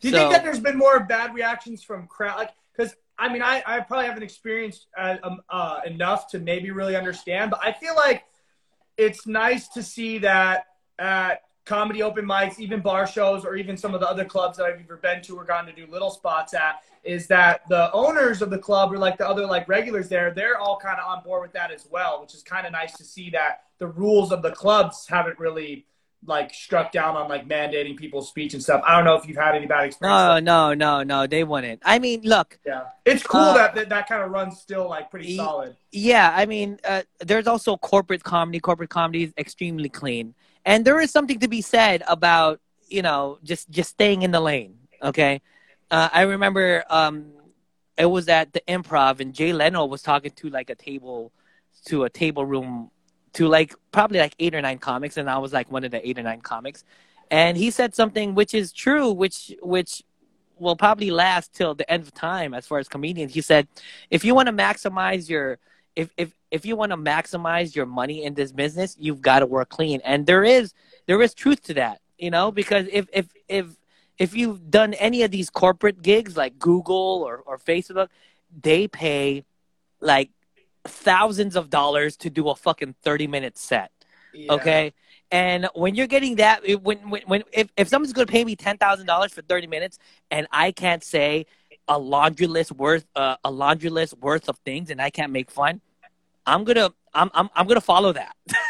Do 0.00 0.08
you 0.08 0.14
So- 0.14 0.18
think 0.20 0.32
that 0.32 0.42
there's 0.44 0.60
been 0.60 0.78
more 0.78 1.00
bad 1.00 1.34
reactions 1.34 1.82
from 1.82 2.06
crowd? 2.06 2.38
Like, 2.38 2.50
because 2.76 2.94
I 3.18 3.28
mean, 3.30 3.42
I, 3.42 3.62
I 3.66 3.80
probably 3.80 4.06
haven't 4.06 4.22
experienced 4.22 4.86
uh, 4.96 5.16
um, 5.22 5.40
uh, 5.50 5.80
enough 5.84 6.30
to 6.30 6.38
maybe 6.38 6.70
really 6.70 6.96
understand, 6.96 7.50
but 7.50 7.60
I 7.62 7.72
feel 7.72 7.94
like 7.94 8.24
it's 8.96 9.26
nice 9.26 9.68
to 9.68 9.82
see 9.82 10.18
that 10.18 10.64
at 10.98 11.42
comedy 11.66 12.02
open 12.02 12.24
mics, 12.24 12.58
even 12.58 12.80
bar 12.80 13.06
shows, 13.06 13.44
or 13.44 13.56
even 13.56 13.76
some 13.76 13.94
of 13.94 14.00
the 14.00 14.08
other 14.08 14.24
clubs 14.24 14.56
that 14.56 14.64
I've 14.64 14.80
ever 14.80 14.96
been 14.96 15.22
to 15.24 15.36
or 15.36 15.44
gotten 15.44 15.66
to 15.66 15.86
do 15.86 15.90
little 15.90 16.10
spots 16.10 16.54
at, 16.54 16.82
is 17.04 17.26
that 17.28 17.62
the 17.68 17.90
owners 17.92 18.42
of 18.42 18.50
the 18.50 18.58
club 18.58 18.92
or 18.92 18.98
like 18.98 19.16
the 19.18 19.26
other 19.28 19.46
like 19.46 19.68
regulars 19.68 20.08
there, 20.08 20.32
they're 20.32 20.58
all 20.58 20.78
kind 20.78 20.98
of 20.98 21.06
on 21.06 21.22
board 21.24 21.42
with 21.42 21.52
that 21.52 21.70
as 21.70 21.86
well, 21.90 22.20
which 22.20 22.34
is 22.34 22.42
kind 22.42 22.66
of 22.66 22.72
nice 22.72 22.96
to 22.96 23.04
see 23.04 23.30
that 23.30 23.62
the 23.78 23.86
rules 23.86 24.32
of 24.32 24.42
the 24.42 24.50
clubs 24.50 25.06
haven't 25.08 25.38
really 25.38 25.86
like 26.26 26.52
struck 26.52 26.92
down 26.92 27.16
on 27.16 27.30
like 27.30 27.48
mandating 27.48 27.96
people's 27.96 28.28
speech 28.28 28.52
and 28.52 28.62
stuff. 28.62 28.82
I 28.86 28.94
don't 28.94 29.06
know 29.06 29.14
if 29.14 29.26
you've 29.26 29.38
had 29.38 29.54
any 29.54 29.64
bad 29.64 29.84
experiences. 29.86 30.44
No, 30.44 30.74
no, 30.74 30.74
no, 30.74 31.02
no, 31.02 31.26
they 31.26 31.44
wouldn't. 31.44 31.80
I 31.82 31.98
mean, 31.98 32.20
look, 32.24 32.58
Yeah, 32.66 32.82
it's 33.06 33.22
cool 33.22 33.40
Uh, 33.40 33.54
that 33.54 33.74
that, 33.74 33.88
that 33.88 34.06
kind 34.06 34.22
of 34.22 34.30
runs 34.30 34.60
still 34.60 34.86
like 34.86 35.10
pretty 35.10 35.34
solid. 35.34 35.76
yeah, 35.92 36.30
I 36.36 36.44
mean, 36.44 36.78
uh, 36.86 37.02
there's 37.20 37.46
also 37.46 37.78
corporate 37.78 38.22
comedy. 38.22 38.60
Corporate 38.60 38.90
comedy 38.90 39.22
is 39.22 39.32
extremely 39.38 39.88
clean, 39.88 40.34
and 40.66 40.84
there 40.84 41.00
is 41.00 41.10
something 41.10 41.38
to 41.38 41.48
be 41.48 41.62
said 41.62 42.02
about 42.06 42.60
you 42.86 43.00
know 43.00 43.38
just 43.42 43.70
just 43.70 43.88
staying 43.88 44.20
in 44.20 44.30
the 44.30 44.40
lane. 44.40 44.74
Okay, 45.02 45.40
uh, 45.90 46.08
I 46.12 46.22
remember 46.22 46.84
um, 46.88 47.32
it 47.96 48.06
was 48.06 48.28
at 48.28 48.52
the 48.52 48.62
Improv, 48.68 49.20
and 49.20 49.34
Jay 49.34 49.52
Leno 49.52 49.84
was 49.86 50.02
talking 50.02 50.30
to 50.32 50.50
like 50.50 50.70
a 50.70 50.74
table, 50.74 51.32
to 51.86 52.04
a 52.04 52.10
table 52.10 52.44
room, 52.44 52.90
to 53.34 53.46
like 53.46 53.74
probably 53.92 54.18
like 54.18 54.34
eight 54.38 54.54
or 54.54 54.62
nine 54.62 54.78
comics, 54.78 55.16
and 55.16 55.28
I 55.28 55.38
was 55.38 55.52
like 55.52 55.70
one 55.70 55.84
of 55.84 55.90
the 55.90 56.06
eight 56.06 56.18
or 56.18 56.22
nine 56.22 56.40
comics, 56.40 56.84
and 57.30 57.56
he 57.56 57.70
said 57.70 57.94
something 57.94 58.34
which 58.34 58.54
is 58.54 58.72
true, 58.72 59.12
which 59.12 59.54
which 59.62 60.02
will 60.58 60.76
probably 60.76 61.10
last 61.10 61.54
till 61.54 61.74
the 61.74 61.90
end 61.90 62.02
of 62.02 62.12
time 62.12 62.52
as 62.54 62.66
far 62.66 62.78
as 62.78 62.86
comedians. 62.86 63.32
He 63.32 63.40
said, 63.40 63.66
if 64.10 64.24
you 64.24 64.34
want 64.34 64.46
to 64.46 64.52
maximize 64.52 65.28
your 65.28 65.58
if 65.96 66.10
if 66.16 66.32
if 66.50 66.64
you 66.66 66.76
want 66.76 66.90
to 66.92 66.96
maximize 66.96 67.74
your 67.74 67.86
money 67.86 68.24
in 68.24 68.34
this 68.34 68.52
business, 68.52 68.96
you've 68.98 69.22
got 69.22 69.40
to 69.40 69.46
work 69.46 69.68
clean. 69.68 70.00
And 70.04 70.26
there 70.26 70.44
is 70.44 70.72
there 71.06 71.20
is 71.22 71.34
truth 71.34 71.62
to 71.64 71.74
that, 71.74 72.00
you 72.18 72.30
know, 72.30 72.50
because 72.50 72.86
if 72.92 73.08
if 73.12 73.26
if 73.48 73.66
if 74.20 74.36
you've 74.36 74.70
done 74.70 74.92
any 74.94 75.22
of 75.22 75.30
these 75.30 75.48
corporate 75.48 76.02
gigs 76.02 76.36
like 76.36 76.58
Google 76.58 77.24
or, 77.26 77.38
or 77.38 77.56
Facebook, 77.58 78.08
they 78.62 78.86
pay 78.86 79.44
like 80.00 80.30
thousands 80.84 81.56
of 81.56 81.70
dollars 81.70 82.18
to 82.18 82.28
do 82.30 82.50
a 82.50 82.54
fucking 82.54 82.94
30 83.02 83.26
minute 83.26 83.56
set. 83.56 83.90
Yeah. 84.34 84.52
Okay. 84.52 84.92
And 85.32 85.68
when 85.74 85.94
you're 85.94 86.06
getting 86.06 86.36
that, 86.36 86.60
it- 86.64 86.82
when, 86.82 87.08
when, 87.08 87.22
when 87.22 87.42
if, 87.52 87.70
if 87.78 87.88
someone's 87.88 88.12
going 88.12 88.26
to 88.26 88.30
pay 88.30 88.44
me 88.44 88.54
$10,000 88.56 89.30
for 89.30 89.40
30 89.42 89.66
minutes 89.66 89.98
and 90.30 90.46
I 90.52 90.70
can't 90.72 91.02
say 91.02 91.46
a 91.88 91.98
laundry 91.98 92.46
list 92.46 92.72
worth, 92.72 93.06
uh, 93.16 93.36
a 93.42 93.50
laundry 93.50 93.88
list 93.88 94.18
worth 94.18 94.50
of 94.50 94.58
things 94.58 94.90
and 94.90 95.00
I 95.00 95.08
can't 95.08 95.32
make 95.32 95.50
fun, 95.50 95.80
I'm 96.46 96.64
going 96.64 96.76
to, 96.76 96.92
I'm, 97.14 97.30
I'm, 97.32 97.48
I'm 97.54 97.66
going 97.66 97.76
to 97.76 97.80
follow 97.80 98.12
that. 98.12 98.36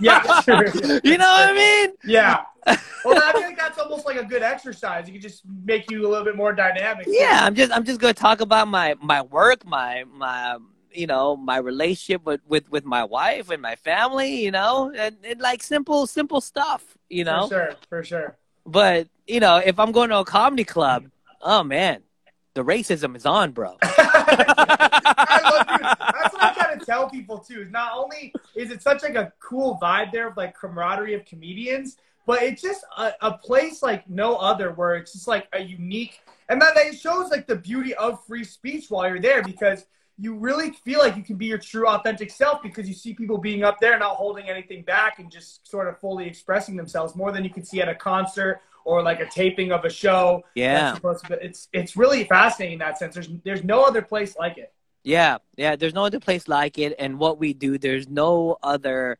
Yeah, 0.00 0.40
sure, 0.40 0.66
you 1.04 1.18
know 1.18 1.30
what 1.30 1.50
I 1.50 1.52
mean? 1.54 1.92
Yeah. 2.04 2.44
Well, 3.04 3.20
I 3.20 3.32
think 3.32 3.58
that's 3.58 3.78
almost 3.80 4.06
like 4.06 4.16
a 4.16 4.22
good 4.22 4.44
exercise. 4.44 5.08
You 5.08 5.14
can 5.14 5.20
just 5.20 5.42
make 5.64 5.90
you 5.90 6.06
a 6.06 6.08
little 6.08 6.24
bit 6.24 6.36
more 6.36 6.52
dynamic. 6.52 7.06
Yeah, 7.08 7.40
I'm 7.42 7.56
just 7.56 7.72
I'm 7.72 7.82
just 7.82 7.98
gonna 8.00 8.14
talk 8.14 8.40
about 8.40 8.68
my 8.68 8.94
my 9.02 9.22
work, 9.22 9.66
my 9.66 10.04
my 10.14 10.58
you 10.92 11.08
know 11.08 11.36
my 11.36 11.56
relationship 11.56 12.24
with 12.24 12.40
with 12.46 12.70
with 12.70 12.84
my 12.84 13.02
wife 13.02 13.50
and 13.50 13.60
my 13.60 13.74
family, 13.74 14.44
you 14.44 14.52
know, 14.52 14.92
and, 14.96 15.16
and 15.24 15.40
like 15.40 15.64
simple 15.64 16.06
simple 16.06 16.40
stuff, 16.40 16.96
you 17.10 17.24
know. 17.24 17.48
For 17.48 17.54
sure. 17.54 17.76
For 17.88 18.04
sure. 18.04 18.38
But 18.64 19.08
you 19.26 19.40
know, 19.40 19.56
if 19.56 19.80
I'm 19.80 19.90
going 19.90 20.10
to 20.10 20.18
a 20.18 20.24
comedy 20.24 20.64
club, 20.64 21.06
oh 21.40 21.64
man, 21.64 22.02
the 22.54 22.64
racism 22.64 23.16
is 23.16 23.26
on, 23.26 23.52
bro. 23.52 23.76
I 23.82 25.40
love, 25.42 25.66
dude, 25.66 25.86
that's 25.86 26.34
what 26.34 26.42
I 26.42 26.54
kind 26.54 26.80
of 26.80 26.86
tell 26.86 27.08
people 27.32 27.44
too. 27.44 27.62
Is 27.62 27.70
not 27.70 27.92
only 27.94 28.32
is 28.54 28.70
it 28.70 28.82
such 28.82 29.02
like 29.02 29.14
a 29.14 29.32
cool 29.40 29.78
vibe 29.82 30.12
there 30.12 30.28
of 30.28 30.36
like 30.36 30.56
camaraderie 30.56 31.14
of 31.14 31.24
comedians, 31.24 31.96
but 32.26 32.42
it's 32.42 32.62
just 32.62 32.84
a, 32.98 33.12
a 33.20 33.38
place 33.38 33.82
like 33.82 34.08
no 34.08 34.36
other 34.36 34.72
where 34.72 34.96
it's 34.96 35.12
just 35.12 35.28
like 35.28 35.48
a 35.52 35.60
unique, 35.60 36.20
and 36.48 36.60
that 36.60 36.76
it 36.76 36.98
shows 36.98 37.30
like 37.30 37.46
the 37.46 37.56
beauty 37.56 37.94
of 37.94 38.24
free 38.26 38.44
speech 38.44 38.86
while 38.88 39.08
you're 39.08 39.20
there 39.20 39.42
because 39.42 39.86
you 40.18 40.34
really 40.34 40.70
feel 40.84 40.98
like 41.00 41.16
you 41.16 41.22
can 41.22 41.36
be 41.36 41.46
your 41.46 41.58
true 41.58 41.88
authentic 41.88 42.30
self 42.30 42.62
because 42.62 42.86
you 42.86 42.94
see 42.94 43.14
people 43.14 43.38
being 43.38 43.64
up 43.64 43.80
there 43.80 43.98
not 43.98 44.14
holding 44.16 44.48
anything 44.48 44.82
back 44.82 45.18
and 45.18 45.30
just 45.30 45.66
sort 45.68 45.88
of 45.88 45.98
fully 45.98 46.26
expressing 46.26 46.76
themselves 46.76 47.16
more 47.16 47.32
than 47.32 47.42
you 47.42 47.50
can 47.50 47.64
see 47.64 47.80
at 47.80 47.88
a 47.88 47.94
concert 47.94 48.60
or 48.84 49.02
like 49.02 49.20
a 49.20 49.26
taping 49.30 49.72
of 49.72 49.84
a 49.86 49.90
show 49.90 50.42
Yeah. 50.54 50.96
it's 51.30 51.68
it's 51.72 51.96
really 51.96 52.24
fascinating 52.24 52.74
in 52.74 52.78
that 52.80 52.98
sense 52.98 53.14
there's 53.14 53.30
there's 53.42 53.64
no 53.64 53.82
other 53.84 54.02
place 54.02 54.36
like 54.36 54.58
it 54.58 54.72
Yeah, 55.04 55.38
yeah. 55.56 55.76
There's 55.76 55.94
no 55.94 56.04
other 56.04 56.20
place 56.20 56.46
like 56.48 56.78
it, 56.78 56.94
and 56.98 57.18
what 57.18 57.38
we 57.38 57.52
do, 57.54 57.78
there's 57.78 58.08
no 58.08 58.58
other 58.62 59.18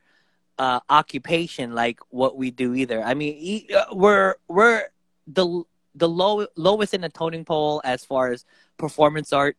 uh, 0.58 0.80
occupation 0.88 1.74
like 1.74 1.98
what 2.10 2.36
we 2.36 2.50
do 2.50 2.74
either. 2.74 3.02
I 3.02 3.14
mean, 3.14 3.34
e- 3.36 3.68
uh, 3.74 3.86
we're 3.92 4.34
we're 4.48 4.84
the 5.26 5.64
the 5.94 6.08
low 6.08 6.46
lowest 6.56 6.94
in 6.94 7.00
the 7.00 7.08
toning 7.08 7.44
pole 7.44 7.80
as 7.84 8.04
far 8.04 8.30
as 8.32 8.44
performance 8.78 9.32
art. 9.32 9.56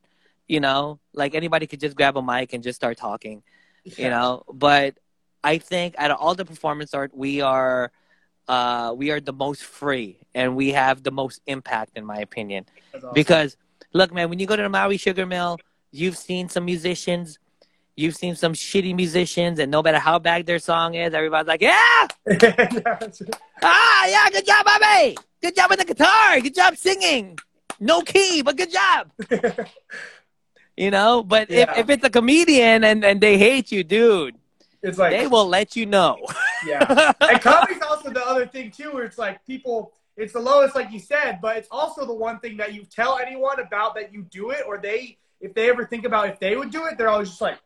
You 0.48 0.60
know, 0.60 1.00
like 1.14 1.36
anybody 1.36 1.68
could 1.68 1.80
just 1.80 1.96
grab 1.96 2.18
a 2.18 2.22
mic 2.22 2.54
and 2.54 2.64
just 2.64 2.76
start 2.78 2.98
talking. 2.98 3.44
You 3.84 4.10
know, 4.10 4.44
but 4.54 4.98
I 5.44 5.58
think 5.58 5.96
out 5.98 6.12
of 6.12 6.18
all 6.20 6.36
the 6.36 6.46
performance 6.46 6.94
art, 6.94 7.12
we 7.14 7.42
are 7.42 7.92
uh, 8.48 8.94
we 8.96 9.12
are 9.12 9.20
the 9.20 9.34
most 9.34 9.64
free, 9.64 10.20
and 10.34 10.56
we 10.56 10.72
have 10.72 11.04
the 11.04 11.12
most 11.12 11.42
impact, 11.48 11.98
in 11.98 12.06
my 12.06 12.20
opinion. 12.20 12.66
Awesome. 12.96 13.10
Because 13.14 13.58
look, 13.94 14.14
man, 14.14 14.30
when 14.30 14.40
you 14.40 14.48
go 14.48 14.56
to 14.56 14.64
the 14.64 14.70
Maui 14.70 14.98
Sugar 14.98 15.26
Mill, 15.26 15.60
you've 15.94 16.18
seen 16.18 16.50
some 16.50 16.66
musicians, 16.66 17.40
you've 17.96 18.16
seen 18.16 18.36
some 18.36 18.54
shitty 18.54 18.94
musicians, 18.96 19.60
and 19.60 19.72
no 19.72 19.82
matter 19.82 20.00
how 20.00 20.18
bad 20.20 20.46
their 20.46 20.60
song 20.60 20.96
is, 20.96 21.14
everybody's 21.14 21.48
like, 21.48 21.62
"Yeah, 21.62 22.08
Yeah, 22.28 22.68
that's 23.00 23.22
it. 23.22 23.36
ah, 23.62 24.06
yeah, 24.08 24.30
good 24.32 24.46
job, 24.46 24.66
Bobby, 24.66 25.16
good 25.42 25.56
job 25.56 25.70
with 25.70 25.80
the 25.80 25.86
guitar, 25.86 26.42
good 26.42 26.56
job 26.56 26.76
singing, 26.76 27.38
no 27.80 28.02
key, 28.02 28.42
but 28.42 28.58
good 28.58 28.72
job." 28.72 29.12
You 30.76 30.90
know, 30.90 31.22
but 31.24 31.52
Yeah. 31.52 31.72
if, 31.74 31.78
if 31.82 31.90
it's 31.92 32.04
a 32.04 32.10
comedian 32.10 32.84
and, 32.84 33.06
and 33.06 33.22
they 33.22 33.38
hate 33.38 33.72
you, 33.72 33.84
dude, 33.84 34.36
it's 34.82 34.98
like 34.98 35.12
they 35.12 35.28
will 35.28 35.48
let 35.48 35.76
you 35.76 35.86
know. 35.86 36.18
yeah 36.66 37.12
and 37.30 37.40
comedy's 37.42 37.82
also 37.84 38.10
the 38.10 38.26
other 38.26 38.48
thing 38.48 38.72
too 38.72 38.90
where 38.92 39.04
it's 39.04 39.18
like 39.18 39.46
people 39.46 39.92
it's 40.16 40.32
the 40.32 40.40
lowest 40.40 40.74
like 40.76 40.90
you 40.92 41.00
said 41.00 41.40
but 41.42 41.58
it's 41.58 41.68
also 41.70 42.06
the 42.06 42.14
one 42.14 42.40
thing 42.40 42.56
that 42.56 42.74
you 42.74 42.86
tell 42.86 43.20
anyone 43.20 43.60
about 43.60 43.94
that 43.96 44.14
you 44.14 44.22
do 44.32 44.52
it 44.52 44.62
or 44.66 44.78
they 44.78 45.18
if 45.44 45.54
they 45.54 45.70
ever 45.70 45.86
think 45.86 46.04
about 46.06 46.28
if 46.30 46.40
they 46.40 46.56
would 46.56 46.72
do 46.72 46.86
it 46.88 46.98
they're 46.98 47.10
always 47.10 47.30
just 47.30 47.42
like 47.42 47.58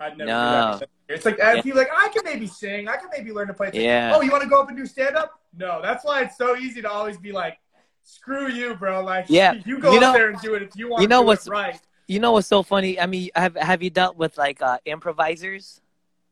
i'd 0.00 0.16
never 0.18 0.28
No. 0.30 0.72
do 0.72 0.78
that 0.80 0.88
it's 1.14 1.24
like 1.24 1.36
if 1.40 1.64
you 1.64 1.74
like 1.74 1.88
i 1.94 2.08
can 2.08 2.22
maybe 2.24 2.46
sing 2.46 2.88
i 2.88 2.96
can 2.96 3.08
maybe 3.16 3.30
learn 3.32 3.46
to 3.48 3.54
play 3.54 3.68
It's 3.68 3.76
like, 3.76 3.84
Yeah. 3.84 4.12
oh 4.14 4.20
you 4.22 4.30
want 4.30 4.42
to 4.42 4.48
go 4.48 4.60
up 4.60 4.68
and 4.68 4.76
do 4.76 4.86
stand-up 4.86 5.30
no 5.56 5.80
that's 5.82 6.04
why 6.04 6.22
it's 6.22 6.36
so 6.36 6.56
easy 6.56 6.80
to 6.82 6.90
always 6.90 7.16
be 7.18 7.32
like 7.32 7.58
screw 8.02 8.48
you 8.48 8.74
bro 8.74 9.02
like 9.04 9.26
Yeah. 9.28 9.52
you 9.66 9.78
go 9.78 9.90
You 9.92 9.96
up 9.98 10.02
know- 10.02 10.12
there 10.12 10.30
and 10.30 10.40
do 10.40 10.54
it 10.54 10.62
if 10.62 10.70
you 10.76 10.88
want 10.90 11.02
you 11.02 11.08
know 11.08 11.22
what's- 11.22 11.48
right 11.48 11.80
you 12.08 12.20
know 12.20 12.30
what's 12.30 12.46
so 12.46 12.62
funny? 12.62 13.00
I 13.00 13.06
mean, 13.06 13.30
have 13.34 13.56
have 13.56 13.82
you 13.82 13.90
dealt 13.90 14.16
with 14.16 14.38
like 14.38 14.62
uh, 14.62 14.78
improvisers? 14.84 15.80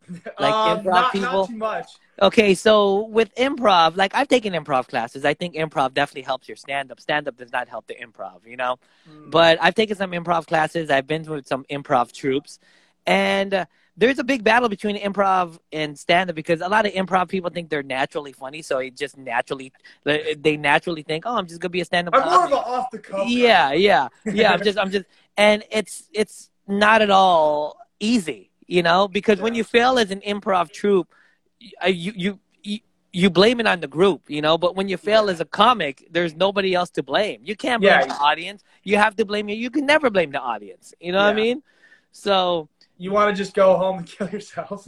Like 0.39 0.53
um, 0.53 0.81
improv 0.81 0.85
not, 0.85 1.13
people? 1.13 1.33
not 1.33 1.49
too 1.49 1.57
much 1.57 1.89
Okay, 2.23 2.55
so 2.55 3.07
with 3.07 3.35
improv, 3.35 3.97
like 3.97 4.15
I've 4.15 4.29
taken 4.29 4.53
improv 4.53 4.87
classes. 4.87 5.25
I 5.25 5.35
think 5.35 5.55
improv 5.55 5.95
definitely 5.95 6.23
helps 6.23 6.47
your 6.47 6.57
stand 6.57 6.93
up. 6.93 7.01
Stand 7.01 7.27
up 7.27 7.37
does 7.37 7.51
not 7.51 7.69
help 7.69 7.87
the 7.89 7.95
improv, 7.95 8.47
you 8.47 8.57
know? 8.57 8.77
Mm. 9.11 9.31
But 9.31 9.59
I've 9.61 9.75
taken 9.75 9.97
some 9.97 10.13
improv 10.13 10.47
classes. 10.47 10.91
I've 10.91 11.09
been 11.09 11.25
with 11.25 11.47
some 11.47 11.65
improv 11.65 12.13
troops. 12.13 12.61
And 13.07 13.53
uh, 13.53 13.65
there's 13.97 14.21
a 14.21 14.25
big 14.25 14.45
battle 14.45 14.69
between 14.69 14.97
improv 14.97 15.59
and 15.73 15.99
stand 15.99 16.31
up 16.31 16.37
because 16.37 16.61
a 16.61 16.69
lot 16.69 16.87
of 16.87 16.93
improv 16.93 17.29
people 17.29 17.51
think 17.51 17.69
they're 17.69 17.83
naturally 17.83 18.33
funny. 18.33 18.63
So 18.63 18.79
it 18.79 18.97
just 18.97 19.19
naturally, 19.19 19.73
they 20.05 20.57
naturally 20.57 21.03
think, 21.03 21.25
oh, 21.27 21.37
I'm 21.37 21.49
just 21.49 21.61
going 21.61 21.71
to 21.71 21.73
be 21.73 21.81
a 21.81 21.85
stand 21.85 22.09
up 22.09 22.15
i'm 22.15 22.29
more 22.29 22.45
of 22.45 22.53
an 22.53 22.59
off 22.59 22.91
the 22.93 22.99
cuff 22.99 23.29
yeah, 23.29 23.73
yeah, 23.73 24.09
yeah. 24.25 24.53
I'm 24.53 24.63
just, 24.63 24.79
I'm 24.79 24.91
just, 24.93 25.07
and 25.37 25.65
it's, 25.71 26.09
it's 26.13 26.51
not 26.69 27.03
at 27.03 27.11
all 27.11 27.77
easy, 27.99 28.51
you 28.67 28.83
know, 28.83 29.09
because 29.09 29.41
when 29.41 29.55
you 29.55 29.65
fail 29.65 29.99
as 29.99 30.11
an 30.11 30.21
improv 30.21 30.71
troupe, 30.73 31.13
you, 31.61 32.13
you, 32.17 32.41
you, 32.63 32.79
you 33.13 33.31
blame 33.31 33.61
it 33.61 33.67
on 33.67 33.81
the 33.81 33.87
group, 33.89 34.23
you 34.29 34.43
know. 34.43 34.59
But 34.59 34.75
when 34.77 34.89
you 34.89 34.97
fail 34.97 35.27
Yeah. 35.27 35.33
as 35.33 35.41
a 35.41 35.45
comic, 35.45 36.07
there's 36.11 36.35
nobody 36.35 36.75
else 36.75 36.91
to 36.91 37.03
blame. 37.03 37.41
You 37.45 37.57
can't 37.57 37.81
blame 37.81 38.01
Yeah. 38.01 38.07
the 38.07 38.15
audience. 38.15 38.63
You 38.83 38.97
have 38.99 39.17
to 39.17 39.25
blame 39.25 39.49
you. 39.49 39.57
You 39.57 39.71
can 39.71 39.87
never 39.87 40.11
blame 40.11 40.31
the 40.33 40.41
audience. 40.41 40.95
You 41.01 41.13
know 41.13 41.19
what 41.19 41.31
I 41.31 41.35
mean? 41.35 41.63
So 42.13 42.69
you 42.99 43.13
want 43.13 43.35
to 43.35 43.43
just 43.43 43.55
go 43.55 43.77
home 43.77 43.99
and 43.99 44.07
kill 44.15 44.29
yourself 44.29 44.87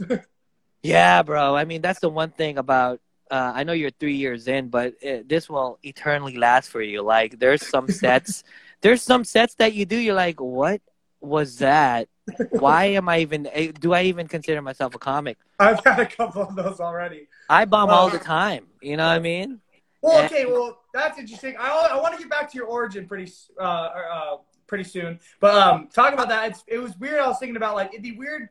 yeah, 0.83 1.21
bro. 1.23 1.55
I 1.55 1.65
mean, 1.65 1.81
that's 1.81 1.99
the 1.99 2.09
one 2.09 2.31
thing 2.31 2.57
about. 2.57 2.99
Uh, 3.29 3.51
I 3.55 3.63
know 3.63 3.73
you're 3.73 3.91
three 3.91 4.15
years 4.15 4.47
in, 4.47 4.69
but 4.69 4.93
uh 5.05 5.17
this 5.25 5.49
will 5.49 5.79
eternally 5.83 6.37
last 6.37 6.69
for 6.69 6.81
you. 6.81 7.01
Like, 7.01 7.39
there's 7.39 7.61
some 7.63 7.87
sets, 8.03 8.43
there's 8.81 9.01
some 9.01 9.23
sets 9.23 9.55
that 9.55 9.73
you 9.73 9.85
do. 9.85 9.97
You're 9.97 10.15
like, 10.15 10.39
what 10.39 10.81
was 11.19 11.57
that? 11.57 12.07
Why 12.51 12.85
am 12.85 13.09
I 13.09 13.19
even? 13.19 13.47
eh, 13.47 13.71
Do 13.79 13.93
I 13.93 14.03
even 14.03 14.27
consider 14.27 14.61
myself 14.61 14.95
a 14.95 14.99
comic? 14.99 15.37
I've 15.59 15.83
had 15.83 15.99
a 15.99 16.05
couple 16.05 16.43
of 16.43 16.55
those 16.55 16.79
already. 16.79 17.27
I 17.49 17.65
bomb 17.65 17.89
all 17.89 18.09
the 18.09 18.19
time. 18.19 18.67
You 18.81 18.97
know 18.97 19.07
what 19.07 19.13
I 19.15 19.19
mean? 19.19 19.59
Well, 20.01 20.19
Yeah. 20.19 20.25
okay, 20.25 20.45
well 20.45 20.79
that's 20.93 21.17
interesting. 21.19 21.55
I, 21.59 21.89
I 21.91 22.01
want 22.01 22.13
to 22.15 22.19
get 22.19 22.29
back 22.29 22.51
to 22.51 22.57
your 22.57 22.67
origin 22.67 23.07
pretty 23.07 23.31
uh, 23.59 23.63
uh, 23.63 24.37
pretty 24.67 24.83
soon, 24.83 25.19
but 25.39 25.55
um, 25.55 25.87
talking 25.91 26.13
about 26.13 26.29
that, 26.29 26.51
it's, 26.51 26.63
it 26.67 26.77
was 26.77 26.97
weird. 26.97 27.19
I 27.19 27.27
was 27.27 27.39
thinking 27.39 27.55
about 27.57 27.75
like 27.75 27.89
it'd 27.89 28.03
be 28.03 28.11
weird 28.11 28.49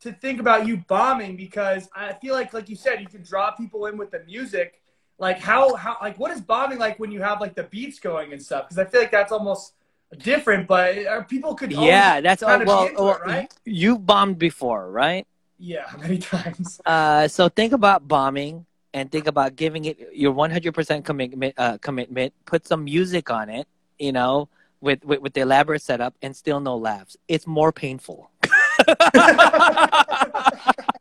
to 0.00 0.12
think 0.12 0.40
about 0.40 0.66
you 0.66 0.78
bombing 0.88 1.36
because 1.36 1.88
I 1.94 2.14
feel 2.14 2.34
like, 2.34 2.52
like 2.52 2.68
you 2.68 2.74
said, 2.74 3.00
you 3.00 3.06
can 3.06 3.22
draw 3.22 3.52
people 3.52 3.86
in 3.86 3.96
with 3.96 4.10
the 4.10 4.24
music. 4.24 4.80
Like 5.18 5.38
how 5.38 5.76
how 5.76 5.96
like 6.02 6.18
what 6.18 6.32
is 6.32 6.40
bombing 6.40 6.78
like 6.78 6.98
when 6.98 7.12
you 7.12 7.22
have 7.22 7.40
like 7.40 7.54
the 7.54 7.64
beats 7.64 8.00
going 8.00 8.32
and 8.32 8.42
stuff? 8.42 8.68
Because 8.68 8.78
I 8.78 8.90
feel 8.90 9.00
like 9.02 9.12
that's 9.12 9.30
almost 9.30 9.74
different, 10.18 10.66
but 10.66 10.98
uh, 11.06 11.22
people 11.22 11.54
could 11.54 11.72
Yeah, 11.72 12.20
that's 12.20 12.42
oh, 12.42 12.60
of 12.60 12.66
well. 12.66 12.90
well 12.96 13.14
it, 13.16 13.20
right? 13.26 13.54
You 13.64 13.98
bombed 13.98 14.38
before, 14.38 14.90
right? 14.90 15.26
Yeah, 15.58 15.86
many 16.00 16.18
times. 16.18 16.80
Uh, 16.84 17.28
so 17.28 17.48
think 17.48 17.72
about 17.72 18.06
bombing 18.08 18.66
and 18.94 19.10
think 19.10 19.26
about 19.26 19.56
giving 19.56 19.84
it 19.86 19.98
your 20.12 20.34
100% 20.34 21.04
commitment. 21.04 21.54
Uh, 21.56 21.78
commitment. 21.78 22.32
Put 22.44 22.66
some 22.66 22.84
music 22.84 23.30
on 23.30 23.48
it, 23.48 23.66
you 23.98 24.12
know, 24.12 24.48
with, 24.80 25.04
with 25.04 25.20
with 25.20 25.32
the 25.34 25.40
elaborate 25.40 25.82
setup, 25.82 26.14
and 26.22 26.34
still 26.36 26.60
no 26.60 26.76
laughs. 26.76 27.16
It's 27.28 27.46
more 27.46 27.72
painful. 27.72 28.30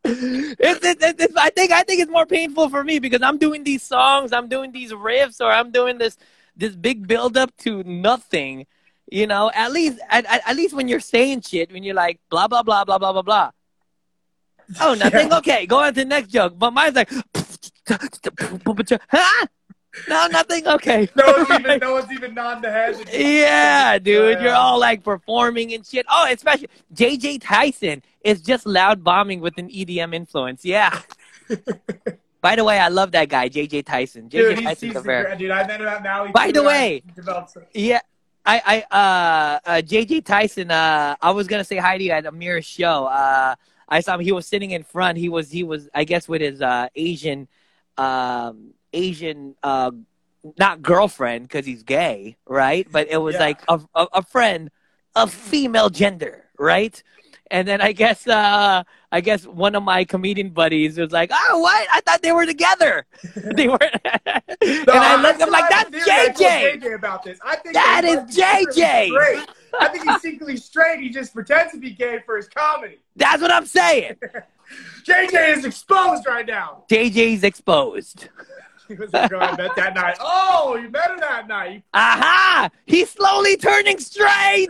it's, 0.03 0.85
it's, 0.85 1.03
it's- 1.03 1.29
I 1.37 1.49
think 1.49 1.71
I 1.71 1.83
think 1.83 2.01
it's 2.01 2.11
more 2.11 2.25
painful 2.25 2.69
for 2.69 2.83
me 2.83 2.99
because 2.99 3.21
I'm 3.21 3.37
doing 3.37 3.63
these 3.63 3.83
songs, 3.83 4.31
I'm 4.33 4.47
doing 4.47 4.71
these 4.71 4.91
riffs, 4.91 5.41
or 5.41 5.51
I'm 5.51 5.71
doing 5.71 5.97
this 5.97 6.17
this 6.55 6.75
big 6.75 7.07
build 7.07 7.37
up 7.37 7.55
to 7.57 7.83
nothing. 7.83 8.67
You 9.11 9.27
know, 9.27 9.51
at 9.53 9.73
least 9.73 9.99
at, 10.09 10.25
at, 10.25 10.55
least 10.55 10.73
when 10.73 10.87
you're 10.87 11.01
saying 11.01 11.41
shit, 11.41 11.71
when 11.71 11.83
you're 11.83 11.93
like 11.95 12.19
blah 12.29 12.47
blah 12.47 12.63
blah 12.63 12.85
blah 12.85 12.97
blah 12.97 13.11
blah 13.11 13.21
blah. 13.21 13.51
Oh, 14.79 14.93
nothing. 14.93 15.27
Yeah. 15.29 15.37
Okay, 15.39 15.65
go 15.65 15.79
on 15.79 15.93
to 15.93 15.99
the 15.99 16.05
next 16.05 16.29
joke. 16.29 16.53
But 16.57 16.71
mine's 16.71 16.95
like, 16.95 17.11
huh? 17.89 19.45
No, 20.07 20.27
nothing. 20.27 20.65
Okay. 20.65 21.09
No 21.13 21.33
one's 21.35 21.49
even 21.59 21.79
no 21.79 21.91
one's 21.91 22.11
even 22.13 22.33
nodding 22.33 22.61
the 22.61 22.71
head. 22.71 22.95
Yeah, 23.11 23.99
dude, 23.99 24.37
Yeah. 24.37 24.43
you're 24.43 24.53
all 24.53 24.79
like 24.79 25.03
performing 25.03 25.73
and 25.73 25.85
shit. 25.85 26.05
Oh, 26.09 26.25
especially 26.31 26.69
JJ 26.93 27.41
Tyson 27.41 28.01
is 28.23 28.41
just 28.41 28.65
loud 28.65 29.03
bombing 29.03 29.41
with 29.41 29.57
an 29.57 29.67
EDM 29.67 30.15
influence. 30.15 30.63
Yeah. 30.63 31.01
By 32.39 32.55
the 32.55 32.63
way, 32.63 32.79
I 32.79 32.87
love 32.87 33.11
that 33.11 33.27
guy, 33.27 33.49
JJ 33.49 33.85
Tyson. 33.85 34.29
JJ 34.29 34.31
Dude, 34.31 34.57
he's, 34.59 34.67
Tyson's 34.67 34.81
he's 34.81 34.91
a 34.91 34.93
the 34.93 35.01
very 35.01 35.37
dude. 35.37 35.51
I 35.51 35.67
met 35.67 35.81
him 35.81 35.87
at 35.87 36.01
Maui. 36.01 36.31
By 36.31 36.51
the 36.51 36.63
way- 36.63 37.03
yeah. 37.73 37.99
I, 38.45 38.83
I, 38.91 38.95
uh, 38.95 39.59
uh, 39.69 39.81
JJ 39.81 40.21
Tyson. 40.25 40.71
Uh, 40.71 41.15
I 41.21 41.31
was 41.31 41.47
gonna 41.47 41.63
say 41.63 41.77
hi 41.77 41.97
to 41.97 42.03
you 42.03 42.11
at 42.11 42.25
Amir's 42.25 42.65
show. 42.65 43.05
Uh, 43.05 43.55
I 43.87 43.99
saw 44.01 44.15
him. 44.15 44.21
He 44.21 44.31
was 44.31 44.47
sitting 44.47 44.71
in 44.71 44.83
front. 44.83 45.17
He 45.17 45.29
was, 45.29 45.51
he 45.51 45.63
was, 45.63 45.89
I 45.93 46.03
guess, 46.05 46.27
with 46.27 46.41
his 46.41 46.61
uh, 46.61 46.87
Asian, 46.95 47.47
um, 47.97 48.73
Asian, 48.93 49.55
uh, 49.63 49.91
not 50.57 50.81
girlfriend 50.81 51.47
because 51.47 51.65
he's 51.65 51.83
gay, 51.83 52.37
right? 52.47 52.87
But 52.91 53.07
it 53.09 53.17
was 53.17 53.35
Yeah. 53.35 53.41
like 53.41 53.61
a, 53.67 53.79
a, 53.93 54.07
a 54.13 54.21
friend 54.23 54.71
of 55.15 55.31
female 55.31 55.89
gender, 55.89 56.45
right? 56.57 57.01
And 57.51 57.67
then 57.67 57.81
I 57.81 57.91
guess, 57.91 58.27
uh, 58.27 58.83
I 59.11 59.21
guess 59.21 59.45
one 59.45 59.75
of 59.75 59.83
my 59.83 60.05
comedian 60.05 60.49
buddies 60.49 60.97
was 60.97 61.11
like, 61.11 61.31
"Oh, 61.33 61.59
what? 61.59 61.87
I 61.91 62.01
thought 62.01 62.21
they 62.21 62.31
were 62.31 62.45
together. 62.45 63.05
they 63.35 63.67
were." 63.67 63.77
and 63.81 64.89
I 64.89 65.21
looked. 65.21 65.41
I'm 65.41 65.49
like, 65.49 65.69
"That's 65.69 65.89
theory. 65.89 66.03
I 66.07 66.29
JJ." 66.29 66.81
JJ 66.81 66.95
about 66.95 67.23
this. 67.23 67.37
I 67.43 67.57
think 67.57 67.73
That 67.73 68.03
he 68.03 68.11
is 68.11 68.17
might 68.17 68.27
be 68.27 68.33
secretly 68.33 68.83
JJ. 68.83 69.47
I 69.79 69.87
think 69.87 70.09
he's 70.09 70.21
secretly 70.21 70.57
straight. 70.57 70.99
He 71.01 71.09
just 71.09 71.33
pretends 71.33 71.73
to 71.73 71.79
be 71.79 71.91
gay 71.91 72.19
for 72.25 72.37
his 72.37 72.47
comedy. 72.47 72.99
That's 73.15 73.41
what 73.41 73.51
I'm 73.51 73.65
saying. 73.65 74.15
JJ 75.05 75.57
is 75.57 75.65
exposed 75.65 76.25
right 76.25 76.45
now. 76.45 76.83
JJ's 76.89 77.43
exposed. 77.43 78.29
He 78.87 78.93
was 78.95 79.09
a 79.13 79.27
girl 79.27 79.41
oh, 79.41 79.45
I 79.45 79.57
met 79.57 79.75
that 79.75 79.95
night. 79.95 80.17
Oh, 80.19 80.77
you 80.81 80.89
met 80.89 81.11
her 81.11 81.19
that 81.19 81.47
night. 81.47 81.83
Aha! 81.93 82.69
He's 82.85 83.09
slowly 83.09 83.55
turning 83.55 83.99
straight. 83.99 84.69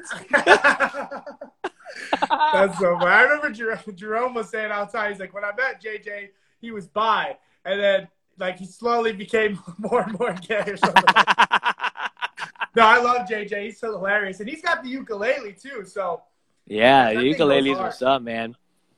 That's 2.29 2.77
so 2.79 2.97
funny. 2.97 3.05
I 3.05 3.23
remember 3.23 3.49
Jer- 3.51 3.81
Jerome 3.95 4.33
was 4.33 4.49
saying 4.49 4.71
outside, 4.71 5.09
he's 5.11 5.19
like, 5.19 5.33
when 5.33 5.43
I 5.43 5.51
met 5.55 5.81
JJ, 5.81 6.29
he 6.59 6.71
was 6.71 6.87
bi. 6.87 7.37
And 7.65 7.79
then, 7.79 8.07
like, 8.37 8.57
he 8.57 8.65
slowly 8.65 9.13
became 9.13 9.59
more 9.77 10.01
and 10.01 10.17
more 10.19 10.33
gay 10.33 10.63
or 10.67 10.77
something. 10.77 11.03
no, 12.75 12.85
I 12.85 12.99
love 12.99 13.27
JJ. 13.27 13.63
He's 13.65 13.79
so 13.79 13.91
hilarious. 13.91 14.39
And 14.39 14.49
he's 14.49 14.61
got 14.61 14.83
the 14.83 14.89
ukulele, 14.89 15.53
too. 15.53 15.85
So, 15.85 16.21
yeah, 16.67 17.09
thing 17.09 17.33
ukuleles 17.33 17.77
what's 17.77 18.01
up, 18.01 18.21
man. 18.21 18.55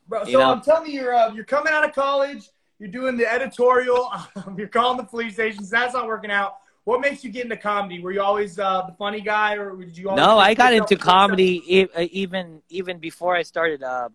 bro, 0.07 0.23
so 0.23 0.29
You 0.29 0.37
know- 0.37 0.51
I'm 0.51 0.61
telling 0.61 0.91
you, 0.91 1.01
you're, 1.01 1.13
uh, 1.15 1.33
you're 1.33 1.45
coming 1.45 1.73
out 1.73 1.83
of 1.87 1.93
college. 1.93 2.49
You're 2.79 2.89
doing 2.91 3.15
the 3.17 3.31
editorial. 3.31 4.11
you're 4.57 4.67
calling 4.67 4.97
the 4.97 5.03
police 5.03 5.33
stations. 5.33 5.69
That's 5.69 5.93
not 5.93 6.07
working 6.07 6.31
out. 6.31 6.57
What 6.85 6.99
makes 6.99 7.23
you 7.23 7.31
get 7.31 7.45
into 7.45 7.55
comedy? 7.57 8.01
Were 8.01 8.11
you 8.11 8.21
always 8.21 8.59
uh, 8.59 8.83
the 8.85 8.93
funny 8.93 9.21
guy, 9.21 9.55
or 9.55 9.75
did 9.75 9.97
you 9.97 10.09
always 10.09 10.21
No, 10.21 10.37
I 10.37 10.53
got 10.53 10.73
into 10.73 10.97
comedy 10.97 11.63
e- 11.65 11.87
uh, 11.95 12.07
even 12.11 12.61
even 12.69 12.99
before 12.99 13.35
I 13.35 13.43
started. 13.43 13.83
Um, 13.83 14.13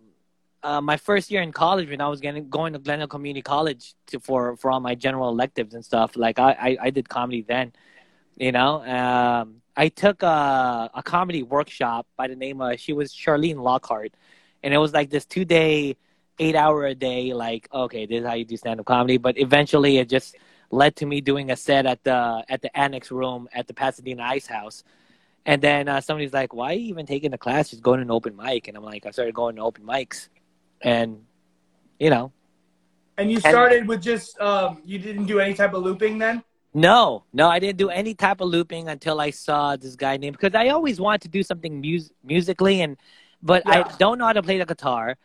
uh, 0.63 0.81
my 0.81 0.97
first 0.97 1.31
year 1.31 1.41
in 1.41 1.53
college, 1.53 1.89
when 1.89 2.01
I 2.01 2.09
was 2.09 2.21
getting 2.21 2.49
going 2.49 2.73
to 2.73 2.79
Glendale 2.79 3.07
Community 3.07 3.43
College 3.43 3.95
to, 4.09 4.21
for 4.21 4.57
for 4.57 4.71
all 4.71 4.81
my 4.81 4.95
general 4.95 5.31
electives 5.31 5.73
and 5.75 5.85
stuff, 5.85 6.17
like 6.17 6.39
I 6.39 6.53
I, 6.53 6.77
I 6.83 6.91
did 6.91 7.09
comedy 7.09 7.43
then. 7.43 7.73
You 8.37 8.53
know, 8.53 8.85
um, 8.85 9.63
I 9.77 9.89
took 9.89 10.23
a, 10.23 10.91
a 10.95 11.03
comedy 11.03 11.43
workshop 11.43 12.07
by 12.17 12.29
the 12.29 12.37
name 12.37 12.61
of 12.61 12.79
she 12.79 12.93
was 12.93 13.15
Charlene 13.15 13.63
Lockhart, 13.63 14.13
and 14.63 14.75
it 14.75 14.79
was 14.79 14.93
like 14.93 15.09
this 15.09 15.25
two 15.25 15.45
day, 15.45 15.97
eight 16.39 16.55
hour 16.55 16.85
a 16.85 16.95
day. 16.95 17.33
Like, 17.33 17.69
okay, 17.73 18.05
this 18.05 18.21
is 18.21 18.27
how 18.27 18.35
you 18.35 18.45
do 18.45 18.57
stand 18.57 18.79
up 18.79 18.87
comedy. 18.87 19.17
But 19.17 19.39
eventually, 19.39 19.99
it 19.99 20.09
just 20.09 20.37
led 20.71 20.97
to 20.97 21.07
me 21.07 21.21
doing 21.21 21.51
a 21.51 21.57
set 21.57 21.87
at 21.87 22.03
the 22.05 22.45
at 22.49 22.63
the 22.63 22.77
annex 22.79 23.11
room 23.11 23.49
at 23.53 23.67
the 23.67 23.75
Pasadena 23.75 24.23
Ice 24.25 24.47
House. 24.47 24.85
And 25.47 25.63
then 25.63 25.89
uh, 25.89 26.01
somebody's 26.01 26.33
like, 26.33 26.53
"Why 26.53 26.73
are 26.73 26.75
you 26.75 26.89
even 26.89 27.07
taking 27.07 27.31
the 27.31 27.39
class? 27.39 27.71
Just 27.71 27.83
go 27.83 27.97
to 27.97 28.03
an 28.03 28.11
open 28.11 28.37
mic." 28.37 28.69
And 28.69 28.77
I'm 28.77 28.85
like, 28.85 29.07
I 29.07 29.11
started 29.13 29.35
going 29.35 29.57
to 29.57 29.63
open 29.63 29.85
mics, 29.85 30.29
and 30.83 31.25
you 31.99 32.11
know, 32.11 32.33
And 33.17 33.31
you 33.31 33.41
started 33.41 33.89
with 33.89 34.03
just 34.03 34.39
um, 34.41 34.83
you 34.85 34.99
didn't 34.99 35.27
do 35.27 35.41
any 35.41 35.55
type 35.55 35.75
of 35.75 35.83
looping 35.83 36.19
then. 36.19 36.43
no, 36.75 37.25
no, 37.33 37.49
I 37.49 37.59
didn't 37.59 37.79
do 37.79 37.89
any 37.91 38.15
type 38.15 38.41
of 38.41 38.49
looping 38.49 38.89
until 38.89 39.21
I 39.21 39.31
saw 39.31 39.77
this 39.77 39.97
guy 39.97 40.17
named 40.17 40.37
because 40.39 40.55
I 40.55 40.69
always 40.69 41.01
wanted 41.01 41.23
to 41.23 41.29
do 41.29 41.43
something 41.43 41.81
mus- 41.81 42.13
musically, 42.23 42.81
and 42.83 42.97
but 43.43 43.63
Yeah. 43.67 43.85
I 43.89 43.97
don't 43.99 44.19
know 44.19 44.27
how 44.27 44.35
to 44.35 44.43
play 44.43 44.59
the 44.59 44.67
guitar. 44.67 45.17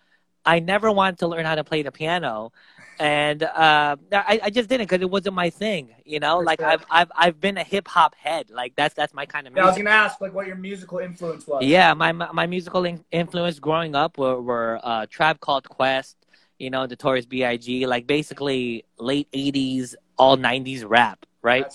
I 0.46 0.60
never 0.60 0.92
wanted 0.92 1.20
to 1.20 1.28
learn 1.28 1.46
how 1.46 1.56
to 1.56 1.64
play 1.64 1.84
the 1.84 1.92
piano, 1.92 2.52
and 3.00 3.44
uh, 3.44 3.96
I, 4.12 4.40
I 4.44 4.50
just 4.50 4.70
didn't 4.70 4.90
because 4.90 5.02
it 5.02 5.10
wasn't 5.10 5.36
my 5.36 5.50
thing. 5.50 5.90
You 6.06 6.20
know, 6.20 6.40
like. 6.40 6.62
I've 6.64 6.86
I've 6.90 7.12
I've 7.16 7.40
been 7.40 7.58
a 7.58 7.64
hip 7.64 7.88
hop 7.88 8.16
head. 8.16 8.50
Like 8.50 8.76
that's 8.76 8.94
that's 8.94 9.14
my 9.14 9.26
kind 9.26 9.48
of 9.48 9.56
Yeah, 9.56 9.64
I 9.64 9.68
was 9.68 9.78
gonna 9.78 9.90
ask 9.90 10.22
like 10.22 10.34
what 10.34 10.48
your 10.48 10.56
musical 10.56 11.00
influence 11.00 11.46
was. 11.46 11.64
Yeah, 11.64 11.94
my 11.94 12.12
my, 12.12 12.48
musical 12.48 12.86
in- 12.86 13.04
influence 13.12 13.60
growing 13.60 13.96
up 13.96 14.18
were 14.18 14.42
were 14.42 14.80
uh, 14.84 15.06
Tribe 15.10 15.40
Called 15.40 15.68
Quest, 15.68 16.18
you 16.58 16.70
know, 16.70 16.86
Notorious 16.86 17.26
B.I.G. 17.26 17.86
Like 17.86 18.08
basically 18.08 18.86
late 18.98 19.28
'80s, 19.32 19.96
all 20.18 20.38
'90s 20.38 20.84
rap, 20.88 21.26
right? 21.42 21.66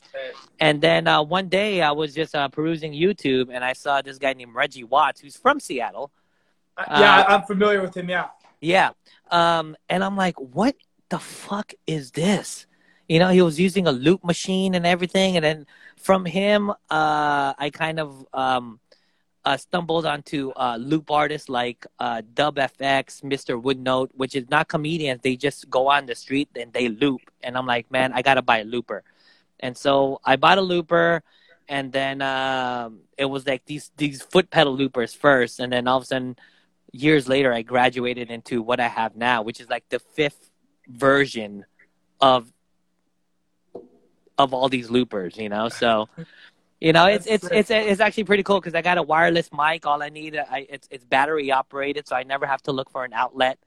And 0.61 0.81
then 0.81 1.07
uh, 1.07 1.23
one 1.23 1.49
day 1.49 1.83
I 1.83 1.93
was 1.93 2.15
just 2.15 2.35
uh, 2.35 2.49
perusing 2.49 2.93
YouTube 2.93 3.49
and 3.53 3.65
I 3.65 3.73
saw 3.75 4.03
this 4.03 4.19
guy 4.19 4.33
named 4.33 4.55
Reggie 4.55 4.85
Watts, 4.85 5.21
who's 5.21 5.37
from 5.37 5.61
Seattle. 5.61 6.11
Uh, 6.77 6.85
yeah, 6.89 7.21
Uh, 7.21 7.25
I'm 7.29 7.43
familiar 7.43 7.81
with 7.81 7.97
him. 7.97 8.09
Yeah. 8.09 8.29
Yeah. 8.61 8.91
Um, 9.31 9.77
and 9.89 10.03
I'm 10.03 10.17
like, 10.17 10.35
what 10.41 10.75
the 11.09 11.19
fuck 11.19 11.73
is 11.87 12.13
this? 12.13 12.67
You 13.09 13.19
know, 13.19 13.31
he 13.31 13.41
was 13.41 13.59
using 13.59 13.87
a 13.87 13.93
loop 13.93 14.23
machine 14.25 14.75
and 14.75 14.87
everything. 14.87 15.37
And 15.37 15.45
then 15.45 15.67
from 15.97 16.25
him, 16.25 16.71
uh, 16.71 17.55
I 17.59 17.71
kind 17.73 17.99
of 17.99 18.27
um, 18.35 18.81
uh, 19.45 19.57
stumbled 19.57 20.05
onto 20.05 20.51
uh, 20.57 20.77
loop 20.79 21.11
artists 21.11 21.49
like 21.49 21.87
uh, 21.99 22.23
Dub 22.35 22.57
FX, 22.57 23.23
Mr. 23.23 23.61
Woodnote, 23.61 24.11
which 24.15 24.35
is 24.35 24.51
not 24.51 24.69
comedians. 24.69 25.21
They 25.23 25.37
just 25.37 25.71
go 25.71 25.89
on 25.89 26.07
the 26.07 26.15
street 26.15 26.51
and 26.55 26.73
they 26.73 26.89
loop. 26.89 27.23
And 27.43 27.57
I'm 27.57 27.67
like, 27.67 27.91
man, 27.91 28.13
I 28.13 28.21
got 28.21 28.35
to 28.35 28.43
buy 28.43 28.59
a 28.59 28.65
looper. 28.65 29.03
And 29.61 29.77
so 29.77 30.21
I 30.25 30.37
bought 30.37 30.59
a 30.59 30.63
looper. 30.63 31.23
And 31.67 31.93
then 31.93 32.23
um, 32.23 33.01
it 33.19 33.27
was 33.27 33.47
like 33.47 33.65
these 33.67 33.91
these 33.99 34.23
foot 34.23 34.49
pedal 34.49 34.75
loopers 34.75 35.13
first, 35.13 35.61
and 35.61 35.71
then 35.71 35.87
all 35.87 35.99
of 35.99 36.05
a 36.05 36.07
sudden, 36.07 36.37
years 36.93 37.29
later 37.29 37.53
I 37.53 37.61
graduated 37.61 38.31
into 38.31 38.63
what 38.63 38.81
I 38.81 38.89
have 38.89 39.17
now, 39.17 39.43
which 39.43 39.61
is 39.61 39.69
like 39.69 39.85
the 39.91 39.99
fifth 39.99 40.48
version 40.89 41.65
of 42.21 42.53
of 44.39 44.55
all 44.55 44.69
these 44.69 44.89
loopers, 44.89 45.37
you 45.37 45.49
know. 45.49 45.69
So, 45.69 46.09
you 46.81 46.93
know, 46.93 47.07
it's 47.07 47.27
it's 47.27 47.49
it's 47.51 47.71
it's 47.71 48.01
actually 48.01 48.25
pretty 48.25 48.43
cool 48.43 48.61
because 48.61 48.75
I 48.75 48.83
got 48.83 48.99
a 48.99 49.03
wireless 49.03 49.51
mic. 49.53 49.87
All 49.87 50.03
I 50.03 50.09
need, 50.09 50.37
I 50.37 50.67
it's 50.69 50.89
it's 50.91 51.05
battery 51.05 51.51
operated, 51.51 52.07
so 52.09 52.17
I 52.17 52.23
never 52.23 52.47
have 52.47 52.63
to 52.63 52.73
look 52.73 52.91
for 52.91 53.05
an 53.05 53.13
outlet. 53.13 53.59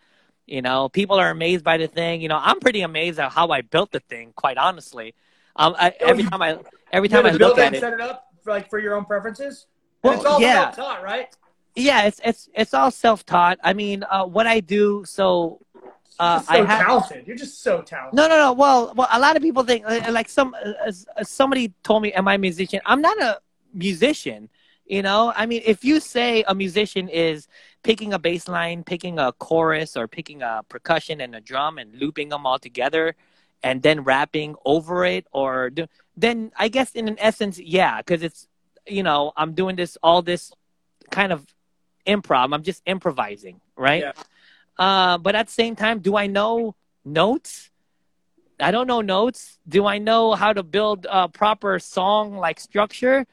You 0.47 0.61
know, 0.61 0.89
people 0.89 1.17
are 1.17 1.29
amazed 1.29 1.63
by 1.63 1.77
the 1.77 1.87
thing. 1.87 2.21
You 2.21 2.29
know, 2.29 2.39
I'm 2.41 2.59
pretty 2.59 2.81
amazed 2.81 3.19
at 3.19 3.31
how 3.31 3.49
I 3.49 3.61
built 3.61 3.91
the 3.91 3.99
thing. 3.99 4.33
Quite 4.35 4.57
honestly, 4.57 5.13
um, 5.55 5.75
I, 5.77 5.93
every 5.99 6.23
time 6.23 6.41
I 6.41 6.59
every 6.91 7.09
time 7.09 7.25
I 7.25 7.31
look 7.31 7.57
it 7.57 7.61
at 7.61 7.67
and 7.67 7.75
it, 7.75 7.79
set 7.81 7.93
it 7.93 8.01
up 8.01 8.27
for, 8.43 8.51
like 8.51 8.69
for 8.69 8.79
your 8.79 8.95
own 8.95 9.05
preferences. 9.05 9.67
Well, 10.03 10.13
it's 10.13 10.25
all 10.25 10.41
yeah. 10.41 10.71
self-taught, 10.71 11.03
right? 11.03 11.27
yeah, 11.75 12.03
it's 12.03 12.19
it's 12.23 12.49
it's 12.53 12.73
all 12.73 12.91
self 12.91 13.25
taught. 13.25 13.59
I 13.63 13.73
mean, 13.73 14.03
uh, 14.09 14.25
what 14.25 14.47
I 14.47 14.59
do, 14.59 15.03
so 15.05 15.59
uh, 16.21 16.39
so 16.39 16.53
I 16.53 16.57
have. 16.63 16.81
talented. 16.81 17.27
You're 17.27 17.35
just 17.35 17.63
so 17.63 17.81
talented. 17.81 18.15
No, 18.15 18.27
no, 18.27 18.37
no. 18.37 18.53
Well, 18.53 18.93
well, 18.95 19.07
a 19.11 19.19
lot 19.19 19.35
of 19.35 19.41
people 19.41 19.63
think 19.63 19.83
uh, 19.87 20.11
like 20.11 20.29
some 20.29 20.55
uh, 20.55 20.91
somebody 21.23 21.73
told 21.81 22.03
me, 22.03 22.13
"Am 22.13 22.27
I 22.27 22.35
a 22.35 22.37
musician?" 22.37 22.79
I'm 22.85 23.01
not 23.01 23.19
a 23.19 23.39
musician. 23.73 24.49
You 24.85 25.01
know, 25.01 25.33
I 25.35 25.47
mean, 25.47 25.63
if 25.65 25.83
you 25.83 25.99
say 25.99 26.43
a 26.47 26.53
musician 26.53 27.09
is 27.09 27.47
picking 27.81 28.13
a 28.13 28.19
bass 28.19 28.47
line, 28.47 28.83
picking 28.83 29.17
a 29.17 29.31
chorus, 29.31 29.97
or 29.97 30.07
picking 30.07 30.43
a 30.43 30.61
percussion 30.69 31.21
and 31.21 31.35
a 31.35 31.41
drum 31.41 31.79
and 31.79 31.95
looping 31.95 32.29
them 32.29 32.45
all 32.45 32.59
together, 32.59 33.15
and 33.63 33.81
then 33.81 34.03
rapping 34.03 34.55
over 34.63 35.05
it, 35.05 35.25
or 35.31 35.71
do, 35.71 35.87
then 36.15 36.51
I 36.55 36.67
guess 36.67 36.91
in 36.91 37.07
an 37.07 37.17
essence, 37.19 37.57
yeah, 37.57 37.97
because 37.97 38.21
it's 38.21 38.47
you 38.85 39.01
know 39.01 39.33
I'm 39.35 39.53
doing 39.53 39.75
this 39.75 39.97
all 40.03 40.21
this 40.21 40.53
kind 41.09 41.33
of 41.33 41.47
improv. 42.05 42.53
I'm 42.53 42.63
just 42.63 42.83
improvising, 42.85 43.59
right? 43.75 44.01
Yeah. 44.01 44.11
Uh, 44.81 45.19
but 45.19 45.35
at 45.35 45.45
the 45.45 45.53
same 45.53 45.75
time, 45.75 45.99
do 45.99 46.17
I 46.17 46.25
know 46.25 46.73
notes? 47.05 47.69
I 48.59 48.71
don't 48.71 48.87
know 48.87 49.01
notes. 49.01 49.59
Do 49.67 49.85
I 49.85 49.99
know 49.99 50.33
how 50.33 50.53
to 50.53 50.63
build 50.63 51.05
a 51.07 51.29
proper 51.29 51.77
song 51.77 52.35
like 52.35 52.59
structure? 52.59 53.27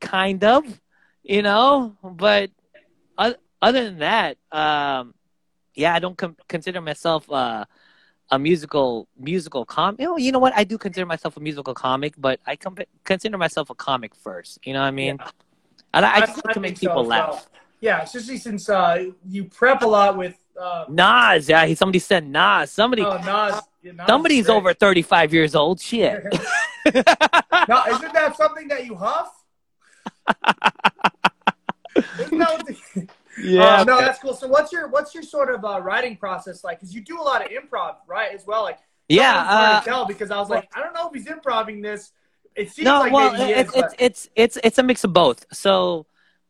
Kind 0.00 0.44
of, 0.44 0.62
you 1.22 1.40
know. 1.40 1.96
But 2.04 2.50
other 3.16 3.84
than 3.84 4.00
that, 4.00 4.36
um, 4.50 5.14
yeah, 5.74 5.94
I 5.94 5.98
don't 5.98 6.18
com- 6.18 6.36
consider 6.46 6.82
myself 6.82 7.24
uh, 7.30 7.64
a 8.30 8.38
musical 8.38 9.08
musical 9.18 9.64
comic. 9.64 9.98
You 10.00 10.06
know, 10.08 10.16
you 10.18 10.30
know 10.30 10.40
what? 10.40 10.52
I 10.54 10.64
do 10.64 10.76
consider 10.76 11.06
myself 11.06 11.38
a 11.38 11.40
musical 11.40 11.72
comic, 11.72 12.12
but 12.18 12.38
I 12.46 12.56
com- 12.56 12.76
consider 13.04 13.38
myself 13.38 13.70
a 13.70 13.74
comic 13.74 14.14
first. 14.14 14.58
You 14.66 14.74
know 14.74 14.80
what 14.80 14.88
I 14.88 14.90
mean? 14.90 15.18
And 15.94 16.04
I, 16.04 16.16
I 16.16 16.20
just 16.20 16.44
like 16.44 16.52
to 16.52 16.60
make 16.60 16.76
think 16.76 16.80
so 16.80 16.88
people 16.88 17.06
laugh. 17.06 17.48
Yeah, 17.80 18.02
especially 18.02 18.36
since 18.36 18.68
uh, 18.68 19.06
you 19.26 19.44
prep 19.44 19.80
a 19.80 19.86
lot 19.86 20.18
with. 20.18 20.36
Uh, 20.60 20.84
Nas, 20.88 21.48
yeah, 21.48 21.64
he, 21.66 21.74
somebody 21.74 21.98
said 21.98 22.26
Nas. 22.26 22.70
Somebody, 22.70 23.02
oh, 23.02 23.16
Nas. 23.18 23.62
yeah, 23.82 23.92
Nas 23.92 24.06
somebody's 24.06 24.48
over 24.48 24.74
35 24.74 25.32
years 25.32 25.54
old. 25.54 25.80
Shit. 25.80 26.22
no, 26.94 27.82
isn't 27.88 28.12
that 28.12 28.34
something 28.36 28.68
that 28.68 28.84
you 28.84 28.94
huff? 28.94 29.32
Isn't 32.18 32.38
that 32.38 32.52
what 32.52 32.66
the- 32.66 33.08
Uh, 33.38 33.82
no, 33.84 33.98
that's 33.98 34.18
cool. 34.18 34.34
So, 34.34 34.46
what's 34.46 34.72
your 34.72 34.88
what's 34.88 35.14
your 35.14 35.22
sort 35.22 35.52
of 35.54 35.64
uh, 35.64 35.80
writing 35.80 36.16
process 36.16 36.62
like? 36.62 36.80
Because 36.80 36.94
you 36.94 37.00
do 37.00 37.18
a 37.18 37.22
lot 37.22 37.42
of 37.42 37.50
improv, 37.50 37.96
right? 38.06 38.34
As 38.34 38.46
well, 38.46 38.62
like 38.62 38.78
yeah. 39.08 39.44
hard 39.44 39.76
Uh, 39.76 39.80
to 39.80 39.84
tell 39.86 40.04
because 40.04 40.30
I 40.30 40.38
was 40.38 40.50
like, 40.50 40.68
I 40.76 40.82
don't 40.82 40.92
know 40.92 41.08
if 41.08 41.14
he's 41.14 41.26
improvising 41.26 41.80
this. 41.80 42.12
It 42.54 42.70
seems 42.70 42.84
no, 42.84 43.00
like 43.00 43.12
well, 43.12 43.34
he 43.34 43.52
is, 43.52 43.58
it's, 43.58 43.60
it's 43.60 43.80
but- 43.80 43.94
it's 43.98 44.28
it's 44.36 44.58
it's 44.62 44.78
a 44.78 44.82
mix 44.82 45.02
of 45.04 45.14
both. 45.14 45.46
So, 45.50 46.04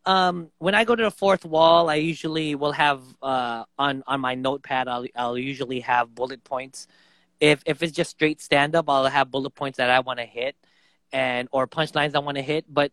um, 0.05 0.50
when 0.59 0.74
I 0.74 0.84
go 0.84 0.96
to 0.96 1.03
the 1.05 1.11
fourth 1.11 1.44
wall, 1.44 1.88
I 1.88 1.96
usually 1.96 2.55
will 2.55 2.72
have 2.72 3.03
uh 3.22 3.64
on 3.78 4.03
on 4.07 4.20
my 4.20 4.34
notepad. 4.34 4.88
I'll 4.88 5.07
I'll 5.16 5.38
usually 5.38 5.80
have 5.80 6.14
bullet 6.14 6.42
points. 6.44 6.86
If 7.40 7.62
if 7.66 7.82
it's 7.82 7.92
just 7.92 8.11
straight 8.11 8.40
stand 8.40 8.74
up, 8.74 8.88
I'll 8.88 9.07
have 9.07 9.30
bullet 9.30 9.50
points 9.50 9.78
that 9.78 9.90
I 9.90 10.00
want 10.00 10.18
to 10.18 10.24
hit, 10.24 10.57
and 11.12 11.48
or 11.53 11.66
punchlines 11.66 12.14
I 12.14 12.18
want 12.20 12.36
to 12.36 12.42
hit. 12.42 12.64
But 12.68 12.92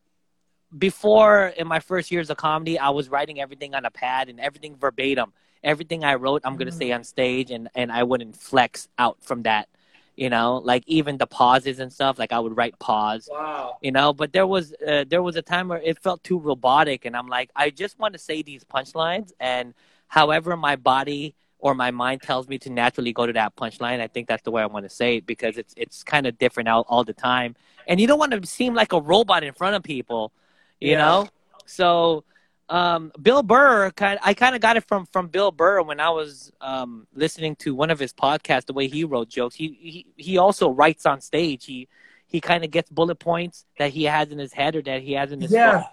before 0.78 1.47
in 1.57 1.68
my 1.68 1.80
first 1.80 2.12
years 2.12 2.30
of 2.30 2.38
comedy, 2.38 2.78
I 2.78 2.89
was 2.89 3.10
writing 3.10 3.39
everything 3.41 3.74
on 3.74 3.86
a 3.86 3.91
pad 3.91 4.30
and 4.30 4.39
everything 4.39 4.76
verbatim. 4.76 5.34
Everything 5.64 6.03
I 6.03 6.16
wrote, 6.16 6.41
I'm 6.45 6.55
gonna 6.57 6.72
Mm. 6.72 6.78
say 6.78 6.91
on 6.91 7.03
stage, 7.03 7.51
and 7.51 7.70
and 7.76 7.91
I 7.91 8.03
wouldn't 8.03 8.36
flex 8.36 8.88
out 8.97 9.24
from 9.24 9.43
that. 9.43 9.68
You 10.24 10.30
know, 10.30 10.57
like 10.72 10.84
even 10.88 11.17
the 11.17 11.28
pauses 11.28 11.80
and 11.80 11.91
stuff. 11.91 12.20
Like 12.20 12.34
I 12.38 12.39
would 12.39 12.55
write 12.59 12.78
pause 12.80 13.30
wow. 13.32 13.78
you 13.82 13.91
know 13.91 14.13
but 14.13 14.30
there 14.34 14.47
was 14.47 14.74
uh, 14.88 15.03
there 15.11 15.24
was 15.24 15.36
a 15.36 15.41
time 15.41 15.67
where 15.70 15.82
it 15.82 15.97
felt 16.05 16.24
too 16.24 16.39
robotic 16.39 17.05
and 17.05 17.15
i'm 17.17 17.28
like 17.28 17.49
i 17.55 17.70
just 17.70 17.99
want 17.99 18.13
to 18.13 18.20
say 18.20 18.41
these 18.41 18.63
punchlines 18.63 19.32
and 19.39 19.74
however 20.07 20.55
my 20.57 20.76
body 20.76 21.36
or 21.59 21.74
my 21.76 21.91
mind 21.91 22.22
tells 22.22 22.47
me 22.47 22.57
to 22.57 22.70
naturally 22.70 23.13
go 23.13 23.26
to 23.26 23.34
that 23.34 23.55
punchline 23.55 23.99
i 24.01 24.07
think 24.07 24.28
that's 24.28 24.43
the 24.43 24.51
way 24.51 24.61
i 24.61 24.65
want 24.65 24.86
to 24.86 24.89
say 25.01 25.17
it 25.17 25.26
because 25.26 25.57
it's 25.57 25.74
it's 25.78 26.03
kind 26.03 26.26
of 26.28 26.38
different 26.38 26.67
all, 26.70 26.86
all 26.89 27.03
the 27.03 27.13
time 27.13 27.55
and 27.88 27.99
you 28.01 28.07
don't 28.07 28.20
want 28.20 28.32
to 28.32 28.45
seem 28.47 28.74
like 28.74 28.91
a 28.93 29.01
robot 29.01 29.43
in 29.43 29.53
front 29.53 29.76
of 29.76 29.84
people 29.84 30.32
you 30.80 30.91
Yeah. 30.91 30.97
know 30.97 31.30
so 31.65 32.24
um, 32.70 33.11
Bill 33.22 33.41
Burr, 33.41 33.91
kind 33.91 34.20
I 34.24 34.34
kind 34.34 34.55
of 34.55 34.61
got 34.61 34.78
it 34.78 34.84
from 34.88 35.05
from 35.07 35.28
Bill 35.28 35.51
Burr 35.51 35.82
when 35.82 35.99
I 35.99 36.09
was 36.09 36.51
um, 36.61 37.07
listening 37.13 37.55
to 37.57 37.74
one 37.74 37.89
of 37.89 37.99
his 37.99 38.13
podcasts. 38.13 38.65
The 38.65 38.74
way 38.74 38.88
he 38.88 39.03
wrote 39.03 39.30
jokes, 39.30 39.55
he 39.55 39.78
he 39.82 40.05
he 40.15 40.38
also 40.38 40.70
writes 40.70 41.05
on 41.05 41.22
stage. 41.22 41.65
He 41.65 41.88
he 42.28 42.39
kind 42.39 42.63
of 42.63 42.70
gets 42.70 42.89
bullet 42.89 43.15
points 43.15 43.65
that 43.80 43.89
he 43.91 44.03
has 44.03 44.30
in 44.30 44.38
his 44.38 44.53
head 44.53 44.76
or 44.76 44.84
that 44.84 45.01
he 45.01 45.13
has 45.13 45.32
in 45.32 45.41
his 45.41 45.51
Yeah. 45.51 45.84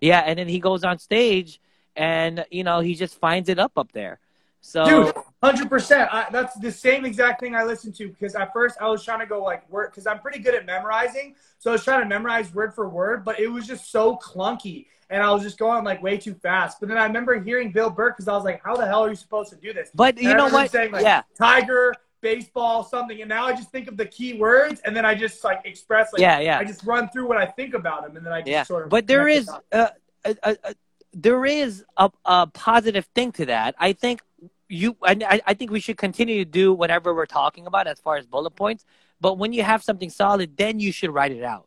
yeah, 0.00 0.20
and 0.20 0.38
then 0.38 0.48
he 0.48 0.58
goes 0.58 0.82
on 0.82 0.98
stage 0.98 1.60
and 1.94 2.44
you 2.50 2.64
know 2.64 2.80
he 2.80 2.94
just 2.94 3.18
finds 3.18 3.48
it 3.48 3.58
up 3.58 3.78
up 3.78 3.92
there. 3.92 4.18
So 4.60 4.84
Dude, 4.84 5.14
hundred 5.42 5.68
percent. 5.68 6.10
That's 6.32 6.54
the 6.58 6.72
same 6.72 7.04
exact 7.04 7.40
thing 7.40 7.54
I 7.54 7.64
listened 7.64 7.94
to 7.96 8.08
because 8.08 8.34
at 8.34 8.52
first 8.52 8.76
I 8.80 8.88
was 8.88 9.04
trying 9.04 9.20
to 9.20 9.26
go 9.26 9.42
like 9.42 9.68
word 9.70 9.90
because 9.90 10.06
I'm 10.06 10.18
pretty 10.20 10.38
good 10.38 10.54
at 10.54 10.66
memorizing, 10.66 11.34
so 11.58 11.70
I 11.70 11.74
was 11.74 11.84
trying 11.84 12.02
to 12.02 12.08
memorize 12.08 12.52
word 12.54 12.74
for 12.74 12.88
word, 12.88 13.24
but 13.24 13.38
it 13.38 13.48
was 13.48 13.66
just 13.66 13.90
so 13.90 14.16
clunky, 14.16 14.86
and 15.10 15.22
I 15.22 15.30
was 15.32 15.42
just 15.42 15.58
going 15.58 15.84
like 15.84 16.02
way 16.02 16.16
too 16.16 16.34
fast. 16.34 16.80
But 16.80 16.88
then 16.88 16.98
I 16.98 17.06
remember 17.06 17.40
hearing 17.40 17.70
Bill 17.70 17.90
Burr 17.90 18.10
because 18.10 18.28
I 18.28 18.34
was 18.34 18.44
like, 18.44 18.62
"How 18.64 18.76
the 18.76 18.86
hell 18.86 19.04
are 19.04 19.10
you 19.10 19.16
supposed 19.16 19.50
to 19.50 19.56
do 19.56 19.72
this?" 19.72 19.90
but 19.94 20.16
And 20.16 20.24
you 20.24 20.34
know 20.34 20.48
what? 20.48 20.70
Saying, 20.70 20.92
like, 20.92 21.02
yeah, 21.02 21.22
Tiger, 21.36 21.94
baseball, 22.20 22.82
something, 22.82 23.20
and 23.20 23.28
now 23.28 23.46
I 23.46 23.52
just 23.52 23.70
think 23.70 23.88
of 23.88 23.96
the 23.96 24.06
key 24.06 24.34
words, 24.34 24.80
and 24.84 24.96
then 24.96 25.04
I 25.04 25.14
just 25.14 25.44
like 25.44 25.60
express 25.64 26.12
like 26.12 26.22
yeah, 26.22 26.40
yeah. 26.40 26.58
I 26.58 26.64
just 26.64 26.84
run 26.84 27.08
through 27.10 27.28
what 27.28 27.36
I 27.36 27.46
think 27.46 27.74
about 27.74 28.06
them, 28.06 28.16
and 28.16 28.24
then 28.24 28.32
I 28.32 28.40
just 28.40 28.50
yeah 28.50 28.62
sort 28.62 28.84
of. 28.84 28.88
but 28.90 29.06
there 29.06 29.28
is 29.28 29.50
uh, 29.72 29.88
a 30.24 30.74
there 31.16 31.46
is 31.46 31.84
a, 31.96 32.10
a 32.26 32.46
positive 32.48 33.06
thing 33.14 33.32
to 33.32 33.46
that 33.46 33.74
i 33.78 33.92
think 33.92 34.20
you 34.68 34.96
I, 35.02 35.16
I- 35.34 35.40
I 35.48 35.54
think 35.54 35.70
we 35.70 35.80
should 35.80 35.96
continue 35.96 36.44
to 36.44 36.50
do 36.50 36.72
whatever 36.72 37.14
we're 37.14 37.26
talking 37.26 37.66
about 37.66 37.86
as 37.86 38.00
far 38.00 38.16
as 38.16 38.26
bullet 38.26 38.50
points 38.56 38.84
but 39.20 39.38
when 39.38 39.52
you 39.52 39.62
have 39.62 39.82
something 39.82 40.10
solid 40.10 40.56
then 40.56 40.80
you 40.80 40.92
should 40.92 41.10
write 41.10 41.32
it 41.32 41.42
out 41.44 41.66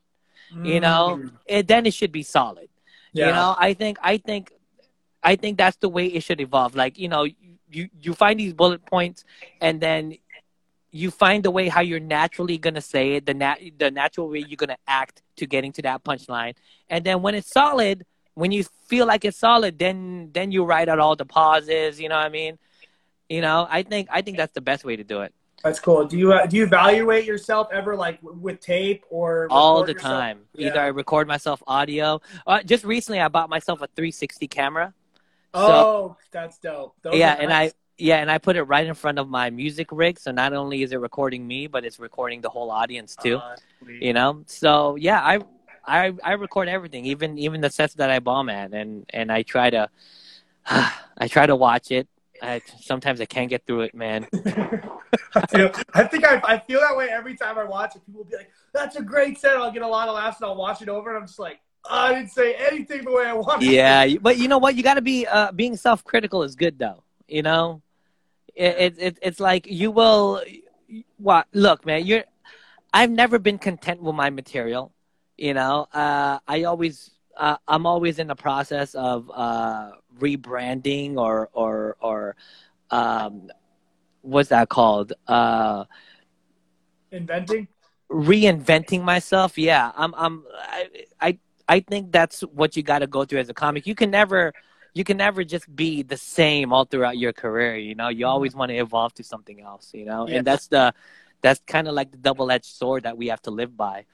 you 0.64 0.80
know 0.80 1.20
Mm. 1.22 1.32
it, 1.46 1.68
then 1.68 1.86
it 1.86 1.94
should 1.94 2.12
be 2.12 2.24
solid 2.24 2.70
yeah. 3.14 3.28
you 3.28 3.32
know 3.34 3.56
i 3.60 3.74
think 3.74 3.98
i 4.02 4.18
think 4.18 4.52
i 5.24 5.36
think 5.36 5.58
that's 5.58 5.78
the 5.78 5.90
way 5.90 6.06
it 6.08 6.24
should 6.24 6.42
evolve 6.42 6.76
like 6.76 6.98
you 6.98 7.08
know 7.08 7.24
you 7.72 7.88
you 8.02 8.14
find 8.14 8.40
these 8.40 8.54
bullet 8.54 8.84
points 8.86 9.24
and 9.62 9.80
then 9.80 10.18
you 10.92 11.12
find 11.12 11.44
the 11.44 11.52
way 11.52 11.68
how 11.68 11.82
you're 11.82 12.00
naturally 12.00 12.58
gonna 12.58 12.82
say 12.82 13.14
it, 13.18 13.28
the 13.28 13.34
nat- 13.36 13.60
the 13.78 13.92
natural 13.92 14.28
way 14.28 14.40
you're 14.40 14.58
gonna 14.58 14.78
act 14.88 15.22
to 15.36 15.46
getting 15.46 15.72
to 15.74 15.84
that 15.84 16.04
punchline, 16.04 16.56
and 16.90 17.06
then 17.06 17.22
when 17.22 17.36
it's 17.36 17.52
solid, 17.52 18.08
when 18.34 18.52
you 18.52 18.64
feel 18.88 19.06
like 19.06 19.24
it's 19.24 19.38
solid, 19.38 19.78
then 19.78 20.32
then 20.34 20.52
you 20.52 20.64
write 20.66 20.90
out 20.90 20.98
all 20.98 21.16
the 21.16 21.26
pauses. 21.26 22.02
You 22.02 22.10
know 22.10 22.16
what 22.18 22.26
I 22.26 22.30
mean? 22.30 22.58
You 23.30 23.42
know, 23.42 23.68
I 23.70 23.84
think 23.84 24.10
I 24.12 24.22
think 24.22 24.38
that's 24.38 24.54
the 24.54 24.62
best 24.62 24.84
way 24.84 24.96
to 24.96 25.04
do 25.04 25.22
it. 25.22 25.34
That's 25.64 25.80
cool. 25.80 26.06
Do 26.06 26.18
you 26.18 26.34
uh, 26.34 26.46
do 26.46 26.58
you 26.58 26.64
evaluate 26.64 27.26
yourself 27.26 27.68
ever 27.72 27.96
like 27.96 28.22
w- 28.22 28.40
with 28.40 28.60
tape 28.60 29.06
or 29.10 29.48
all 29.50 29.84
the 29.84 29.94
yourself? 29.94 30.14
time. 30.14 30.40
Yeah. 30.56 30.68
Either 30.68 30.80
I 30.82 30.88
record 30.88 31.28
myself 31.28 31.62
audio. 31.68 32.22
Uh, 32.48 32.64
just 32.64 32.84
recently, 32.84 33.20
I 33.20 33.28
bought 33.28 33.50
myself 33.50 33.82
a 33.82 33.88
360 33.88 34.48
camera. 34.48 34.94
Oh, 35.54 36.16
that's 36.32 36.58
dope. 36.58 36.96
Those 37.02 37.16
yeah, 37.16 37.36
are 37.36 37.42
and. 37.42 37.54
I 37.54 37.72
yeah, 38.02 38.20
and 38.20 38.32
I 38.32 38.38
put 38.38 38.56
it 38.56 38.64
right 38.64 38.88
in 38.88 38.94
front 38.94 39.20
of 39.20 39.28
my 39.28 39.50
music 39.50 39.90
rig. 39.92 40.18
So 40.22 40.32
not 40.32 40.54
only 40.54 40.84
is 40.84 40.94
it 40.94 41.02
recording 41.02 41.46
me, 41.46 41.68
but 41.68 41.84
it's 41.84 42.00
recording 42.00 42.40
the 42.40 42.48
whole 42.48 42.72
audience 42.72 43.18
too. 43.18 43.36
Uh, 43.36 43.58
you 43.88 44.14
know 44.14 44.44
so 44.46 44.96
yeah 44.96 45.22
i 45.22 45.40
i 45.86 46.14
i 46.24 46.34
record 46.34 46.68
everything 46.68 47.06
even 47.06 47.38
even 47.38 47.62
the 47.62 47.70
sets 47.70 47.94
that 47.96 48.10
i 48.10 48.20
bomb 48.20 48.50
at 48.50 48.74
and 48.74 49.06
and 49.12 49.32
i 49.32 49.42
try 49.42 49.70
to 49.70 49.90
i 50.66 51.28
try 51.28 51.46
to 51.46 51.56
watch 51.56 51.92
it 51.92 52.08
I, 52.42 52.62
sometimes 52.80 53.22
i 53.22 53.26
can't 53.26 53.50
get 53.50 53.66
through 53.66 53.82
it 53.82 53.96
man 53.96 54.28
I, 55.36 55.46
feel, 55.48 55.72
I 55.94 56.04
think 56.06 56.26
I, 56.26 56.42
I 56.44 56.60
feel 56.60 56.80
that 56.80 56.96
way 56.96 57.10
every 57.10 57.36
time 57.36 57.58
I 57.58 57.64
watch 57.64 57.96
it. 57.96 58.06
People 58.06 58.24
will 58.24 58.30
be 58.30 58.36
like, 58.36 58.52
"That's 58.74 58.96
a 58.96 59.02
great 59.02 59.40
set." 59.40 59.58
I'll 59.58 59.72
get 59.72 59.82
a 59.82 59.88
lot 59.88 60.08
of 60.08 60.16
laughs, 60.16 60.40
and 60.42 60.50
I'll 60.50 60.56
watch 60.56 60.82
it 60.82 60.90
over, 60.90 61.10
and 61.10 61.18
I'm 61.18 61.28
just 61.28 61.40
like, 61.40 61.60
oh, 61.86 61.96
"I 61.96 62.14
didn't 62.14 62.32
say 62.32 62.56
anything 62.56 63.06
the 63.06 63.12
way 63.12 63.26
I 63.26 63.34
wanted." 63.34 63.72
yeah 63.72 64.08
but 64.22 64.38
you 64.38 64.48
know 64.48 64.58
what 64.58 64.76
you 64.76 64.84
got 64.84 64.96
to 64.96 65.02
be 65.02 65.26
uh 65.28 65.52
being 65.52 65.76
self-critical 65.76 66.44
is 66.44 66.56
good 66.56 66.78
though 66.80 67.04
you 67.28 67.42
know 67.42 67.82
it, 68.56 68.76
it, 68.78 68.96
it 69.00 69.20
it's 69.22 69.40
like 69.40 69.68
you 69.68 69.92
will 69.92 70.42
what 71.18 71.48
look 71.54 71.86
man 71.86 72.06
you're 72.06 72.24
i've 72.94 73.12
never 73.12 73.40
been 73.40 73.58
content 73.58 74.02
with 74.02 74.16
my 74.16 74.30
material 74.30 74.92
you 75.38 75.54
know 75.54 75.88
uh 75.94 76.40
i 76.48 76.64
always 76.64 77.12
uh, 77.40 77.58
i'm 77.68 77.86
always 77.86 78.20
in 78.20 78.28
the 78.28 78.36
process 78.36 78.94
of 78.94 79.32
uh 79.34 79.92
rebranding 80.20 81.18
or 81.18 81.50
or 81.54 81.96
or 82.02 82.36
um 82.92 83.50
what's 84.22 84.50
that 84.50 84.70
called? 84.70 85.14
Uh 85.28 85.86
Inventing. 87.12 87.68
reinventing 88.12 89.02
myself 89.04 89.58
yeah. 89.58 89.92
I'm 89.96 90.14
i'm 90.16 90.44
i 90.60 90.88
i, 91.22 91.40
I 91.68 91.80
think 91.80 92.12
that's 92.12 92.42
what 92.42 92.76
you 92.76 92.84
got 92.84 93.00
to 93.00 93.08
go 93.08 93.26
through 93.26 93.40
as 93.40 93.50
a 93.50 93.54
comic. 93.54 93.88
You 93.88 93.96
can 93.96 94.12
never 94.12 94.54
you 94.94 95.04
can 95.04 95.18
never 95.18 95.44
just 95.44 95.74
be 95.76 96.04
the 96.04 96.18
same 96.18 96.74
all 96.74 96.86
throughout 96.86 97.18
your 97.18 97.34
career 97.34 97.78
you 97.78 97.96
know? 97.96 98.10
You 98.10 98.28
always 98.28 98.54
want 98.56 98.70
to 98.70 98.76
evolve 98.78 99.14
to 99.16 99.24
something 99.24 99.62
else 99.62 99.92
you 99.94 100.06
know? 100.06 100.28
Yeah. 100.28 100.38
and 100.38 100.48
that's 100.48 100.68
the 100.68 100.94
that's 101.42 101.62
kind 101.66 101.88
of 101.88 101.94
like 101.94 102.12
the 102.12 102.18
double-edged 102.18 102.66
sword 102.66 103.04
that 103.04 103.18
we 103.18 103.28
have 103.28 103.42
to 103.44 103.52
live 103.52 103.76
by 103.78 104.06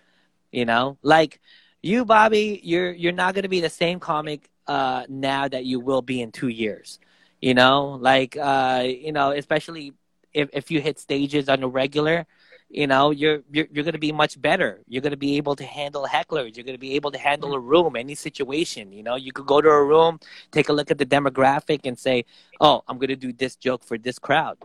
you 0.52 0.66
know? 0.66 0.98
Like 1.02 1.42
you 1.86 2.04
bobby 2.04 2.60
you're 2.64 2.92
you're 2.92 3.12
not 3.14 3.36
going 3.36 3.44
to 3.44 3.50
be 3.50 3.62
the 3.62 3.70
same 3.70 4.00
comic 4.00 4.50
uh 4.68 5.04
now 5.08 5.48
that 5.48 5.66
you 5.66 5.80
will 5.80 6.02
be 6.02 6.22
in 6.22 6.32
two 6.32 6.48
years 6.48 7.00
you 7.42 7.54
know 7.54 7.98
like 8.02 8.36
uh 8.38 8.84
you 8.86 9.12
know 9.12 9.32
especially 9.32 9.94
if, 10.34 10.50
if 10.52 10.72
you 10.72 10.82
hit 10.82 10.98
stages 11.00 11.48
on 11.48 11.62
a 11.62 11.68
regular 11.68 12.26
you 12.70 12.88
know 12.88 13.12
you're 13.12 13.44
you're, 13.52 13.68
you're 13.72 13.84
going 13.84 13.94
to 13.94 14.00
be 14.00 14.12
much 14.12 14.42
better 14.42 14.82
you're 14.88 15.02
going 15.02 15.12
to 15.12 15.18
be 15.18 15.38
able 15.38 15.56
to 15.56 15.64
handle 15.64 16.08
hecklers 16.08 16.58
you're 16.58 16.66
going 16.66 16.76
to 16.76 16.86
be 16.90 16.96
able 16.96 17.12
to 17.12 17.20
handle 17.20 17.54
a 17.54 17.60
room 17.60 17.96
any 17.96 18.16
situation 18.16 18.92
you 18.92 19.04
know 19.04 19.16
you 19.16 19.32
could 19.32 19.46
go 19.46 19.62
to 19.62 19.70
a 19.70 19.84
room 19.84 20.20
take 20.52 20.70
a 20.70 20.74
look 20.74 20.90
at 20.90 20.98
the 20.98 21.06
demographic 21.06 21.82
and 21.86 22.00
say 22.00 22.26
oh 22.62 22.84
i'm 22.88 22.98
going 22.98 23.10
to 23.10 23.16
do 23.16 23.32
this 23.32 23.56
joke 23.56 23.84
for 23.84 23.98
this 24.00 24.18
crowd 24.18 24.58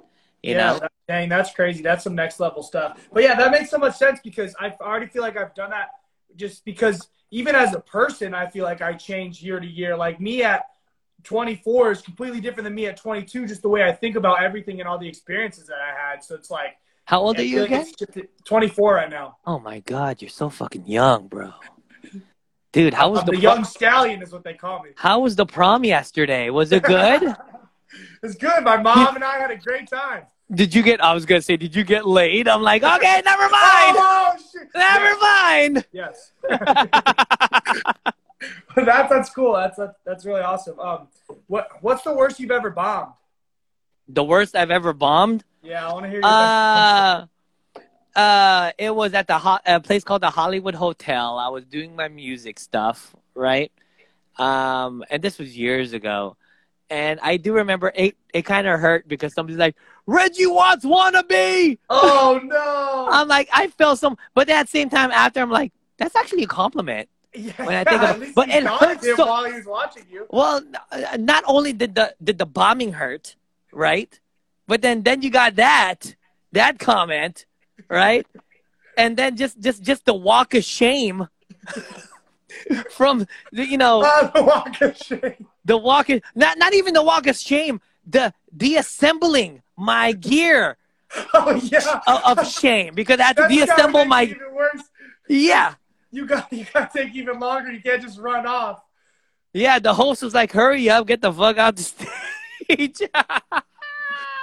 you 0.42 0.52
yeah, 0.52 0.78
know 0.78 0.88
dang, 1.06 1.28
that's 1.28 1.52
crazy. 1.52 1.82
That's 1.82 2.04
some 2.04 2.14
next 2.14 2.40
level 2.40 2.62
stuff. 2.62 3.08
But 3.12 3.24
yeah, 3.24 3.34
that 3.34 3.50
makes 3.50 3.68
so 3.68 3.78
much 3.78 3.96
sense 3.96 4.20
because 4.22 4.54
I 4.58 4.72
already 4.80 5.06
feel 5.06 5.22
like 5.22 5.36
I've 5.36 5.54
done 5.54 5.70
that. 5.70 5.90
Just 6.36 6.64
because 6.64 7.08
even 7.30 7.54
as 7.54 7.74
a 7.74 7.80
person, 7.80 8.34
I 8.34 8.48
feel 8.48 8.64
like 8.64 8.82
I 8.82 8.92
change 8.94 9.42
year 9.42 9.60
to 9.60 9.66
year. 9.66 9.96
Like 9.96 10.20
me 10.20 10.42
at 10.42 10.64
24 11.24 11.92
is 11.92 12.00
completely 12.02 12.40
different 12.40 12.64
than 12.64 12.74
me 12.74 12.86
at 12.86 12.96
22. 12.96 13.46
Just 13.46 13.62
the 13.62 13.68
way 13.68 13.84
I 13.84 13.92
think 13.92 14.16
about 14.16 14.42
everything 14.42 14.80
and 14.80 14.88
all 14.88 14.98
the 14.98 15.08
experiences 15.08 15.66
that 15.66 15.78
I 15.78 15.94
had. 15.94 16.24
So 16.24 16.34
it's 16.34 16.50
like 16.50 16.76
how 17.04 17.20
old 17.20 17.38
are 17.38 17.42
you 17.42 17.64
again 17.64 17.86
24 18.44 18.94
right 18.94 19.10
now. 19.10 19.36
oh 19.44 19.58
my 19.58 19.80
god 19.80 20.22
you're 20.22 20.28
so 20.28 20.48
fucking 20.48 20.86
young 20.86 21.26
bro 21.26 21.52
dude 22.72 22.94
how 22.94 23.10
was 23.10 23.20
I'm 23.20 23.26
the, 23.26 23.32
the 23.32 23.40
young 23.40 23.64
stallion 23.64 24.22
is 24.22 24.30
what 24.30 24.44
they 24.44 24.54
call 24.54 24.80
me. 24.80 24.90
how 24.94 25.18
was 25.18 25.34
the 25.34 25.44
prom 25.44 25.82
yesterday 25.82 26.50
was 26.50 26.70
it 26.70 26.84
good 26.84 27.34
it's 28.22 28.34
good. 28.34 28.64
My 28.64 28.76
mom 28.76 29.14
and 29.16 29.24
I 29.24 29.38
had 29.38 29.50
a 29.50 29.56
great 29.56 29.88
time. 29.88 30.24
Did 30.53 30.74
you 30.74 30.82
get 30.82 31.03
i 31.03 31.12
was 31.14 31.24
to 31.40 31.44
say 31.44 31.57
did 31.57 31.74
you 31.74 31.84
get 31.84 32.07
laid 32.07 32.48
i'm 32.48 32.62
like 32.62 32.82
okay 32.82 33.22
never 33.24 33.42
mind 33.42 33.96
Oh, 34.03 34.34
shit. 34.53 34.68
never 34.74 35.18
mind 35.20 35.86
Yes. 35.92 36.32
that's 38.74 39.11
that's 39.11 39.30
cool. 39.30 39.53
That's 39.55 39.76
that's, 39.76 39.94
that's 40.05 40.24
really 40.24 40.40
awesome. 40.40 40.78
Um, 40.80 41.09
what 41.46 41.68
what's 41.82 42.03
the 42.03 42.14
worst 42.14 42.40
you've 42.40 42.51
ever 42.51 42.70
bombed? 42.70 43.12
the 44.09 44.24
worst 44.24 44.57
i've 44.57 44.70
ever 44.72 44.92
bombed 44.92 45.44
Yeah, 45.62 45.88
I 45.88 45.92
want 45.92 46.05
to 46.05 46.11
hear 46.11 46.20
your 46.20 46.28
Uh, 46.28 47.26
uh, 48.16 48.72
it 48.78 48.92
was 48.94 49.14
at 49.14 49.28
the 49.28 49.38
ho- 49.38 49.59
a 49.64 49.78
place 49.78 50.03
called 50.03 50.22
the 50.22 50.30
Hollywood 50.30 50.74
Hotel. 50.74 51.38
I 51.38 51.46
was 51.48 51.64
doing 51.64 51.94
my 51.94 52.09
music 52.09 52.59
stuff, 52.59 53.14
right? 53.34 53.70
Um, 54.36 55.05
and 55.11 55.22
this 55.22 55.38
was 55.38 55.57
years 55.57 55.92
ago. 55.92 56.36
And 56.91 57.20
I 57.22 57.36
do 57.36 57.53
remember 57.55 57.93
it. 57.95 58.16
It 58.34 58.43
kind 58.45 58.66
of 58.66 58.80
hurt 58.80 59.07
because 59.07 59.32
somebody's 59.32 59.59
like, 59.59 59.76
"Reggie 60.07 60.47
Watts 60.47 60.84
wannabe." 60.84 61.78
Oh 61.88 62.41
no! 62.45 63.07
I'm 63.11 63.28
like, 63.28 63.49
I 63.53 63.68
felt 63.68 64.01
some, 64.01 64.16
but 64.34 64.49
at 64.51 64.64
the 64.66 64.70
same 64.70 64.91
time, 64.91 65.11
after 65.12 65.41
I'm 65.41 65.51
like, 65.51 65.72
that's 65.99 66.16
actually 66.16 66.43
a 66.43 66.49
compliment. 66.49 67.09
Yeah, 67.32 67.53
When 67.64 67.76
I 67.76 67.84
think 67.84 68.03
of- 68.03 68.09
at 68.11 68.18
least 68.18 68.34
but 68.34 68.49
he 68.49 68.59
it 68.59 68.66
hurts 68.66 69.07
so- 69.16 69.24
while 69.26 69.45
he 69.45 69.53
was 69.53 69.66
watching 69.66 70.03
you. 70.11 70.26
Well, 70.30 70.62
uh, 70.91 71.16
not 71.20 71.45
only 71.47 71.72
did 71.72 71.95
the 71.95 72.12
did 72.22 72.38
the 72.38 72.47
bombing 72.47 72.93
hurt, 72.95 73.36
right? 73.72 74.18
But 74.66 74.82
then 74.82 75.05
then 75.05 75.22
you 75.22 75.30
got 75.30 75.55
that 75.57 76.16
that 76.53 76.80
comment, 76.80 77.47
right? 77.88 78.26
And 78.97 79.16
then 79.16 79.36
just 79.36 79.61
just 79.61 79.80
just 79.84 80.07
the 80.07 80.14
walk 80.14 80.55
of 80.55 80.64
shame 80.64 81.28
from 82.91 83.26
the, 83.53 83.64
you 83.66 83.78
know 83.78 84.03
Oh, 84.05 84.30
the 84.34 84.43
walk 84.43 84.80
of 84.80 84.97
shame. 84.97 85.47
The 85.64 85.76
walk 85.76 86.08
of, 86.11 86.22
not 86.34 86.58
not 86.58 86.74
even 86.74 86.94
the 86.94 87.02
walk 87.02 87.26
of 87.26 87.36
shame, 87.36 87.80
the 88.06 88.32
deassembling 88.56 89.62
my 89.76 90.12
gear 90.12 90.76
Oh 91.34 91.52
yeah. 91.64 92.00
of, 92.06 92.38
of 92.38 92.46
shame 92.52 92.94
because 92.94 93.18
I 93.20 93.24
had 93.24 93.36
to 93.36 93.42
That's 93.42 93.54
deassemble 93.54 94.04
my 94.04 94.32
yeah. 95.28 95.74
You 96.12 96.26
got 96.26 96.52
you 96.52 96.64
got 96.72 96.92
to 96.92 96.98
take 97.04 97.14
even 97.14 97.38
longer. 97.38 97.70
You 97.72 97.80
can't 97.80 98.02
just 98.02 98.18
run 98.18 98.46
off. 98.46 98.82
Yeah, 99.52 99.78
the 99.78 99.94
host 99.94 100.22
was 100.22 100.34
like, 100.34 100.52
"Hurry 100.52 100.88
up, 100.90 101.06
get 101.06 101.20
the 101.20 101.32
fuck 101.32 101.56
out 101.58 101.76
the 101.76 101.82
stage." 101.82 102.98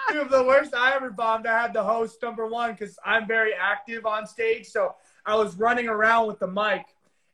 Dude, 0.09 0.29
the 0.29 0.43
worst 0.45 0.73
I 0.73 0.95
ever 0.95 1.09
bombed, 1.09 1.47
I 1.47 1.61
had 1.61 1.73
the 1.73 1.83
host 1.83 2.21
number 2.21 2.47
one 2.47 2.71
because 2.71 2.97
I'm 3.03 3.27
very 3.27 3.51
active 3.53 4.05
on 4.05 4.25
stage. 4.25 4.67
So 4.67 4.95
I 5.25 5.35
was 5.35 5.57
running 5.57 5.89
around 5.89 6.27
with 6.27 6.39
the 6.39 6.47
mic, 6.47 6.85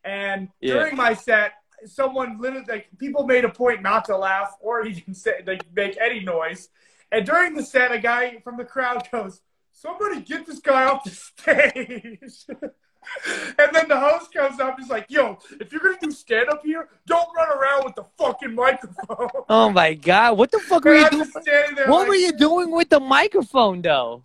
and 0.04 0.50
Yeah. 0.60 0.74
during 0.76 0.96
my 0.96 1.14
set, 1.14 1.54
someone 1.86 2.40
literally 2.40 2.66
like 2.68 2.88
people 2.98 3.26
made 3.26 3.46
a 3.46 3.50
point 3.50 3.82
not 3.82 4.06
to 4.06 4.18
laugh 4.18 4.56
or 4.62 4.86
even 4.86 5.14
say 5.24 5.44
like 5.46 5.66
make 5.76 5.98
any 6.00 6.20
noise. 6.22 6.70
And 7.12 7.26
during 7.26 7.54
the 7.54 7.64
set, 7.64 7.92
a 7.92 8.00
guy 8.00 8.40
from 8.44 8.58
the 8.58 8.66
crowd 8.66 9.08
goes, 9.12 9.42
"Somebody 9.72 10.22
get 10.22 10.46
this 10.46 10.60
guy 10.60 10.86
off 10.86 11.04
the 11.04 11.12
stage." 11.12 12.46
and 13.60 13.70
then 13.74 13.88
the 13.88 14.00
host 14.00 14.34
comes 14.34 14.60
up, 14.60 14.80
he's 14.80 14.90
like, 14.90 15.06
"Yo, 15.10 15.38
if 15.60 15.72
you're 15.72 15.82
gonna 15.82 15.98
do 16.02 16.12
stand 16.12 16.50
up 16.50 16.62
here, 16.64 16.90
don't 17.06 17.28
run 17.36 17.50
around 17.50 17.86
with 17.86 17.96
the 17.96 18.06
fucking 18.18 18.56
microphone." 18.56 19.30
oh 19.50 19.70
my 19.70 19.94
god, 19.94 20.38
what 20.38 20.52
the 20.52 20.60
fuck 20.60 20.86
were 20.86 20.96
you 20.96 21.10
doing? 21.10 21.24
just 21.24 21.42
standing 21.42 21.76
there 21.76 21.88
What 21.88 22.00
like, 22.00 22.08
were 22.10 22.16
you 22.16 22.32
doing 22.32 22.72
with 22.72 22.90
the 22.90 23.00
microphone, 23.00 23.82
though? 23.82 24.24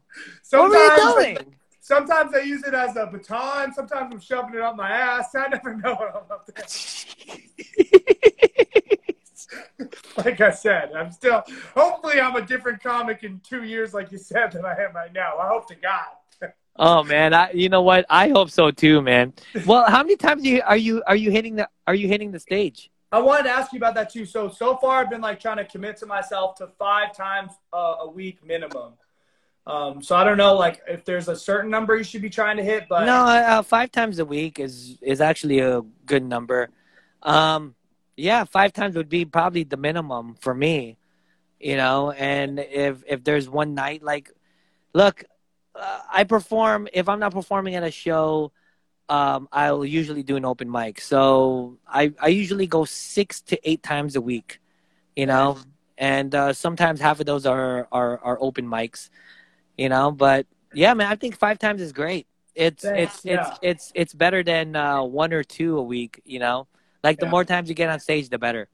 What 0.50 0.70
were 0.70 0.76
you 0.76 1.14
doing? 1.36 1.57
Sometimes 1.88 2.34
I 2.34 2.40
use 2.40 2.62
it 2.64 2.74
as 2.74 2.96
a 2.96 3.06
baton. 3.06 3.72
Sometimes 3.72 4.12
I'm 4.12 4.20
shoving 4.20 4.56
it 4.56 4.60
up 4.60 4.76
my 4.76 4.90
ass. 4.90 5.34
I 5.34 5.48
never 5.48 5.74
know 5.74 5.94
what 5.94 6.14
I'm 6.14 6.30
up 6.30 6.46
there. 6.46 6.66
Like 10.18 10.40
I 10.42 10.50
said, 10.50 10.90
I'm 10.94 11.10
still. 11.10 11.42
Hopefully, 11.74 12.20
I'm 12.20 12.36
a 12.36 12.42
different 12.42 12.82
comic 12.82 13.22
in 13.22 13.40
two 13.42 13.62
years, 13.62 13.94
like 13.94 14.12
you 14.12 14.18
said, 14.18 14.52
than 14.52 14.66
I 14.66 14.72
am 14.72 14.94
right 14.94 15.12
now. 15.12 15.38
I 15.38 15.48
hope 15.48 15.66
to 15.68 15.76
God. 15.76 16.08
oh 16.76 17.02
man, 17.04 17.32
I 17.32 17.52
you 17.52 17.70
know 17.70 17.80
what? 17.80 18.04
I 18.10 18.28
hope 18.28 18.50
so 18.50 18.70
too, 18.70 19.00
man. 19.00 19.32
Well, 19.64 19.88
how 19.88 20.02
many 20.02 20.16
times 20.16 20.44
you, 20.44 20.60
are 20.66 20.76
you 20.76 21.02
are 21.06 21.16
you 21.16 21.30
hitting 21.30 21.56
the 21.56 21.68
are 21.86 21.94
you 21.94 22.08
hitting 22.08 22.32
the 22.32 22.40
stage? 22.40 22.90
I 23.10 23.20
wanted 23.20 23.44
to 23.44 23.50
ask 23.50 23.72
you 23.72 23.78
about 23.78 23.94
that 23.94 24.12
too. 24.12 24.26
So 24.26 24.48
so 24.48 24.76
far, 24.76 25.00
I've 25.00 25.08
been 25.08 25.22
like 25.22 25.40
trying 25.40 25.58
to 25.58 25.64
commit 25.64 25.96
to 25.98 26.06
myself 26.06 26.56
to 26.56 26.66
five 26.78 27.16
times 27.16 27.52
uh, 27.72 27.94
a 28.00 28.10
week 28.10 28.44
minimum. 28.44 28.94
Um, 29.68 30.02
so 30.02 30.16
I 30.16 30.24
don't 30.24 30.38
know, 30.38 30.54
like 30.54 30.80
if 30.88 31.04
there's 31.04 31.28
a 31.28 31.36
certain 31.36 31.70
number 31.70 31.94
you 31.94 32.02
should 32.02 32.22
be 32.22 32.30
trying 32.30 32.56
to 32.56 32.64
hit, 32.64 32.84
but 32.88 33.04
No, 33.04 33.26
uh, 33.26 33.62
five 33.62 33.92
times 33.92 34.18
a 34.18 34.24
week 34.24 34.58
is 34.58 34.96
is 35.02 35.20
actually 35.20 35.58
a 35.58 35.82
good 36.06 36.24
number. 36.24 36.70
Um, 37.22 37.74
yeah, 38.16 38.44
five 38.44 38.72
times 38.72 38.96
would 38.96 39.10
be 39.10 39.26
probably 39.26 39.64
the 39.64 39.76
minimum 39.76 40.36
for 40.40 40.54
me. 40.54 40.96
You 41.60 41.76
know, 41.76 42.12
and 42.12 42.58
if 42.58 43.02
if 43.06 43.24
there's 43.24 43.46
one 43.48 43.74
night 43.74 44.02
like, 44.02 44.30
look, 44.94 45.24
uh, 45.74 46.00
I 46.10 46.24
perform. 46.24 46.88
If 46.92 47.08
I'm 47.08 47.20
not 47.20 47.32
performing 47.32 47.74
at 47.74 47.82
a 47.82 47.90
show, 47.90 48.52
um, 49.10 49.48
I'll 49.52 49.84
usually 49.84 50.22
do 50.22 50.36
an 50.36 50.46
open 50.46 50.70
mic. 50.70 51.00
So 51.00 51.76
I 51.86 52.12
I 52.20 52.28
usually 52.28 52.66
go 52.66 52.86
six 52.86 53.42
to 53.42 53.58
eight 53.68 53.82
times 53.82 54.16
a 54.16 54.20
week. 54.22 54.60
You 55.14 55.26
know, 55.26 55.58
and 55.98 56.34
uh, 56.34 56.52
sometimes 56.54 57.00
half 57.00 57.20
of 57.20 57.26
those 57.26 57.44
are 57.44 57.86
are 57.92 58.18
are 58.22 58.38
open 58.40 58.66
mics. 58.66 59.10
You 59.78 59.88
know, 59.88 60.10
but 60.10 60.46
yeah, 60.74 60.92
man, 60.92 61.06
I 61.10 61.14
think 61.16 61.38
five 61.38 61.58
times 61.58 61.80
is 61.80 61.92
great. 61.92 62.26
It's 62.54 62.82
Thanks, 62.82 63.14
it's 63.16 63.24
yeah. 63.24 63.40
it's 63.40 63.58
it's 63.62 63.92
it's 63.94 64.12
better 64.14 64.42
than 64.42 64.74
uh, 64.76 65.02
one 65.02 65.32
or 65.32 65.42
two 65.44 65.78
a 65.78 65.82
week. 65.82 66.20
You 66.24 66.40
know, 66.40 66.66
like 67.04 67.18
the 67.18 67.26
Yeah. 67.26 67.30
more 67.30 67.44
times 67.44 67.68
you 67.68 67.74
get 67.74 67.88
on 67.88 68.00
stage, 68.00 68.28
the 68.28 68.38
better. 68.38 68.68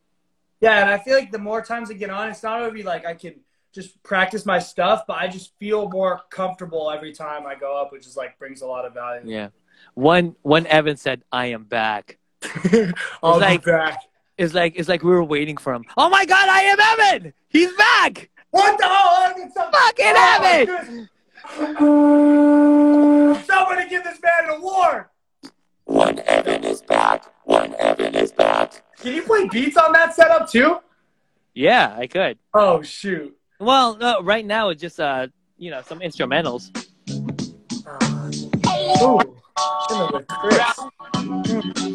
Yeah, 0.61 0.80
and 0.80 0.90
I 0.90 0.98
feel 0.98 1.14
like 1.18 1.30
the 1.30 1.38
more 1.38 1.62
times 1.62 1.90
I 1.90 1.94
get 1.94 2.09
on, 2.11 2.30
it's 2.30 2.42
not 2.42 2.62
only 2.62 2.82
like 2.82 3.05
I 3.05 3.12
can 3.14 3.34
just 3.74 4.02
practice 4.02 4.46
my 4.46 4.59
stuff, 4.59 5.02
but 5.07 5.18
I 5.18 5.28
just 5.28 5.52
feel 5.59 5.90
more 5.90 6.22
comfortable 6.30 6.90
every 6.90 7.12
time 7.12 7.44
I 7.46 7.55
go 7.55 7.76
up, 7.76 7.92
which 7.92 8.07
is 8.07 8.16
like 8.16 8.38
brings 8.38 8.62
a 8.62 8.66
lot 8.66 8.86
of 8.86 8.94
value. 8.94 9.30
Yeah. 9.30 9.48
One 9.92 10.34
one 10.42 10.66
Evan 10.66 10.96
said, 10.96 11.22
"I 11.30 11.46
am 11.46 11.64
back." 11.64 12.18
I'll 13.22 13.38
like- 13.38 13.64
back. 13.64 13.98
It's 14.36 14.52
like 14.55 14.72
it's 14.76 14.88
like 14.88 15.02
we 15.05 15.11
were 15.11 15.22
waiting 15.22 15.57
for 15.59 15.72
him. 15.74 15.84
Oh 15.96 16.09
my 16.09 16.24
God, 16.24 16.48
I 16.48 16.62
am 16.62 16.78
Evan. 16.80 17.34
He's 17.48 17.72
back. 17.74 18.30
What 18.55 18.78
the 18.78 18.84
hell? 18.84 18.92
I 18.94 19.34
need 19.36 19.52
some- 19.52 19.72
Fucking 19.72 20.14
Oh, 21.80 23.34
my 23.34 23.40
Somebody 23.42 23.88
give 23.88 24.05
this 24.05 24.20
man 24.22 24.44
an 24.44 24.50
award. 24.61 25.07
One 25.86 26.20
Evan 26.20 26.62
is 26.62 26.80
back. 26.80 27.24
One 27.42 27.74
Evan 27.74 28.14
is 28.14 28.30
back. 28.30 28.84
Can 29.00 29.14
you 29.14 29.22
play 29.22 29.48
beats 29.48 29.76
on 29.76 29.92
that 29.94 30.14
setup 30.14 30.48
too? 30.48 30.78
Yeah, 31.52 31.96
I 31.98 32.07
could. 32.07 32.38
Oh 32.55 32.80
shoot. 32.82 33.36
Well, 33.59 33.96
no, 33.96 34.22
right 34.22 34.46
now 34.46 34.68
it's 34.68 34.80
just 34.80 35.00
uh, 35.00 35.26
you 35.59 35.72
know, 35.72 35.82
some 35.82 35.98
instrumentals. 35.98 36.70
Ooh, 39.03 39.20
chilling 39.89 40.12
with 40.12 40.28
Chris. 40.28 40.80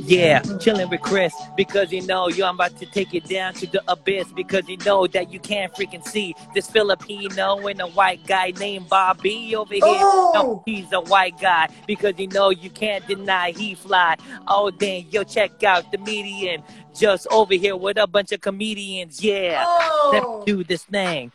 Yeah, 0.06 0.42
chilling 0.60 0.90
with 0.90 1.02
Chris 1.02 1.34
because 1.56 1.92
you 1.92 2.02
know 2.08 2.30
you 2.30 2.44
I'm 2.44 2.56
about 2.56 2.78
to 2.80 2.86
take 2.88 3.14
you 3.14 3.22
down 3.22 3.54
to 3.56 3.68
the 3.68 3.84
abyss 3.92 4.32
because 4.32 4.68
you 4.68 4.78
know 4.78 5.06
that 5.08 5.32
you 5.32 5.40
can't 5.40 5.72
freaking 5.74 6.04
see 6.06 6.36
this 6.56 6.68
Filipino 6.70 7.68
and 7.68 7.80
a 7.82 7.88
white 7.88 8.26
guy 8.26 8.52
named 8.60 8.90
Bobby 8.90 9.56
over 9.56 9.74
here. 9.74 9.84
Oh! 9.86 10.32
No, 10.34 10.64
he's 10.66 10.92
a 10.94 11.02
white 11.02 11.40
guy 11.40 11.70
because 11.86 12.16
you 12.18 12.28
know 12.28 12.50
you 12.50 12.70
can't 12.72 13.06
deny 13.08 13.52
he 13.52 13.76
fly. 13.76 14.16
Oh, 14.48 14.72
then 14.72 15.06
yo, 15.12 15.24
check 15.24 15.64
out 15.64 15.92
the 15.92 16.00
median 16.00 16.64
just 16.98 17.28
over 17.30 17.54
here 17.54 17.76
with 17.76 17.98
a 17.98 18.08
bunch 18.08 18.32
of 18.32 18.42
comedians. 18.42 19.24
Yeah, 19.24 19.64
Oh, 19.68 20.10
let's 20.12 20.46
do 20.46 20.64
this 20.64 20.84
thing. 20.86 21.32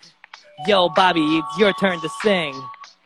Yo, 0.66 0.88
Bobby, 0.88 1.22
it's 1.38 1.59
your 1.59 1.72
turn 1.74 2.00
to 2.00 2.09
sing. 2.22 2.61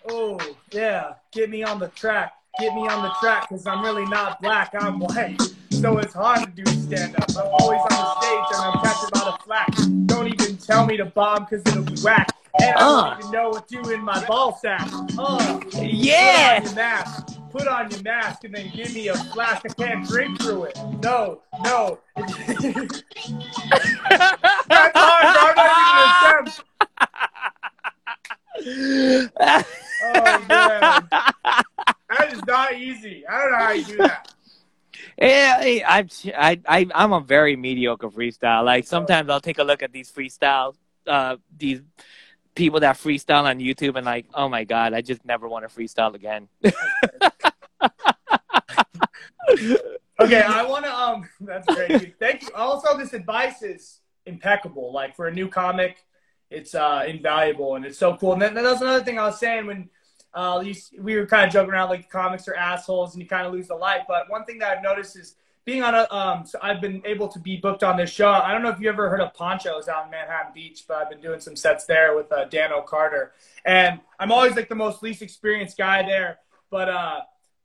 oh, 0.09 0.38
yeah. 0.70 1.14
Get 1.32 1.51
me 1.51 1.62
on 1.62 1.78
the 1.78 1.88
track. 1.88 2.32
Get 2.59 2.74
me 2.74 2.88
on 2.88 3.02
the 3.02 3.11
track 3.20 3.48
because 3.48 3.66
I'm 3.66 3.82
really 3.82 4.04
not 4.06 4.40
black. 4.42 4.74
I'm 4.78 4.98
white. 4.98 5.40
So 5.70 5.98
it's 5.98 6.12
hard 6.14 6.40
to 6.44 6.50
do 6.64 6.68
stand 6.72 7.14
up. 7.16 7.30
I'm 7.36 7.46
always 7.61 7.80
on 7.80 7.88
the 7.90 8.20
stage 8.20 8.44
and 8.52 8.61
I'm 8.64 8.80
catching 8.82 9.11
a 9.14 9.18
lot 9.18 9.28
of 9.34 9.40
flack. 9.44 9.68
Don't 10.06 10.26
even 10.26 10.56
tell 10.56 10.84
me 10.84 10.96
to 10.96 11.04
bomb 11.04 11.44
because 11.48 11.64
it'll 11.66 11.84
be 11.84 11.94
whack. 12.02 12.26
And 12.61 12.74
I 12.76 12.80
Uh. 12.80 13.11
don't 13.11 13.18
even 13.20 13.30
know 13.30 13.50
what 13.50 13.68
to 13.68 13.80
do 13.82 13.90
in 13.90 14.00
my 14.02 14.24
ball 14.26 14.59
sack. 14.61 14.88
Uh, 15.16 15.61
Yeah. 15.80 16.59
Put 16.59 16.61
on 16.61 16.64
your 16.66 16.74
mask. 16.74 17.26
Put 17.52 17.68
on 17.68 17.90
your 17.92 18.02
mask 18.02 18.42
and 18.44 18.52
then 18.54 18.70
give 18.74 18.92
me 18.92 19.06
a 19.09 19.14
flask. 19.14 19.62
I 19.64 19.68
can't 19.74 20.04
drink 20.09 20.40
through 20.42 20.64
it. 20.64 20.76
No, 21.00 21.42
no. 21.62 22.00
That's 22.16 23.04
hard. 24.98 25.36
I'm 25.38 25.56
not 25.56 25.86
even 25.86 26.42
attempt. 26.42 26.64
Oh, 30.00 30.44
man. 30.48 31.09
That 32.09 32.32
is 32.32 32.44
not 32.46 32.74
easy. 32.74 33.26
I 33.26 33.42
don't 33.42 33.52
know 33.52 33.59
how 33.59 33.72
you 33.72 33.84
do 33.84 33.96
that. 33.98 34.32
Yeah, 35.16 35.80
I'm 35.86 36.09
I, 36.36 36.61
I 36.66 36.86
I'm 36.94 37.12
a 37.12 37.20
very 37.20 37.56
mediocre 37.56 38.09
freestyle. 38.09 38.64
Like 38.64 38.86
sometimes 38.86 39.30
I'll 39.30 39.40
take 39.40 39.59
a 39.59 39.64
look 39.64 39.82
at 39.82 39.92
these 39.92 40.11
freestyles, 40.11 40.74
uh, 41.06 41.36
these 41.56 41.82
people 42.54 42.80
that 42.80 42.96
freestyle 42.96 43.44
on 43.44 43.59
YouTube, 43.59 43.96
and 43.96 44.06
like, 44.06 44.26
oh 44.34 44.48
my 44.48 44.64
god, 44.64 44.94
I 44.94 45.02
just 45.02 45.24
never 45.24 45.48
want 45.48 45.68
to 45.68 45.74
freestyle 45.74 46.14
again. 46.14 46.48
Okay, 50.20 50.42
I 50.42 50.64
want 50.64 50.84
to. 50.84 50.92
Um, 50.92 51.28
that's 51.40 51.66
great. 51.72 52.18
Thank 52.18 52.42
you. 52.42 52.48
Also, 52.54 52.96
this 52.98 53.12
advice 53.12 53.62
is 53.62 54.00
impeccable. 54.26 54.92
Like 54.92 55.14
for 55.14 55.28
a 55.28 55.32
new 55.32 55.48
comic, 55.48 56.04
it's 56.50 56.74
uh, 56.74 57.04
invaluable 57.06 57.76
and 57.76 57.84
it's 57.84 57.98
so 57.98 58.16
cool. 58.16 58.32
And 58.32 58.42
then 58.42 58.54
that's 58.54 58.80
another 58.80 59.04
thing 59.04 59.18
I 59.18 59.26
was 59.26 59.38
saying 59.38 59.66
when 59.66 59.90
uh, 60.39 60.62
we 61.01 61.16
were 61.16 61.26
kind 61.26 61.45
of 61.45 61.53
joking 61.53 61.72
around 61.72 61.89
like 61.89 62.09
comics 62.09 62.47
are 62.47 62.55
assholes 62.55 63.12
and 63.12 63.20
you 63.20 63.28
kind 63.28 63.45
of 63.45 63.53
lose 63.53 63.66
the 63.66 63.74
light. 63.74 64.03
But 64.07 64.30
one 64.30 64.45
thing 64.45 64.61
that 64.61 64.76
I've 64.76 64.84
noticed 64.84 65.16
is 65.16 65.34
being 65.64 65.82
on 65.82 65.97
a. 65.97 66.07
Um, 66.14 66.47
so 66.47 66.61
I've 66.62 66.80
been 66.80 67.03
able 67.05 67.26
to 67.26 67.41
be 67.41 67.57
booked 67.57 67.82
on 67.82 67.97
this 67.97 68.09
show. 68.09 68.30
I 68.30 68.53
don't 68.53 68.62
know 68.62 68.68
if 68.68 68.78
you 68.78 68.89
ever 68.89 69.11
heard 69.11 69.20
of 69.20 69.34
Ponchos 69.34 69.89
out 69.89 70.05
in 70.05 70.12
Manhattan 70.12 70.53
Beach, 70.55 70.84
but 70.86 70.99
I've 70.99 71.11
been 71.11 71.20
doing 71.20 71.41
some 71.41 71.57
sets 71.57 71.86
there 71.86 72.14
with 72.14 72.30
uh, 72.30 72.45
Dan 72.45 72.72
O'Carter, 72.72 73.32
and 73.64 73.99
I'm 74.20 74.30
always 74.30 74.55
like 74.55 74.68
the 74.68 74.76
most 74.76 75.03
least 75.03 75.22
experienced 75.22 75.76
guy 75.76 76.05
there. 76.05 76.39
But 76.70 76.89
uh, 76.89 77.20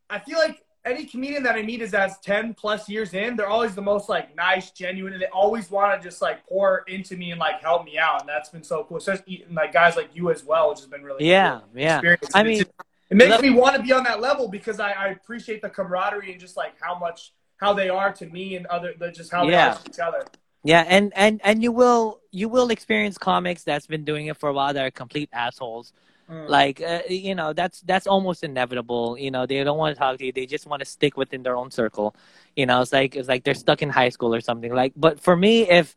I 0.09 0.17
feel 0.17 0.39
like 0.39 0.62
any 0.86 1.05
comedian 1.05 1.43
that 1.43 1.55
I 1.55 1.61
meet 1.61 1.81
is 1.81 1.93
as 1.93 2.17
10 2.19 2.53
plus 2.55 2.89
years 2.89 3.13
in, 3.13 3.36
they're 3.36 3.47
always 3.47 3.73
the 3.73 3.81
most 3.81 4.09
like 4.09 4.36
nice, 4.36 4.71
genuine, 4.71 5.13
and 5.13 5.21
they 5.21 5.27
always 5.27 5.71
want 5.71 5.99
to 5.99 6.05
just 6.05 6.21
like 6.21 6.45
pour 6.45 6.84
into 6.88 7.15
me 7.15 7.31
and 7.31 7.39
like 7.39 7.61
help 7.61 7.86
me 7.86 7.97
out. 7.97 8.21
And 8.21 8.29
that's 8.29 8.49
been 8.49 8.63
so 8.63 8.84
cool. 8.84 8.97
Especially 8.97 9.45
like 9.51 9.71
guys 9.71 9.95
like 9.95 10.09
you 10.13 10.29
as 10.29 10.43
well, 10.43 10.69
which 10.69 10.79
has 10.79 10.88
been 10.88 11.03
really 11.03 11.25
Yeah, 11.25 11.59
cool 11.59 11.69
yeah. 11.75 11.95
experience. 11.95 12.31
I 12.34 12.43
mean, 12.43 12.63
It 13.09 13.17
makes 13.17 13.41
me 13.41 13.49
want 13.49 13.75
to 13.77 13.81
be 13.81 13.93
on 13.93 14.03
that 14.03 14.19
level 14.19 14.47
because 14.49 14.79
I, 14.79 14.91
I 14.91 15.07
appreciate 15.09 15.61
the 15.61 15.69
camaraderie 15.69 16.31
and 16.31 16.39
just 16.39 16.57
like 16.57 16.73
how 16.81 16.97
much 16.97 17.34
how 17.57 17.73
they 17.73 17.88
are 17.88 18.11
to 18.11 18.25
me 18.25 18.55
and 18.57 18.65
other 18.65 18.93
just 19.11 19.31
how 19.31 19.45
they 19.45 19.51
Yeah. 19.53 19.69
are 19.69 19.75
to 19.75 19.89
each 19.89 19.99
other. 19.99 20.25
Yeah, 20.65 20.84
and 20.88 21.13
and 21.15 21.39
and 21.43 21.61
you 21.61 21.71
will 21.71 22.19
you 22.31 22.49
will 22.49 22.71
experience 22.71 23.17
comics 23.17 23.63
that's 23.63 23.88
been 23.88 24.03
doing 24.03 24.27
it 24.27 24.38
for 24.38 24.49
a 24.49 24.53
while 24.53 24.73
that 24.73 24.86
are 24.86 24.91
complete 24.91 25.29
assholes. 25.31 25.93
Mm. 26.30 26.47
Like 26.49 26.82
uh, 26.82 27.01
you 27.09 27.36
know, 27.36 27.53
that's 27.53 27.82
that's 27.82 28.07
almost 28.07 28.43
inevitable. 28.43 29.17
You 29.17 29.32
know, 29.32 29.45
they 29.45 29.63
don't 29.63 29.78
want 29.78 29.95
to 29.95 29.99
talk 29.99 30.17
to 30.19 30.26
you. 30.26 30.32
They 30.32 30.45
just 30.45 30.65
want 30.65 30.80
to 30.80 30.86
stick 30.86 31.17
within 31.17 31.43
their 31.43 31.55
own 31.55 31.69
circle. 31.71 32.15
You 32.55 32.65
know, 32.65 32.82
it's 32.82 32.93
like 32.93 33.15
it's 33.15 33.28
like 33.28 33.43
they're 33.43 33.53
stuck 33.53 33.82
in 33.82 33.89
high 33.89 34.09
school 34.09 34.34
or 34.34 34.41
something. 34.41 34.74
Like, 34.74 34.93
but 34.95 35.19
for 35.19 35.36
me, 35.36 35.69
if 35.69 35.95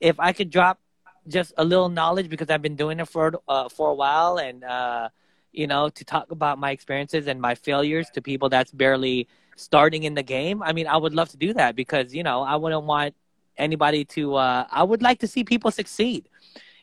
if 0.00 0.18
I 0.18 0.32
could 0.32 0.50
drop 0.50 0.80
just 1.28 1.52
a 1.58 1.64
little 1.64 1.88
knowledge 1.88 2.28
because 2.28 2.50
I've 2.50 2.62
been 2.62 2.76
doing 2.76 3.00
it 3.00 3.08
for 3.08 3.40
uh, 3.48 3.68
for 3.68 3.90
a 3.90 3.94
while, 3.94 4.38
and 4.38 4.64
uh, 4.64 5.08
you 5.52 5.66
know, 5.66 5.88
to 5.90 6.04
talk 6.04 6.30
about 6.30 6.58
my 6.58 6.70
experiences 6.70 7.26
and 7.26 7.40
my 7.40 7.54
failures 7.54 8.10
to 8.10 8.22
people 8.22 8.48
that's 8.48 8.72
barely 8.72 9.28
starting 9.56 10.04
in 10.04 10.14
the 10.14 10.22
game. 10.22 10.62
I 10.62 10.72
mean, 10.72 10.86
I 10.86 10.96
would 10.96 11.14
love 11.14 11.28
to 11.30 11.36
do 11.36 11.52
that 11.54 11.76
because 11.76 12.14
you 12.14 12.22
know, 12.22 12.42
I 12.42 12.56
wouldn't 12.56 12.84
want 12.84 13.14
anybody 13.56 14.04
to. 14.04 14.34
Uh, 14.36 14.66
I 14.70 14.82
would 14.82 15.02
like 15.02 15.20
to 15.20 15.26
see 15.28 15.44
people 15.44 15.70
succeed. 15.70 16.28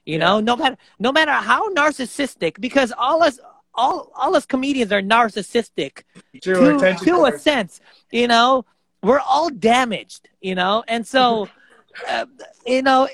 You 0.06 0.20
know, 0.20 0.40
no 0.40 0.56
matter 0.56 0.78
no 1.00 1.12
matter 1.12 1.32
how 1.32 1.74
narcissistic, 1.74 2.62
because 2.62 2.94
all 2.98 3.24
us 3.24 3.40
all 3.74 4.12
all 4.16 4.36
us 4.36 4.46
comedians 4.46 4.92
are 4.92 5.02
narcissistic 5.02 6.04
True, 6.42 6.80
to, 6.80 6.96
to 6.96 7.26
a 7.26 7.40
sense. 7.40 7.82
You 8.12 8.28
know, 8.28 8.66
we're 9.02 9.20
all 9.20 9.50
damaged. 9.50 10.30
You 10.42 10.56
know, 10.56 10.84
and 10.88 11.06
so 11.08 11.50
uh, 12.08 12.26
you 12.68 12.84
know, 12.84 13.10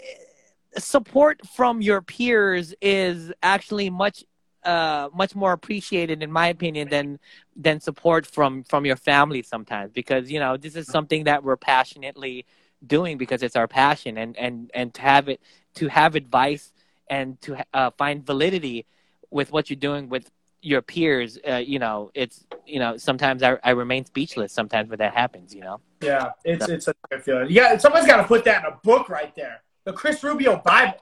support 0.78 1.39
from 1.56 1.82
your 1.82 2.02
peers 2.02 2.74
is 2.82 3.32
actually 3.42 3.89
much 3.89 4.24
uh 4.64 5.10
much 5.16 5.34
more 5.34 5.54
appreciated 5.54 6.22
in 6.22 6.32
my 6.32 6.48
opinion 6.48 6.88
than 6.88 7.20
than 7.56 7.80
support 7.80 8.28
from 8.28 8.64
from 8.64 8.86
your 8.86 8.96
family 8.96 9.42
sometimes 9.42 9.92
because 9.92 10.30
you 10.30 10.39
know 10.39 10.56
this 10.56 10.76
is 10.76 10.88
something 10.88 11.24
that 11.24 11.44
we're 11.44 11.58
passionately 11.58 12.46
doing 12.86 13.18
because 13.18 13.42
it's 13.42 13.56
our 13.56 13.68
passion 13.68 14.20
and 14.20 14.38
and 14.38 14.70
and 14.76 14.94
to 14.94 15.02
have 15.02 15.30
it 15.30 15.42
to 15.74 15.88
have 15.88 16.14
advice 16.14 16.74
and 17.12 17.39
to 17.41 17.64
uh, 17.76 17.91
find 17.91 18.26
validity 18.26 18.88
with 19.30 19.51
what 19.51 19.70
you're 19.70 19.78
doing 19.89 20.09
with 20.09 20.32
your 20.64 20.82
peers 20.82 21.38
uh, 21.47 21.55
you 21.55 21.80
know 21.80 22.09
it's 22.14 22.45
you 22.66 22.80
know 22.80 22.97
sometimes 22.97 23.43
I, 23.43 23.57
I 23.64 23.72
remain 23.72 24.05
speechless 24.05 24.51
sometimes 24.51 24.89
when 24.89 24.99
that 24.99 25.14
happens 25.14 25.53
you 25.53 25.62
know 25.62 25.80
Yeah, 26.01 26.32
it's 26.43 26.68
it's 26.68 26.88
a 26.88 26.93
good 27.09 27.24
feeling. 27.24 27.47
Yeah, 27.49 27.78
someone's 27.78 28.07
got 28.07 28.18
to 28.18 28.28
put 28.28 28.43
that 28.45 28.66
in 28.66 28.74
a 28.74 28.78
book 28.84 29.09
right 29.09 29.34
there. 29.36 29.62
The 29.86 29.93
Chris 29.93 30.24
Rubio 30.24 30.57
Bible. 30.57 30.97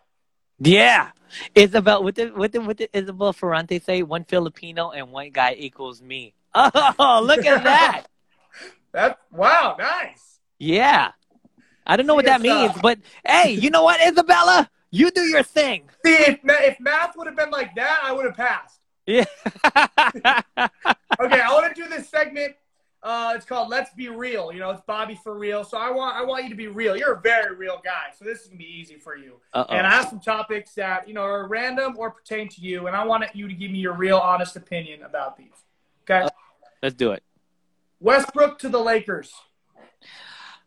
Yeah. 0.59 1.11
Isabel, 1.55 2.03
what 2.03 2.15
did, 2.15 2.35
what 2.35 2.51
did, 2.51 2.65
what 2.65 2.77
did 2.77 2.89
Isabel 2.91 3.33
Ferrante 3.33 3.79
say? 3.79 4.03
One 4.03 4.25
Filipino 4.25 4.91
and 4.91 5.11
one 5.11 5.29
guy 5.31 5.55
equals 5.57 6.01
me. 6.01 6.33
Oh, 6.55 7.23
look 7.23 7.45
at 7.45 7.63
that. 7.63 8.05
That 8.91 9.19
wow, 9.31 9.75
nice. 9.77 10.39
Yeah. 10.57 11.11
I 11.85 11.95
don't 11.95 12.07
know 12.07 12.15
what 12.15 12.25
that 12.25 12.39
uh, 12.39 12.43
means, 12.43 12.73
but 12.81 12.97
hey, 13.23 13.51
you 13.53 13.69
know 13.69 13.83
what, 13.83 14.01
Isabella? 14.01 14.67
You 14.91 15.11
do 15.11 15.21
your 15.21 15.43
thing. 15.43 15.83
See, 16.05 16.15
if 16.15 16.43
ma- 16.43 16.53
if 16.59 16.79
math 16.79 17.15
would 17.15 17.27
have 17.27 17.35
been 17.35 17.51
like 17.51 17.75
that, 17.75 17.99
I 18.03 18.11
would 18.11 18.25
have 18.25 18.35
passed. 18.35 18.79
Yeah. 19.05 19.25
Okay, 21.21 21.41
I 21.41 21.51
want 21.51 21.75
to 21.75 21.81
do 21.81 21.89
this 21.89 22.07
segment. 22.07 22.55
Uh, 23.03 23.33
it's 23.35 23.45
called 23.45 23.69
"Let's 23.69 23.93
Be 23.93 24.07
Real." 24.07 24.53
You 24.53 24.59
know, 24.59 24.69
it's 24.69 24.81
Bobby 24.87 25.19
for 25.21 25.37
real. 25.37 25.65
So 25.65 25.77
I 25.77 25.91
want 25.91 26.15
I 26.15 26.23
want 26.23 26.43
you 26.45 26.49
to 26.49 26.55
be 26.55 26.67
real. 26.67 26.95
You're 26.95 27.13
a 27.13 27.21
very 27.21 27.55
real 27.55 27.81
guy, 27.83 28.13
so 28.17 28.23
this 28.23 28.41
is 28.41 28.47
gonna 28.47 28.57
be 28.57 28.65
easy 28.65 28.95
for 28.95 29.17
you. 29.17 29.33
Uh-oh. 29.53 29.73
And 29.73 29.85
I 29.85 29.91
have 29.91 30.07
some 30.07 30.21
topics 30.21 30.73
that 30.75 31.07
you 31.09 31.13
know 31.13 31.23
are 31.23 31.47
random 31.47 31.95
or 31.97 32.11
pertain 32.11 32.47
to 32.49 32.61
you, 32.61 32.87
and 32.87 32.95
I 32.95 33.03
want 33.03 33.23
you 33.35 33.49
to 33.49 33.53
give 33.53 33.69
me 33.71 33.79
your 33.79 33.93
real, 33.93 34.17
honest 34.17 34.55
opinion 34.55 35.03
about 35.03 35.37
these. 35.37 35.65
Okay, 36.09 36.27
Let's 36.81 36.95
do 36.95 37.11
it. 37.11 37.23
Westbrook 37.99 38.59
to 38.59 38.69
the 38.69 38.79
Lakers. 38.79 39.33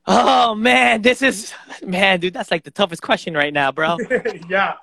Oh 0.06 0.54
man, 0.54 1.02
this 1.02 1.22
is 1.22 1.52
man, 1.82 2.18
dude, 2.20 2.34
that's 2.34 2.50
like 2.50 2.64
the 2.64 2.70
toughest 2.72 3.02
question 3.02 3.34
right 3.34 3.52
now, 3.52 3.70
bro. 3.70 4.02
yeah, 4.48 4.74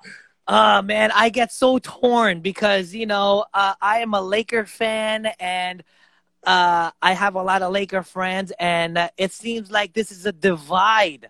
Uh 0.48 0.82
man, 0.84 1.12
I 1.14 1.30
get 1.30 1.52
so 1.52 1.78
torn 1.80 2.42
because 2.42 2.94
you 2.94 3.06
know 3.06 3.46
uh, 3.54 3.76
I 3.82 4.00
am 4.00 4.14
a 4.14 4.22
Laker 4.22 4.66
fan 4.66 5.28
and 5.40 5.84
uh, 6.46 6.92
I 7.02 7.14
have 7.14 7.36
a 7.36 7.44
lot 7.44 7.62
of 7.64 7.72
Laker 7.74 8.04
friends, 8.04 8.54
and 8.60 8.98
uh, 8.98 9.10
it 9.18 9.34
seems 9.34 9.72
like 9.72 9.94
this 9.94 10.12
is 10.12 10.26
a 10.26 10.32
divide. 10.32 11.30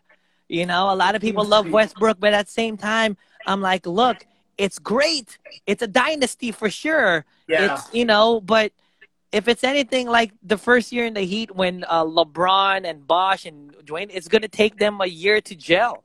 You 0.50 0.66
know, 0.66 0.92
a 0.94 0.96
lot 0.96 1.16
of 1.16 1.22
people 1.22 1.46
love. 1.46 1.72
Westbrook, 1.72 2.20
but 2.20 2.34
at 2.34 2.48
the 2.48 2.52
same 2.52 2.78
time, 2.78 3.18
I'm 3.46 3.62
like, 3.62 3.86
look, 3.88 4.26
it's 4.58 4.80
great. 4.80 5.38
It's 5.68 5.82
a 5.84 5.88
dynasty 5.88 6.52
for 6.52 6.70
sure. 6.70 7.26
yeah, 7.48 7.84
It's 7.84 7.90
you 7.94 8.06
know, 8.06 8.42
but 8.42 8.72
if 9.32 9.48
it's 9.48 9.64
anything 9.64 10.08
like 10.08 10.32
the 10.42 10.58
first 10.58 10.92
year 10.92 11.06
in 11.06 11.14
the 11.14 11.22
Heat 11.22 11.56
when 11.56 11.86
uh, 11.88 12.04
LeBron 12.04 12.86
and 12.86 13.06
Bosh 13.06 13.46
and 13.46 13.74
Dwyane, 13.86 14.10
it's 14.12 14.28
gonna 14.28 14.48
take 14.48 14.78
them 14.78 15.02
a 15.02 15.06
year 15.06 15.40
to 15.42 15.56
gel. 15.56 16.04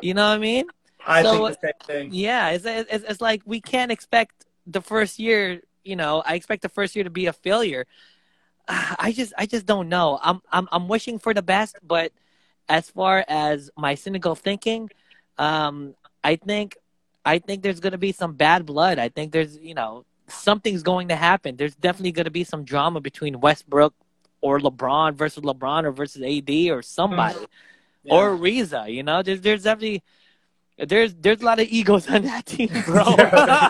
You 0.00 0.14
know 0.14 0.28
what 0.28 0.34
I 0.34 0.38
mean? 0.38 0.66
I 1.06 1.22
so- 1.22 1.46
think 1.46 1.60
the 1.60 1.66
same 1.66 1.86
thing. 1.86 2.08
Yeah, 2.12 2.50
it's, 2.50 2.64
it's 2.64 3.04
it's 3.04 3.20
like 3.20 3.42
we 3.44 3.60
can't 3.60 3.92
expect 3.92 4.46
the 4.66 4.80
first 4.80 5.18
year. 5.18 5.60
You 5.84 5.96
know, 5.96 6.22
I 6.24 6.34
expect 6.34 6.62
the 6.62 6.68
first 6.68 6.96
year 6.96 7.04
to 7.04 7.10
be 7.10 7.26
a 7.26 7.32
failure. 7.32 7.86
I 8.68 9.12
just 9.12 9.32
I 9.38 9.46
just 9.46 9.66
don't 9.66 9.88
know. 9.88 10.18
I'm 10.22 10.40
I'm 10.50 10.68
I'm 10.72 10.88
wishing 10.88 11.18
for 11.18 11.34
the 11.34 11.42
best, 11.42 11.76
but 11.82 12.12
as 12.68 12.90
far 12.90 13.24
as 13.28 13.70
my 13.76 13.94
cynical 13.94 14.34
thinking, 14.34 14.90
um, 15.38 15.94
I 16.22 16.36
think 16.36 16.76
I 17.24 17.38
think 17.38 17.62
there's 17.62 17.80
going 17.80 17.92
to 17.92 17.98
be 17.98 18.12
some 18.12 18.34
bad 18.34 18.66
blood. 18.66 18.98
I 18.98 19.10
think 19.10 19.32
there's 19.32 19.58
you 19.58 19.74
know 19.74 20.04
something's 20.28 20.82
going 20.82 21.08
to 21.08 21.16
happen. 21.16 21.56
There's 21.56 21.74
definitely 21.74 22.12
going 22.12 22.24
to 22.24 22.30
be 22.30 22.44
some 22.44 22.64
drama 22.64 23.00
between 23.00 23.40
Westbrook 23.40 23.94
or 24.40 24.58
LeBron 24.58 25.14
versus 25.14 25.42
LeBron 25.44 25.84
or 25.84 25.92
versus 25.92 26.22
AD 26.22 26.50
or 26.70 26.82
somebody 26.82 27.38
Yeah. 28.02 28.14
or 28.14 28.36
Riza. 28.36 28.86
You 28.88 29.02
know, 29.02 29.22
there's 29.22 29.40
there's 29.40 29.62
definitely 29.64 30.02
there's 30.78 31.14
there's 31.14 31.40
a 31.40 31.44
lot 31.44 31.60
of 31.60 31.68
egos 31.68 32.08
on 32.10 32.22
that 32.22 32.46
team, 32.46 32.70
bro. 32.86 33.16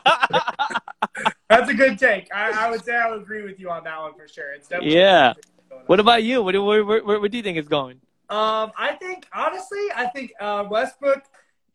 That's 1.49 1.71
a 1.71 1.75
good 1.75 1.99
take. 1.99 2.29
I, 2.35 2.67
I 2.67 2.71
would 2.71 2.85
say 2.85 2.97
I 2.97 3.09
would 3.11 3.23
agree 3.23 3.43
with 3.43 3.61
you 3.61 3.71
on 3.71 3.85
that 3.85 4.01
one 4.01 4.15
for 4.15 4.27
sure. 4.27 4.53
It's 4.55 4.69
definitely 4.69 4.99
Yeah. 4.99 5.35
what 5.87 6.01
about 6.01 6.23
you? 6.25 6.43
What 6.43 6.55
where, 6.55 6.85
where, 6.85 7.05
where, 7.05 7.21
where 7.21 7.29
do 7.29 7.37
you 7.37 7.43
think 7.43 7.59
it's 7.59 7.69
going? 7.69 8.01
Um, 8.31 8.73
I 8.77 8.97
think 8.99 9.27
honestly, 9.33 9.87
I 9.95 10.07
think 10.07 10.33
uh, 10.41 10.65
Westbrook, 10.69 11.23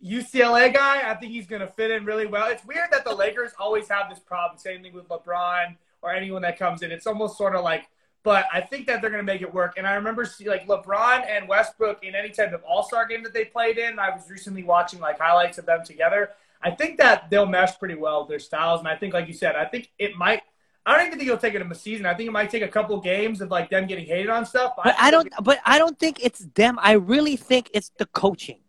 UCLA 0.04 0.74
guy. 0.74 1.10
I 1.10 1.14
think 1.16 1.32
he's 1.32 1.47
gonna 1.47 1.68
fit 1.68 1.91
in 1.91 2.06
really 2.06 2.26
well. 2.26 2.47
It's 2.50 2.66
weird 2.66 2.89
that 2.91 3.04
the 3.04 3.14
Lakers 3.14 3.52
always 3.60 3.88
have 3.89 4.10
this 4.10 4.20
problem. 4.20 4.58
Same 4.58 4.82
thing 4.82 4.93
with 4.93 5.08
LeBron 5.10 5.76
or 6.02 6.12
anyone 6.14 6.41
that 6.43 6.58
comes 6.58 6.82
in. 6.82 6.91
It's 6.91 7.08
almost 7.08 7.38
sort 7.38 7.56
of 7.56 7.64
like, 7.64 7.88
but 8.24 8.45
I 8.54 8.62
think 8.62 8.88
that 8.88 9.02
they're 9.02 9.10
gonna 9.10 9.24
make 9.24 9.41
it 9.41 9.54
work. 9.54 9.74
And 9.78 9.86
I 9.86 9.95
remember 9.95 10.24
see, 10.26 10.47
like 10.47 10.68
LeBron 10.68 11.26
and 11.28 11.47
Westbrook 11.47 12.04
in 12.04 12.16
any 12.16 12.30
type 12.30 12.54
of 12.54 12.64
All 12.64 12.84
Star 12.84 13.06
game 13.06 13.24
that 13.24 13.34
they 13.34 13.45
played 13.45 13.78
in. 13.78 14.00
I 14.00 14.10
was 14.10 14.30
recently 14.30 14.64
watching 14.64 15.00
like 15.00 15.20
highlights 15.20 15.58
of 15.58 15.66
them 15.66 15.84
together. 15.86 16.32
I 16.62 16.72
think 16.72 16.97
that 16.97 17.30
they'll 17.30 17.45
mesh 17.45 17.78
pretty 17.78 17.95
well 17.95 18.22
with 18.22 18.30
their 18.30 18.39
styles. 18.39 18.80
And 18.80 18.88
I 18.88 18.95
think, 18.95 19.14
like 19.14 19.28
you 19.28 19.34
said, 19.34 19.56
I 19.56 19.66
think 19.66 19.91
it 19.97 20.16
might. 20.16 20.41
I 20.86 20.97
don't 20.97 21.08
even 21.08 21.20
think 21.20 21.30
it'll 21.30 21.39
take 21.39 21.54
it 21.54 21.62
a 21.62 21.76
season. 21.76 22.06
I 22.06 22.14
think 22.14 22.28
it 22.28 22.32
might 22.32 22.50
take 22.50 22.64
a 22.64 22.68
couple 22.68 23.00
games 23.00 23.41
of 23.41 23.52
like 23.52 23.70
them 23.70 23.86
getting 23.86 24.06
hated 24.06 24.30
on 24.30 24.45
stuff. 24.45 24.74
But 24.82 24.95
I 24.97 25.12
don't. 25.12 25.32
But 25.41 25.60
I 25.66 25.78
don't 25.78 26.00
think 26.00 26.24
it's 26.24 26.39
them. 26.56 26.80
I 26.82 26.93
really 26.93 27.36
think 27.36 27.70
it's 27.74 27.91
the 27.97 28.06
coaching. 28.08 28.60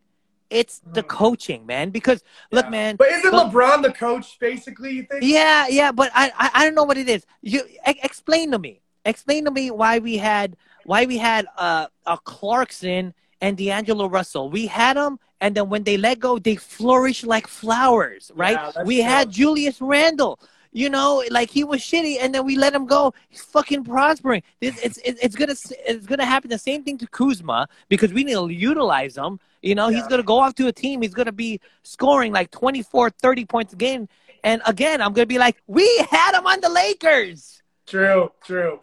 It's 0.51 0.81
the 0.85 1.01
Mm. 1.01 1.07
coaching, 1.07 1.65
man. 1.65 1.89
Because 1.89 2.23
look, 2.51 2.69
man. 2.69 2.97
But 2.97 3.07
isn't 3.07 3.31
but- 3.31 3.51
LeBron 3.51 3.81
the 3.81 3.93
coach 3.93 4.37
basically? 4.39 4.91
You 4.97 5.03
think? 5.09 5.23
Yeah, 5.23 5.65
yeah, 5.69 5.91
but 5.91 6.11
I, 6.13 6.31
I, 6.37 6.47
I 6.53 6.65
don't 6.65 6.75
know 6.75 6.83
what 6.83 6.97
it 6.97 7.09
is. 7.09 7.25
You 7.41 7.61
explain 7.85 8.51
to 8.51 8.59
me. 8.59 8.81
Explain 9.05 9.45
to 9.45 9.51
me 9.51 9.71
why 9.71 9.97
we 9.99 10.17
had 10.17 10.55
why 10.85 11.05
we 11.05 11.17
had 11.17 11.47
uh, 11.57 11.87
a 12.05 12.17
Clarkson 12.17 13.13
and 13.39 13.57
D'Angelo 13.57 14.07
Russell. 14.07 14.49
We 14.51 14.67
had 14.67 14.97
them, 14.97 15.19
and 15.39 15.55
then 15.55 15.69
when 15.69 15.83
they 15.83 15.97
let 15.97 16.19
go, 16.19 16.37
they 16.37 16.55
flourish 16.57 17.23
like 17.23 17.47
flowers, 17.47 18.31
right? 18.35 18.59
Yeah, 18.75 18.83
we 18.83 18.97
true. 18.97 19.03
had 19.05 19.31
Julius 19.31 19.79
Randle. 19.81 20.37
You 20.73 20.89
know, 20.89 21.23
like 21.31 21.49
he 21.49 21.63
was 21.63 21.81
shitty, 21.81 22.17
and 22.21 22.33
then 22.33 22.45
we 22.45 22.55
let 22.57 22.73
him 22.73 22.85
go. 22.85 23.13
He's 23.29 23.41
fucking 23.41 23.83
prospering. 23.85 24.43
This, 24.61 24.77
it's, 24.81 24.97
it's 25.03 25.19
it's 25.21 25.35
gonna 25.35 25.55
it's 25.87 26.05
gonna 26.05 26.25
happen. 26.25 26.49
The 26.49 26.57
same 26.57 26.83
thing 26.83 26.97
to 26.99 27.07
Kuzma 27.07 27.67
because 27.89 28.13
we 28.13 28.23
need 28.23 28.35
to 28.35 28.47
utilize 28.49 29.17
him. 29.17 29.39
You 29.61 29.75
know, 29.75 29.89
he's 29.89 30.07
gonna 30.07 30.23
go 30.23 30.39
off 30.39 30.55
to 30.55 30.67
a 30.67 30.71
team. 30.71 31.01
He's 31.01 31.13
gonna 31.13 31.31
be 31.31 31.59
scoring 31.83 32.33
like 32.33 32.49
24, 32.51 33.11
30 33.11 33.45
points 33.45 33.73
a 33.73 33.75
game. 33.75 34.07
And 34.43 34.61
again, 34.65 35.01
I'm 35.01 35.13
gonna 35.13 35.27
be 35.27 35.37
like, 35.37 35.61
we 35.67 35.87
had 36.09 36.37
him 36.37 36.47
on 36.47 36.61
the 36.61 36.69
Lakers. 36.69 37.61
True, 37.85 38.31
true. 38.43 38.79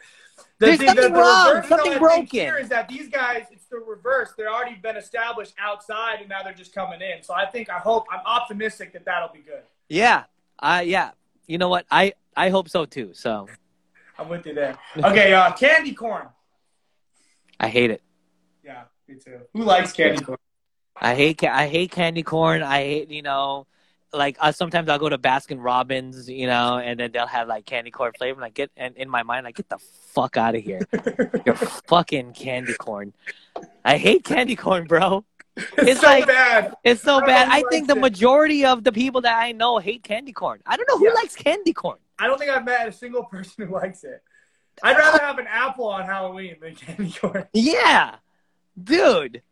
There's 0.61 0.85
something 0.85 1.13
wrong, 1.13 1.49
reverse, 1.49 1.69
something 1.69 1.93
though, 1.93 2.07
I 2.07 2.17
think 2.17 2.31
broken. 2.31 2.41
Here 2.41 2.59
is 2.59 2.69
that 2.69 2.89
these 2.89 3.09
guys, 3.09 3.45
it's 3.53 3.67
the 3.67 3.79
reverse. 3.79 4.33
They're 4.37 4.53
already 4.53 4.75
been 4.75 4.97
established 4.97 5.55
outside, 5.59 6.19
and 6.21 6.29
now 6.29 6.43
they're 6.43 6.53
just 6.53 6.75
coming 6.75 7.01
in. 7.01 7.23
So 7.23 7.33
I 7.33 7.47
think, 7.47 7.71
I 7.71 7.79
hope, 7.79 8.07
I'm 8.11 8.21
optimistic 8.27 8.93
that 8.95 9.05
that'll 9.05 9.33
be 9.33 9.41
good. 9.41 9.63
Yeah, 9.89 10.25
uh, 10.59 10.83
yeah. 10.85 11.11
You 11.47 11.59
know 11.59 11.69
what? 11.69 11.87
I 11.91 12.13
I 12.37 12.51
hope 12.51 12.69
so 12.69 12.85
too. 12.85 13.11
So 13.15 13.49
I'm 14.19 14.29
with 14.29 14.47
you 14.47 14.55
there. 14.55 14.77
Okay, 14.97 15.33
uh, 15.33 15.53
candy 15.53 15.95
corn. 15.95 16.29
I 17.61 17.69
hate 17.69 17.91
it. 17.91 18.03
Yeah, 18.65 18.83
me 19.09 19.15
too. 19.15 19.41
Who 19.55 19.63
likes 19.63 19.93
candy 19.93 20.23
corn? 20.23 20.39
I 21.01 21.15
hate 21.15 21.43
I 21.45 21.69
hate 21.69 21.91
candy 21.91 22.23
corn. 22.23 22.63
I 22.63 22.83
hate 22.83 23.11
you 23.11 23.23
know 23.23 23.67
like 24.13 24.37
uh, 24.41 24.53
sometimes 24.53 24.89
I'll 24.89 24.99
go 24.99 25.09
to 25.11 25.19
Baskin 25.19 25.63
Robbins, 25.63 26.29
you 26.31 26.47
know, 26.47 26.79
and 26.79 26.99
then 26.99 27.13
they'll 27.13 27.27
have 27.27 27.47
like 27.47 27.67
candy 27.67 27.91
corn 27.91 28.13
flavor. 28.17 28.35
And 28.37 28.43
like 28.43 28.55
get 28.55 28.71
and 28.77 28.97
in 28.97 29.09
my 29.09 29.23
mind, 29.23 29.45
like 29.45 29.57
get 29.57 29.69
the 29.69 29.79
fuck 29.79 30.37
out 30.37 30.55
of 30.55 30.63
here. 30.63 30.81
You're 31.45 31.55
fucking 31.87 32.33
candy 32.33 32.73
corn. 32.75 33.13
I 33.85 33.99
hate 33.99 34.25
candy 34.25 34.57
corn, 34.57 34.87
bro. 34.87 35.25
It's, 35.57 35.67
It's 35.79 36.01
so 36.01 36.07
like- 36.07 36.27
bad. 36.27 36.75
It's 36.85 37.03
so 37.03 37.17
I 37.17 37.27
bad. 37.27 37.49
I 37.51 37.63
think 37.69 37.87
the 37.89 37.97
it. 37.97 38.01
majority 38.01 38.65
of 38.65 38.83
the 38.85 38.93
people 38.93 39.21
that 39.23 39.37
I 39.43 39.53
know 39.53 39.79
hate 39.79 40.03
candy 40.05 40.33
corn. 40.33 40.61
I 40.67 40.77
don't 40.77 40.89
know 40.89 40.99
who 40.99 41.09
Yeah. 41.09 41.15
likes 41.15 41.35
candy 41.37 41.73
corn. 41.73 41.99
I 42.19 42.27
don't 42.29 42.39
think 42.39 42.51
I've 42.51 42.65
met 42.65 42.89
a 42.89 42.93
single 42.93 43.25
person 43.25 43.67
who 43.67 43.75
likes 43.75 44.05
it. 44.05 44.23
I'd 44.83 44.97
rather 44.97 45.19
have 45.19 45.39
an 45.39 45.47
apple 45.49 45.87
on 45.89 46.05
Halloween 46.07 46.57
than 46.61 46.77
candy 46.77 47.11
corn. 47.13 47.47
Yeah, 47.53 48.15
dude. 48.83 49.43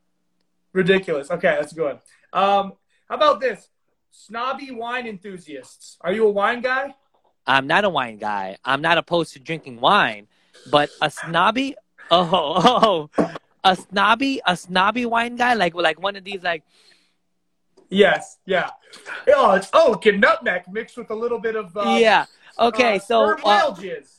Ridiculous. 0.76 1.30
Okay, 1.30 1.56
that's 1.58 1.72
good. 1.72 1.98
Um, 2.34 2.74
how 3.08 3.14
about 3.14 3.40
this? 3.40 3.68
Snobby 4.10 4.72
wine 4.72 5.06
enthusiasts. 5.06 5.96
Are 6.02 6.12
you 6.12 6.26
a 6.26 6.30
wine 6.30 6.60
guy? 6.60 6.94
I'm 7.46 7.66
not 7.66 7.86
a 7.86 7.88
wine 7.88 8.18
guy. 8.18 8.58
I'm 8.62 8.82
not 8.82 8.98
opposed 8.98 9.32
to 9.32 9.38
drinking 9.38 9.80
wine, 9.80 10.28
but 10.70 10.90
a 11.00 11.10
snobby, 11.10 11.76
oh, 12.10 13.08
oh, 13.16 13.32
a 13.64 13.74
snobby, 13.74 14.42
a 14.46 14.54
snobby 14.54 15.06
wine 15.06 15.36
guy, 15.36 15.54
like 15.54 15.74
like 15.74 15.98
one 15.98 16.14
of 16.14 16.24
these, 16.24 16.42
like 16.42 16.62
Yes. 17.88 18.36
Yeah. 18.44 18.68
Oh, 19.28 19.52
it's 19.52 19.70
oak 19.72 20.04
and 20.04 20.20
nutmeg 20.20 20.64
mixed 20.70 20.98
with 20.98 21.08
a 21.10 21.14
little 21.14 21.38
bit 21.38 21.56
of 21.56 21.74
uh, 21.74 21.96
yeah. 21.98 22.26
Okay, 22.58 22.96
uh, 22.96 22.98
so 22.98 23.36
uh, 23.44 23.74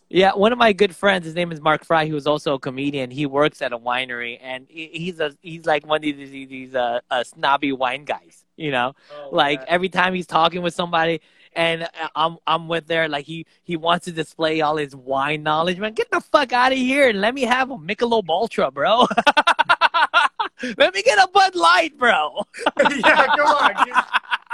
yeah, 0.09 0.33
one 0.33 0.51
of 0.51 0.59
my 0.59 0.71
good 0.73 0.95
friends, 0.95 1.25
his 1.25 1.33
name 1.33 1.51
is 1.51 1.59
Mark 1.59 1.83
Fry, 1.83 2.07
who's 2.07 2.27
also 2.27 2.53
a 2.53 2.59
comedian. 2.59 3.09
He 3.09 3.25
works 3.25 3.61
at 3.61 3.73
a 3.73 3.77
winery, 3.77 4.38
and 4.41 4.67
he's 4.69 5.19
a 5.19 5.35
he's 5.41 5.65
like 5.65 5.85
one 5.88 5.97
of 5.97 6.01
these 6.03 6.29
these, 6.29 6.47
these 6.47 6.75
uh, 6.75 6.99
uh, 7.09 7.23
snobby 7.23 7.71
wine 7.71 8.05
guys, 8.05 8.45
you 8.55 8.71
know. 8.71 8.93
Oh, 9.11 9.29
like 9.31 9.59
man. 9.61 9.67
every 9.69 9.89
time 9.89 10.13
he's 10.13 10.27
talking 10.27 10.61
with 10.61 10.75
somebody 10.75 11.21
and 11.57 11.83
uh, 11.83 12.07
I'm 12.15 12.38
I'm 12.45 12.67
with 12.67 12.88
there 12.88 13.09
like 13.09 13.25
he 13.25 13.45
he 13.63 13.75
wants 13.75 14.05
to 14.05 14.11
display 14.11 14.61
all 14.61 14.77
his 14.77 14.95
wine 14.95 15.43
knowledge 15.43 15.79
man 15.79 15.93
get 15.93 16.09
the 16.11 16.21
fuck 16.21 16.53
out 16.53 16.71
of 16.71 16.77
here 16.77 17.09
and 17.09 17.19
let 17.19 17.33
me 17.33 17.41
have 17.41 17.71
a 17.71 17.77
Michelob 17.77 18.29
Ultra 18.29 18.69
bro 18.71 19.07
let 20.77 20.93
me 20.93 21.01
get 21.01 21.17
a 21.17 21.27
Bud 21.27 21.55
Light 21.55 21.97
bro 21.97 22.43
yeah, 22.79 23.25
come 23.35 23.47
on. 23.47 24.03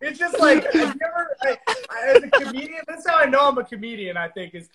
It's 0.00 0.18
just 0.18 0.38
like 0.38 0.64
have 0.72 0.74
you 0.94 1.00
ever, 1.04 1.36
I, 1.42 1.58
I, 1.90 2.06
as 2.16 2.22
a 2.22 2.30
comedian. 2.30 2.80
That's 2.88 3.06
how 3.06 3.16
I 3.16 3.26
know 3.26 3.48
I'm 3.48 3.58
a 3.58 3.64
comedian. 3.64 4.16
I 4.16 4.28
think 4.28 4.54
is 4.54 4.68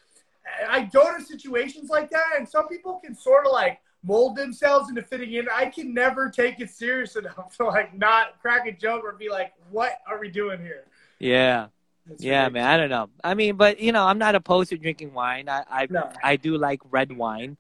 I 0.70 0.84
go 0.84 1.18
to 1.18 1.24
situations 1.24 1.90
like 1.90 2.10
that, 2.12 2.32
and 2.38 2.48
some 2.48 2.68
people 2.68 3.00
can 3.04 3.16
sort 3.16 3.46
of 3.46 3.52
like 3.52 3.80
mold 4.04 4.36
themselves 4.36 4.90
into 4.90 5.02
fitting 5.02 5.34
in. 5.34 5.48
I 5.52 5.66
can 5.66 5.94
never 5.94 6.30
take 6.30 6.60
it 6.60 6.70
serious 6.70 7.16
enough 7.16 7.58
to 7.58 7.66
like 7.66 7.98
not 7.98 8.40
crack 8.42 8.68
a 8.68 8.72
joke 8.72 9.04
or 9.04 9.14
be 9.14 9.30
like, 9.30 9.54
"What 9.72 9.94
are 10.08 10.20
we 10.20 10.30
doing 10.30 10.60
here?" 10.60 10.86
yeah 11.18 11.68
It's 12.12 12.24
yeah 12.24 12.44
ridiculous. 12.44 12.54
man 12.54 12.68
I 12.70 12.78
don't 12.78 12.90
know 12.90 13.10
I 13.24 13.34
mean 13.36 13.56
but 13.56 13.80
you 13.80 13.92
know 13.94 14.04
I'm 14.06 14.18
not 14.18 14.36
opposed 14.36 14.70
to 14.72 14.78
drinking 14.78 15.14
wine 15.14 15.48
I 15.50 15.64
I, 15.70 15.88
No. 15.90 16.10
I 16.22 16.36
do 16.36 16.58
like 16.58 16.82
red 16.92 17.12
wine 17.16 17.56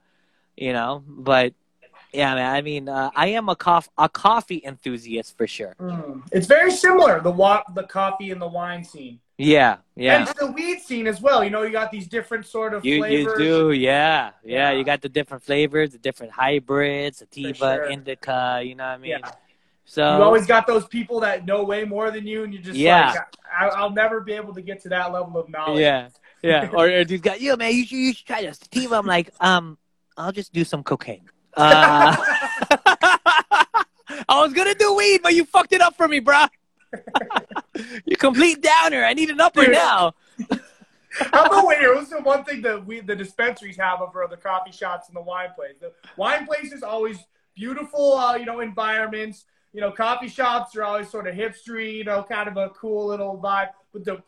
you 0.57 0.73
know 0.73 1.03
but 1.07 1.53
yeah 2.15 2.33
man 2.35 2.55
I 2.55 2.61
mean 2.61 2.87
uh, 2.89 3.11
I 3.15 3.27
am 3.27 3.49
a 3.49 3.55
coff 3.55 3.89
a 3.97 4.07
coffee 4.09 4.61
enthusiast 4.65 5.37
for 5.37 5.47
sure 5.47 5.75
Mm. 5.79 6.21
It's 6.31 6.47
very 6.47 6.71
similar 6.71 7.19
the 7.21 7.31
wa- 7.31 7.63
the 7.73 7.83
coffee 7.83 8.31
and 8.31 8.41
the 8.41 8.47
wine 8.47 8.83
scene, 8.83 9.19
yeah 9.37 9.77
yeah 9.95 10.17
and 10.17 10.27
the 10.39 10.51
weed 10.51 10.79
scene 10.81 11.07
as 11.07 11.21
well. 11.21 11.43
You 11.43 11.49
know, 11.49 11.63
you 11.63 11.71
got 11.71 11.91
these 11.91 12.07
different 12.07 12.45
sort 12.45 12.73
of 12.73 12.85
You 12.85 12.99
flavors. 12.99 13.39
you 13.39 13.45
do, 13.45 13.71
yeah, 13.71 14.31
yeah. 14.43 14.71
Yeah. 14.71 14.71
You 14.77 14.83
got 14.83 15.01
the 15.01 15.09
different 15.09 15.43
flavors, 15.43 15.91
the 15.91 15.97
different 15.97 16.31
hybrids, 16.33 17.17
sativa, 17.19 17.75
sure. 17.75 17.85
indica. 17.85 18.61
You 18.63 18.75
know 18.75 18.85
what 18.85 18.89
I 18.91 18.97
mean? 18.97 19.11
Yeah. 19.11 19.31
So 19.85 20.17
you 20.17 20.23
always 20.23 20.45
got 20.47 20.65
those 20.65 20.85
people 20.87 21.19
that 21.21 21.45
know 21.45 21.63
way 21.63 21.83
more 21.85 22.09
than 22.11 22.25
you, 22.25 22.43
and 22.43 22.51
you 22.53 22.59
just 22.59 22.77
Yeah. 22.77 23.11
like, 23.11 23.19
I, 23.59 23.67
I'll 23.77 23.91
never 23.91 24.19
be 24.21 24.33
able 24.33 24.53
to 24.55 24.61
get 24.61 24.81
to 24.83 24.89
that 24.89 25.11
level 25.11 25.37
of 25.39 25.47
knowledge. 25.49 25.81
yeah, 25.81 26.09
yeah. 26.41 26.69
Or, 26.73 26.87
or 26.89 27.03
these 27.05 27.21
guys, 27.21 27.39
yo, 27.41 27.55
man, 27.55 27.71
you 27.73 27.85
should 27.85 27.97
you 27.97 28.13
should 28.13 28.25
try 28.25 28.41
this 28.41 28.57
sativa. 28.57 28.95
I'm 28.95 29.05
like, 29.05 29.29
um, 29.39 29.77
I'll 30.17 30.31
just 30.31 30.51
do 30.53 30.63
some 30.63 30.81
cocaine. 30.83 31.25
Uh, 31.55 32.15
I 34.29 34.41
was 34.41 34.53
gonna 34.53 34.75
do 34.75 34.93
weed, 34.95 35.21
but 35.23 35.33
you 35.33 35.45
fucked 35.45 35.73
it 35.73 35.81
up 35.81 35.95
for 35.95 36.07
me, 36.07 36.21
bruh. 36.21 36.49
you 38.05 38.17
complete 38.17 38.61
downer. 38.61 39.03
I 39.03 39.13
need 39.13 39.29
an 39.29 39.39
upper 39.41 39.65
Dude. 39.65 39.73
now. 39.73 40.13
How 41.17 41.45
about 41.45 41.67
wait 41.67 41.79
here? 41.79 41.95
What's 41.95 42.09
the 42.09 42.21
one 42.21 42.43
thing 42.43 42.61
that 42.63 42.85
we 42.85 42.99
the 42.99 43.15
dispensaries 43.15 43.77
have 43.77 44.01
over 44.01 44.27
the 44.29 44.37
coffee 44.37 44.71
shops 44.71 45.07
and 45.07 45.15
the 45.15 45.21
wine 45.21 45.49
places? 45.55 45.77
The 45.79 45.91
wine 46.17 46.45
places 46.45 46.83
always 46.83 47.17
beautiful, 47.55 48.13
uh, 48.13 48.35
you 48.35 48.45
know, 48.45 48.59
environments. 48.59 49.45
You 49.71 49.81
know, 49.81 49.91
coffee 49.91 50.27
shops 50.27 50.75
are 50.75 50.83
always 50.83 51.09
sort 51.09 51.27
of 51.27 51.35
hipstery, 51.35 51.93
you 51.95 52.03
know, 52.03 52.23
kind 52.23 52.47
of 52.47 52.57
a 52.57 52.69
cool 52.69 53.07
little 53.07 53.37
vibe. 53.37 53.69
But 53.93 54.05
the 54.05 54.23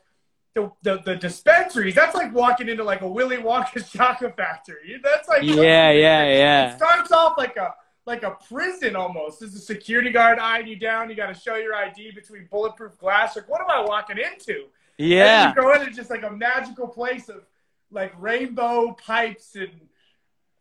the, 0.58 0.72
the, 0.82 1.02
the 1.04 1.16
dispensaries, 1.16 1.96
that's 1.96 2.16
like 2.16 2.34
walking 2.34 2.68
into 2.70 2.84
like 2.84 3.02
a 3.02 3.08
Willy 3.08 3.38
Wonka's 3.38 3.90
chocolate 3.98 4.36
factory. 4.36 5.00
That's 5.04 5.28
like 5.30 5.44
Yeah, 5.44 5.92
yeah, 5.92 6.24
It 6.24 6.38
yeah. 6.40 6.76
starts 6.76 7.12
off 7.12 7.38
like 7.38 7.56
a 7.58 7.74
like 8.06 8.24
a 8.24 8.32
prison 8.50 8.96
almost. 8.96 9.40
There's 9.42 9.54
a 9.56 9.60
security 9.60 10.12
guard 10.12 10.40
eyeing 10.40 10.68
you 10.68 10.78
down. 10.78 11.10
You 11.10 11.16
got 11.16 11.28
to 11.34 11.40
show 11.40 11.56
your 11.56 11.76
ID 11.76 12.12
between 12.12 12.48
bulletproof 12.50 12.98
glass. 12.98 13.36
Like, 13.36 13.50
what 13.50 13.60
am 13.62 13.70
I 13.70 13.82
walking 13.82 14.18
into? 14.18 14.66
Yeah. 14.98 15.26
then 15.26 15.56
you 15.56 15.62
go 15.62 15.74
into 15.74 15.92
just 15.92 16.10
like 16.10 16.24
a 16.24 16.32
magical 16.32 16.88
place 16.88 17.28
of 17.30 17.44
like 17.92 18.14
rainbow 18.20 18.94
pipes 19.06 19.56
and 19.56 19.70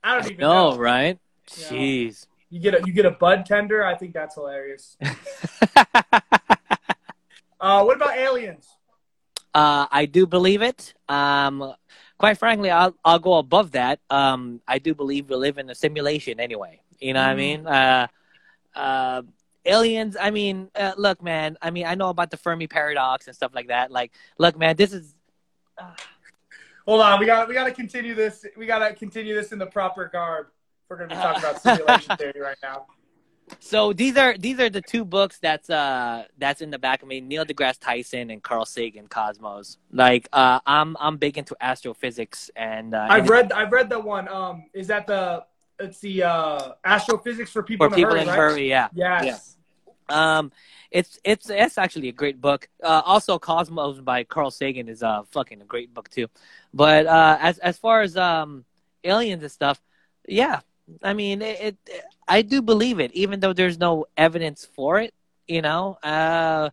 I 0.02 0.14
don't 0.16 0.26
even 0.26 0.38
No, 0.40 0.70
know. 0.72 0.76
right? 0.76 1.18
Yeah. 1.56 1.68
Jeez. 1.68 2.26
You 2.50 2.60
get 2.60 2.74
a 2.74 2.82
you 2.86 2.92
get 2.92 3.06
a 3.06 3.10
bud 3.12 3.46
tender. 3.46 3.84
I 3.84 3.94
think 3.96 4.12
that's 4.12 4.34
hilarious. 4.34 4.96
Uh, 7.58 7.82
what 7.82 7.96
about 7.96 8.16
aliens? 8.16 8.68
Uh, 9.56 9.86
I 9.90 10.04
do 10.04 10.26
believe 10.26 10.60
it. 10.60 10.92
Um, 11.08 11.72
quite 12.18 12.36
frankly, 12.36 12.70
I'll 12.70 12.94
I'll 13.04 13.18
go 13.18 13.38
above 13.38 13.72
that. 13.72 14.00
Um, 14.10 14.60
I 14.68 14.78
do 14.78 14.94
believe 14.94 15.30
we 15.30 15.36
live 15.36 15.56
in 15.56 15.70
a 15.70 15.74
simulation 15.74 16.40
anyway. 16.40 16.80
You 17.00 17.14
know 17.14 17.22
what 17.22 17.30
I 17.30 17.34
Mm. 17.34 17.36
mean? 17.36 17.66
Uh, 17.66 18.06
uh, 18.74 19.22
aliens. 19.64 20.16
I 20.20 20.30
mean, 20.30 20.70
uh, 20.74 20.92
look, 20.98 21.22
man. 21.22 21.56
I 21.62 21.70
mean, 21.70 21.86
I 21.86 21.94
know 21.94 22.10
about 22.10 22.30
the 22.30 22.36
Fermi 22.36 22.66
paradox 22.66 23.26
and 23.28 23.34
stuff 23.34 23.52
like 23.54 23.68
that. 23.68 23.90
Like, 23.90 24.12
look, 24.38 24.58
man, 24.58 24.76
this 24.76 24.92
is 24.92 25.14
Hold 26.86 27.00
on, 27.00 27.18
we 27.18 27.26
got 27.26 27.48
we 27.48 27.54
got 27.54 27.64
to 27.64 27.72
continue 27.72 28.14
this. 28.14 28.44
We 28.56 28.66
got 28.66 28.86
to 28.86 28.94
continue 28.94 29.34
this 29.34 29.52
in 29.52 29.58
the 29.58 29.66
proper 29.66 30.08
garb. 30.12 30.48
We're 30.88 30.96
gonna 30.98 31.08
be 31.08 31.14
talking 31.16 31.42
about 31.42 31.60
simulation 31.60 32.16
theory 32.18 32.40
right 32.40 32.58
now. 32.62 32.86
So. 33.60 33.92
These 33.92 34.16
are 34.16 34.36
these 34.36 34.58
are 34.60 34.70
the 34.70 34.80
two 34.80 35.04
books 35.04 35.38
that's 35.38 35.70
uh 35.70 36.24
that's 36.38 36.60
in 36.60 36.70
the 36.70 36.78
back 36.78 37.02
of 37.02 37.08
me. 37.08 37.20
Neil 37.20 37.44
deGrasse 37.44 37.78
Tyson 37.80 38.30
and 38.30 38.42
Carl 38.42 38.64
Sagan, 38.64 39.08
Cosmos. 39.08 39.78
Like, 39.92 40.28
uh, 40.32 40.60
I'm 40.66 40.96
I'm 40.98 41.16
big 41.16 41.38
into 41.38 41.56
astrophysics 41.60 42.50
and 42.56 42.94
uh, 42.94 43.06
I've 43.08 43.20
and- 43.20 43.30
read 43.30 43.52
I've 43.52 43.72
read 43.72 43.88
that 43.90 44.02
one. 44.02 44.28
Um, 44.28 44.66
is 44.74 44.88
that 44.88 45.06
the 45.06 45.44
it's 45.78 45.98
the 46.00 46.22
uh, 46.22 46.72
astrophysics 46.84 47.50
for 47.50 47.62
people 47.62 47.88
for 47.88 47.94
in 47.94 47.96
people 47.96 48.12
hurry, 48.12 48.22
in 48.22 48.28
right? 48.28 48.36
hurry. 48.36 48.68
Yeah. 48.68 48.88
Yes. 48.94 49.56
Um, 50.08 50.52
it's 50.90 51.18
it's 51.24 51.50
it's 51.50 51.78
actually 51.78 52.08
a 52.08 52.12
great 52.12 52.40
book. 52.40 52.68
Uh, 52.82 53.02
also, 53.04 53.38
Cosmos 53.38 54.00
by 54.00 54.24
Carl 54.24 54.50
Sagan 54.50 54.88
is 54.88 55.02
uh 55.02 55.24
fucking 55.30 55.60
a 55.60 55.64
great 55.64 55.92
book 55.92 56.08
too. 56.08 56.28
But 56.72 57.06
uh, 57.06 57.38
as 57.40 57.58
as 57.58 57.76
far 57.76 58.02
as 58.02 58.16
um 58.16 58.64
aliens 59.02 59.42
and 59.42 59.50
stuff, 59.50 59.80
yeah, 60.28 60.60
I 61.02 61.12
mean 61.12 61.42
it, 61.42 61.76
it. 61.86 62.04
I 62.28 62.42
do 62.42 62.62
believe 62.62 63.00
it, 63.00 63.12
even 63.12 63.40
though 63.40 63.52
there's 63.52 63.78
no 63.78 64.06
evidence 64.16 64.64
for 64.64 65.00
it. 65.00 65.14
You 65.46 65.62
know, 65.62 65.98
uh, 66.02 66.70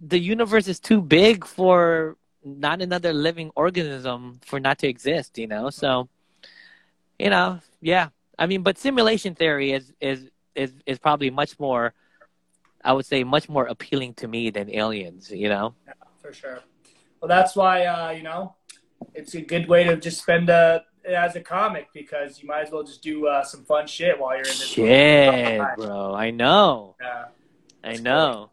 the 0.00 0.18
universe 0.18 0.68
is 0.68 0.80
too 0.80 1.02
big 1.02 1.46
for 1.46 2.16
not 2.44 2.80
another 2.80 3.12
living 3.12 3.50
organism 3.56 4.40
for 4.44 4.60
not 4.60 4.78
to 4.78 4.88
exist. 4.88 5.38
You 5.38 5.46
know, 5.46 5.70
so 5.70 6.08
you 7.18 7.30
know, 7.30 7.60
yeah. 7.80 8.08
I 8.38 8.46
mean, 8.46 8.62
but 8.62 8.78
simulation 8.78 9.34
theory 9.34 9.72
is 9.72 9.92
is 10.00 10.30
is 10.54 10.72
is 10.86 10.98
probably 10.98 11.30
much 11.30 11.58
more 11.58 11.94
I 12.86 12.92
would 12.92 13.04
say 13.04 13.24
much 13.24 13.48
more 13.48 13.66
appealing 13.66 14.14
to 14.14 14.28
me 14.28 14.50
than 14.50 14.72
aliens, 14.72 15.30
you 15.30 15.48
know? 15.48 15.74
for 16.22 16.32
sure. 16.32 16.60
Well, 17.20 17.28
that's 17.28 17.56
why 17.56 17.86
uh, 17.86 18.10
you 18.10 18.22
know 18.22 18.54
it's 19.14 19.34
a 19.34 19.40
good 19.40 19.68
way 19.68 19.84
to 19.84 19.96
just 19.96 20.20
spend 20.22 20.50
uh, 20.50 20.80
it 20.80 20.95
as 21.06 21.36
a 21.36 21.40
comic 21.40 21.88
because 21.94 22.42
you 22.42 22.48
might 22.48 22.62
as 22.62 22.70
well 22.70 22.82
just 22.82 23.02
do 23.02 23.26
uh, 23.26 23.44
some 23.44 23.64
fun 23.64 23.86
shit 23.86 24.18
while 24.18 24.32
you're 24.32 24.40
in 24.40 24.44
this. 24.44 24.66
Shit, 24.66 25.62
bro. 25.76 26.14
I 26.14 26.30
know. 26.30 26.96
Yeah. 27.00 27.24
I 27.84 27.96
know. 27.96 28.50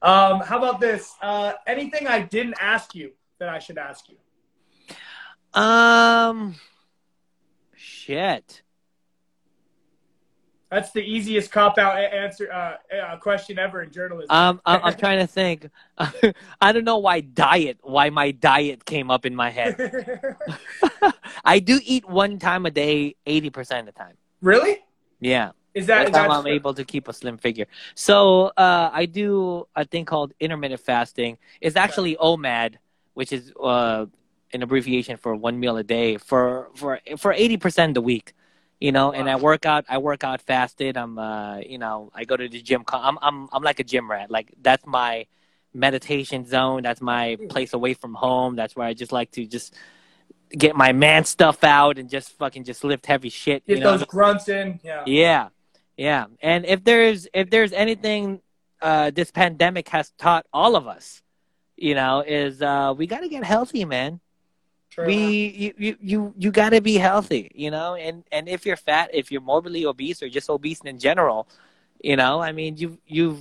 Um, 0.00 0.40
how 0.40 0.58
about 0.58 0.80
this? 0.80 1.14
Uh, 1.20 1.52
anything 1.66 2.06
I 2.06 2.20
didn't 2.22 2.54
ask 2.60 2.94
you 2.94 3.12
that 3.38 3.48
I 3.48 3.58
should 3.58 3.78
ask 3.78 4.06
you? 4.08 4.16
Um 5.54 6.54
shit. 7.74 8.62
That's 10.72 10.90
the 10.90 11.02
easiest 11.02 11.52
cop 11.52 11.76
out 11.76 11.98
answer 11.98 12.50
uh, 12.50 12.76
uh, 12.96 13.16
question 13.18 13.58
ever 13.58 13.82
in 13.82 13.92
journalism. 13.92 14.30
Um 14.30 14.58
I'm, 14.64 14.80
I'm 14.82 14.94
trying 14.94 15.18
to 15.18 15.26
think. 15.26 15.68
I 16.62 16.72
don't 16.72 16.84
know 16.84 16.96
why 16.96 17.20
diet, 17.20 17.76
why 17.82 18.08
my 18.08 18.30
diet 18.30 18.86
came 18.86 19.10
up 19.10 19.26
in 19.26 19.34
my 19.36 19.50
head. 19.50 19.76
I 21.44 21.58
do 21.58 21.78
eat 21.84 22.08
one 22.08 22.38
time 22.38 22.64
a 22.64 22.70
day 22.70 23.16
80% 23.26 23.80
of 23.80 23.86
the 23.86 23.92
time. 23.92 24.16
really? 24.40 24.78
Yeah. 25.20 25.50
Is 25.74 25.86
that, 25.86 26.12
That's 26.12 26.18
how 26.18 26.40
I'm 26.40 26.46
able 26.46 26.74
to 26.74 26.84
keep 26.84 27.06
a 27.06 27.12
slim 27.12 27.36
figure. 27.36 27.66
So 27.94 28.52
uh, 28.56 28.90
I 28.92 29.06
do 29.06 29.66
a 29.76 29.84
thing 29.84 30.04
called 30.06 30.32
intermittent 30.40 30.80
fasting. 30.80 31.38
It's 31.60 31.76
actually 31.76 32.16
OMAD, 32.16 32.76
which 33.14 33.32
is 33.32 33.52
uh, 33.62 34.06
an 34.52 34.62
abbreviation 34.62 35.16
for 35.16 35.34
one 35.34 35.60
meal 35.60 35.76
a 35.76 35.84
day 35.84 36.16
for 36.16 36.70
for 36.74 37.00
for 37.16 37.32
eighty 37.32 37.56
percent 37.56 37.90
of 37.90 37.94
the 37.94 38.02
week. 38.02 38.34
You 38.82 38.90
know, 38.90 39.12
and 39.12 39.30
I 39.30 39.36
work 39.36 39.64
out. 39.64 39.84
I 39.88 39.98
work 39.98 40.24
out 40.24 40.40
fasted. 40.40 40.96
I'm, 40.96 41.16
uh, 41.16 41.58
you 41.58 41.78
know, 41.78 42.10
I 42.12 42.24
go 42.24 42.36
to 42.36 42.48
the 42.48 42.60
gym. 42.60 42.82
I'm, 42.88 43.16
I'm, 43.22 43.48
I'm 43.52 43.62
like 43.62 43.78
a 43.78 43.84
gym 43.84 44.10
rat. 44.10 44.28
Like 44.28 44.52
that's 44.60 44.84
my 44.84 45.26
meditation 45.72 46.46
zone. 46.46 46.82
That's 46.82 47.00
my 47.00 47.38
place 47.48 47.74
away 47.74 47.94
from 47.94 48.12
home. 48.12 48.56
That's 48.56 48.74
where 48.74 48.84
I 48.84 48.92
just 48.92 49.12
like 49.12 49.30
to 49.32 49.46
just 49.46 49.76
get 50.50 50.74
my 50.74 50.90
man 50.90 51.24
stuff 51.24 51.62
out 51.62 51.96
and 51.96 52.10
just 52.10 52.32
fucking 52.38 52.64
just 52.64 52.82
lift 52.82 53.06
heavy 53.06 53.28
shit. 53.28 53.64
get 53.68 53.78
you 53.78 53.84
know? 53.84 53.96
those 53.96 54.04
grunts 54.04 54.48
in? 54.48 54.80
Yeah. 54.82 55.04
Yeah, 55.06 55.48
yeah. 55.96 56.26
And 56.40 56.66
if 56.66 56.82
there's 56.82 57.28
if 57.32 57.50
there's 57.50 57.72
anything 57.72 58.40
uh, 58.80 59.12
this 59.12 59.30
pandemic 59.30 59.90
has 59.90 60.10
taught 60.18 60.44
all 60.52 60.74
of 60.74 60.88
us, 60.88 61.22
you 61.76 61.94
know, 61.94 62.24
is 62.26 62.60
uh, 62.60 62.94
we 62.96 63.06
got 63.06 63.20
to 63.20 63.28
get 63.28 63.44
healthy, 63.44 63.84
man. 63.84 64.18
True. 64.92 65.06
We 65.06 65.74
you 65.78 65.96
you 66.02 66.34
you, 66.36 66.50
got 66.50 66.70
to 66.70 66.82
be 66.82 66.96
healthy, 66.96 67.50
you 67.54 67.70
know. 67.70 67.94
And 67.94 68.24
and 68.30 68.46
if 68.46 68.66
you're 68.66 68.76
fat, 68.76 69.08
if 69.14 69.32
you're 69.32 69.40
morbidly 69.40 69.86
obese 69.86 70.22
or 70.22 70.28
just 70.28 70.50
obese 70.50 70.82
in 70.82 70.98
general, 70.98 71.48
you 72.02 72.14
know, 72.14 72.42
I 72.42 72.52
mean, 72.52 72.76
you 72.76 72.98
you've 73.06 73.40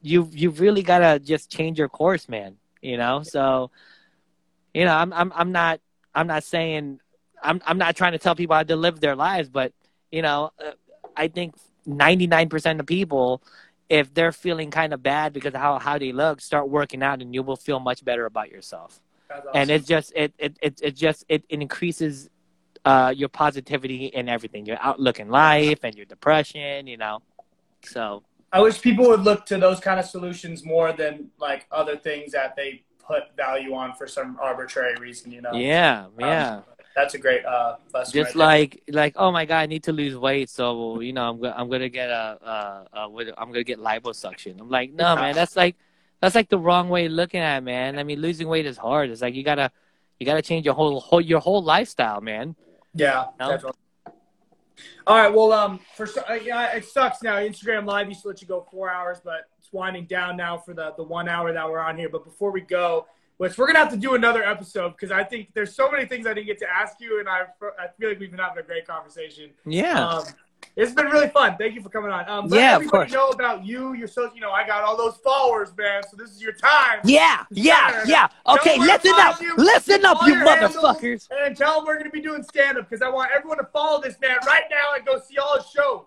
you've 0.00 0.34
you've 0.34 0.60
really 0.60 0.82
got 0.82 1.00
to 1.00 1.18
just 1.18 1.50
change 1.50 1.78
your 1.78 1.90
course, 1.90 2.26
man. 2.26 2.56
You 2.80 2.96
know, 2.96 3.22
so 3.22 3.70
you 4.72 4.86
know, 4.86 4.94
I'm 4.94 5.12
I'm 5.12 5.30
I'm 5.36 5.52
not 5.52 5.80
I'm 6.14 6.26
not 6.26 6.42
saying 6.42 7.00
I'm 7.42 7.60
I'm 7.66 7.76
not 7.76 7.94
trying 7.94 8.12
to 8.12 8.18
tell 8.18 8.34
people 8.34 8.56
how 8.56 8.62
to 8.62 8.76
live 8.76 8.98
their 8.98 9.14
lives, 9.14 9.50
but 9.50 9.74
you 10.10 10.22
know, 10.22 10.52
uh, 10.58 10.70
I 11.14 11.28
think 11.28 11.54
99% 11.86 12.80
of 12.80 12.86
people, 12.86 13.42
if 13.90 14.14
they're 14.14 14.32
feeling 14.32 14.70
kind 14.70 14.94
of 14.94 15.02
bad 15.02 15.34
because 15.34 15.52
of 15.52 15.60
how 15.60 15.78
how 15.78 15.98
they 15.98 16.12
look, 16.12 16.40
start 16.40 16.70
working 16.70 17.02
out, 17.02 17.20
and 17.20 17.34
you 17.34 17.42
will 17.42 17.56
feel 17.56 17.78
much 17.78 18.02
better 18.02 18.24
about 18.24 18.50
yourself. 18.50 19.02
That's 19.28 19.46
And 19.54 19.70
awesome. 19.70 19.70
it's 19.76 19.86
just 19.86 20.12
it 20.16 20.32
it 20.38 20.56
it, 20.62 20.80
it 20.82 20.96
just 20.96 21.24
it, 21.28 21.44
it 21.48 21.60
increases 21.60 22.28
uh, 22.84 23.12
your 23.14 23.28
positivity 23.28 24.06
in 24.06 24.28
everything, 24.28 24.64
your 24.66 24.78
outlook 24.80 25.20
in 25.20 25.28
life, 25.28 25.80
and 25.84 25.94
your 25.94 26.06
depression. 26.06 26.86
You 26.86 26.96
know, 26.96 27.20
so 27.84 28.22
I 28.52 28.60
wish 28.60 28.80
people 28.80 29.06
would 29.08 29.20
look 29.20 29.44
to 29.46 29.58
those 29.58 29.80
kind 29.80 30.00
of 30.00 30.06
solutions 30.06 30.64
more 30.64 30.92
than 30.92 31.30
like 31.38 31.66
other 31.70 31.96
things 31.96 32.32
that 32.32 32.56
they 32.56 32.82
put 33.06 33.24
value 33.36 33.74
on 33.74 33.94
for 33.94 34.06
some 34.06 34.38
arbitrary 34.40 34.94
reason. 35.00 35.30
You 35.32 35.42
know. 35.42 35.52
yeah, 35.52 36.04
Um, 36.06 36.12
yeah. 36.20 36.60
That's 36.96 37.14
a 37.14 37.18
great 37.18 37.44
uh, 37.44 37.76
lesson. 37.94 38.12
just 38.12 38.34
right 38.34 38.46
like 38.60 38.82
like 38.88 39.12
oh 39.16 39.30
my 39.30 39.44
god, 39.44 39.58
I 39.58 39.66
need 39.66 39.84
to 39.84 39.92
lose 39.92 40.16
weight, 40.16 40.48
so 40.50 40.98
you 41.00 41.12
know 41.12 41.30
I'm 41.30 41.40
go- 41.40 41.54
I'm 41.56 41.68
gonna 41.70 41.88
get 41.88 42.10
a, 42.10 42.86
a 42.92 43.08
what- 43.08 43.28
I'm 43.38 43.52
gonna 43.52 43.62
get 43.62 43.78
liposuction. 43.78 44.58
I'm 44.58 44.68
like, 44.68 44.92
no 44.92 45.14
man, 45.14 45.34
that's 45.34 45.54
like 45.54 45.76
that's 46.20 46.34
like 46.34 46.48
the 46.48 46.58
wrong 46.58 46.88
way 46.88 47.06
of 47.06 47.12
looking 47.12 47.40
at 47.40 47.58
it, 47.58 47.60
man. 47.62 47.98
I 47.98 48.02
mean, 48.02 48.20
losing 48.20 48.48
weight 48.48 48.66
is 48.66 48.76
hard. 48.76 49.10
It's 49.10 49.22
like 49.22 49.34
you 49.34 49.44
gotta 49.44 49.70
you 50.18 50.26
gotta 50.26 50.42
change 50.42 50.64
your 50.64 50.74
whole, 50.74 51.00
whole 51.00 51.20
your 51.20 51.40
whole 51.40 51.62
lifestyle, 51.62 52.20
man. 52.20 52.56
Yeah. 52.94 53.26
No? 53.38 53.50
definitely. 53.50 53.80
All 55.06 55.16
right. 55.16 55.32
Well, 55.32 55.52
um, 55.52 55.80
for 55.96 56.08
uh, 56.28 56.34
yeah, 56.34 56.76
it 56.76 56.84
sucks 56.84 57.22
now. 57.22 57.36
Instagram 57.36 57.86
Live 57.86 58.08
used 58.08 58.22
to 58.22 58.28
let 58.28 58.42
you 58.42 58.48
go 58.48 58.66
four 58.70 58.90
hours, 58.90 59.18
but 59.24 59.48
it's 59.58 59.72
winding 59.72 60.06
down 60.06 60.36
now 60.36 60.58
for 60.58 60.74
the 60.74 60.92
the 60.96 61.02
one 61.02 61.28
hour 61.28 61.52
that 61.52 61.68
we're 61.68 61.78
on 61.78 61.96
here. 61.96 62.08
But 62.08 62.24
before 62.24 62.50
we 62.50 62.60
go, 62.60 63.06
which 63.38 63.56
we're 63.56 63.66
gonna 63.66 63.78
have 63.78 63.90
to 63.90 63.96
do 63.96 64.14
another 64.14 64.42
episode 64.42 64.90
because 64.90 65.10
I 65.10 65.24
think 65.24 65.52
there's 65.54 65.74
so 65.74 65.90
many 65.90 66.04
things 66.06 66.26
I 66.26 66.34
didn't 66.34 66.46
get 66.46 66.58
to 66.58 66.70
ask 66.70 67.00
you, 67.00 67.20
and 67.20 67.28
I 67.28 67.42
I 67.78 67.88
feel 67.98 68.10
like 68.10 68.20
we've 68.20 68.30
been 68.30 68.40
having 68.40 68.62
a 68.62 68.66
great 68.66 68.86
conversation. 68.86 69.50
Yeah, 69.64 70.06
Um, 70.06 70.24
it's 70.76 70.92
been 70.92 71.06
really 71.06 71.28
fun. 71.28 71.56
Thank 71.58 71.74
you 71.74 71.82
for 71.82 71.88
coming 71.88 72.10
on. 72.12 72.28
Um, 72.28 72.48
let 72.48 72.58
Yeah, 72.60 72.68
of 72.76 72.82
everybody 72.82 73.10
course. 73.10 73.12
know 73.12 73.28
about 73.30 73.64
you. 73.66 73.94
You're 73.94 74.06
so 74.08 74.30
you 74.34 74.40
know 74.40 74.50
I 74.52 74.66
got 74.66 74.82
all 74.84 74.96
those 74.96 75.16
followers, 75.24 75.70
man. 75.76 76.02
So 76.08 76.16
this 76.16 76.30
is 76.30 76.40
your 76.40 76.52
time. 76.52 77.00
yeah, 77.04 77.44
yeah, 77.50 78.02
yeah. 78.06 78.28
Okay, 78.46 78.78
listen 78.78 79.12
up, 79.16 79.40
you. 79.40 79.54
listen 79.56 80.04
up, 80.04 80.18
you 80.26 80.34
motherfuckers. 80.34 81.28
And 81.30 81.56
tell 81.56 81.76
them 81.76 81.86
we're 81.86 81.94
going 81.94 82.04
to 82.06 82.10
be 82.10 82.20
doing 82.20 82.42
stand 82.42 82.78
up 82.78 82.88
because 82.88 83.02
I 83.02 83.08
want 83.08 83.30
everyone 83.36 83.58
to 83.58 83.66
follow 83.72 84.00
this 84.00 84.16
man 84.20 84.36
right 84.46 84.64
now 84.70 84.94
and 84.96 85.04
go 85.04 85.20
see 85.20 85.36
all 85.38 85.56
his 85.56 85.66
shows. 85.70 86.06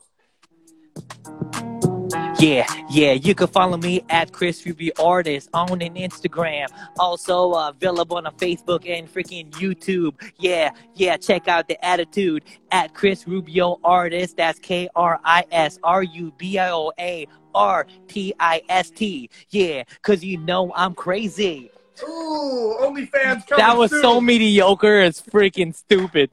Yeah, 2.41 2.65
yeah, 2.89 3.11
you 3.11 3.35
can 3.35 3.45
follow 3.45 3.77
me 3.77 4.03
at 4.09 4.31
Chris 4.31 4.65
Rubio 4.65 4.93
Artist 4.99 5.47
on 5.53 5.79
an 5.79 5.93
Instagram. 5.93 6.69
Also 6.97 7.51
uh, 7.51 7.69
available 7.69 8.17
on 8.17 8.25
a 8.25 8.31
Facebook 8.31 8.89
and 8.89 9.07
freaking 9.07 9.51
YouTube. 9.51 10.15
Yeah, 10.39 10.71
yeah, 10.95 11.17
check 11.17 11.47
out 11.47 11.67
the 11.67 11.83
attitude 11.85 12.43
at 12.71 12.95
Chris 12.95 13.27
Rubio 13.27 13.79
Artist. 13.83 14.37
That's 14.37 14.57
K 14.57 14.89
R 14.95 15.19
I 15.23 15.45
S 15.51 15.77
R 15.83 16.01
U 16.01 16.33
B 16.39 16.57
I 16.57 16.71
O 16.71 16.91
A 16.99 17.27
R 17.53 17.85
T 18.07 18.33
I 18.39 18.63
S 18.69 18.89
T. 18.89 19.29
Yeah, 19.51 19.83
because 20.01 20.23
you 20.23 20.37
know 20.39 20.73
I'm 20.75 20.95
crazy. 20.95 21.69
Ooh, 22.03 22.77
OnlyFans 22.81 23.45
coming 23.45 23.57
That 23.57 23.77
was 23.77 23.91
soon. 23.91 24.01
so 24.01 24.19
mediocre. 24.19 25.01
It's 25.01 25.21
freaking 25.21 25.75
stupid. 25.75 26.31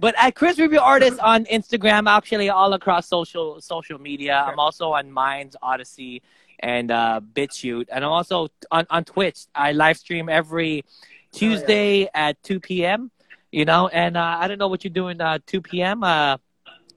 But 0.00 0.14
at 0.16 0.34
Chris 0.34 0.58
Rubio 0.58 0.80
Artist 0.80 1.20
on 1.20 1.44
Instagram, 1.44 2.08
actually 2.08 2.48
all 2.48 2.72
across 2.72 3.06
social 3.06 3.60
social 3.60 3.98
media. 3.98 4.42
I'm 4.46 4.58
also 4.58 4.92
on 4.92 5.12
Minds, 5.12 5.56
Odysee, 5.62 6.22
and 6.60 6.90
uh, 6.90 7.20
BitChute, 7.34 7.88
and 7.92 8.02
I'm 8.02 8.10
also 8.10 8.48
on, 8.70 8.86
on 8.88 9.04
Twitch. 9.04 9.40
I 9.54 9.72
live 9.72 9.98
stream 9.98 10.30
every 10.30 10.86
Tuesday 11.32 12.08
at 12.14 12.42
2 12.44 12.60
p.m. 12.60 13.10
You 13.52 13.66
know, 13.66 13.88
and 13.88 14.16
uh, 14.16 14.38
I 14.40 14.48
don't 14.48 14.58
know 14.58 14.68
what 14.68 14.84
you're 14.84 14.92
doing 14.92 15.20
uh, 15.20 15.38
2 15.46 15.60
p.m. 15.60 16.02
Uh, 16.02 16.38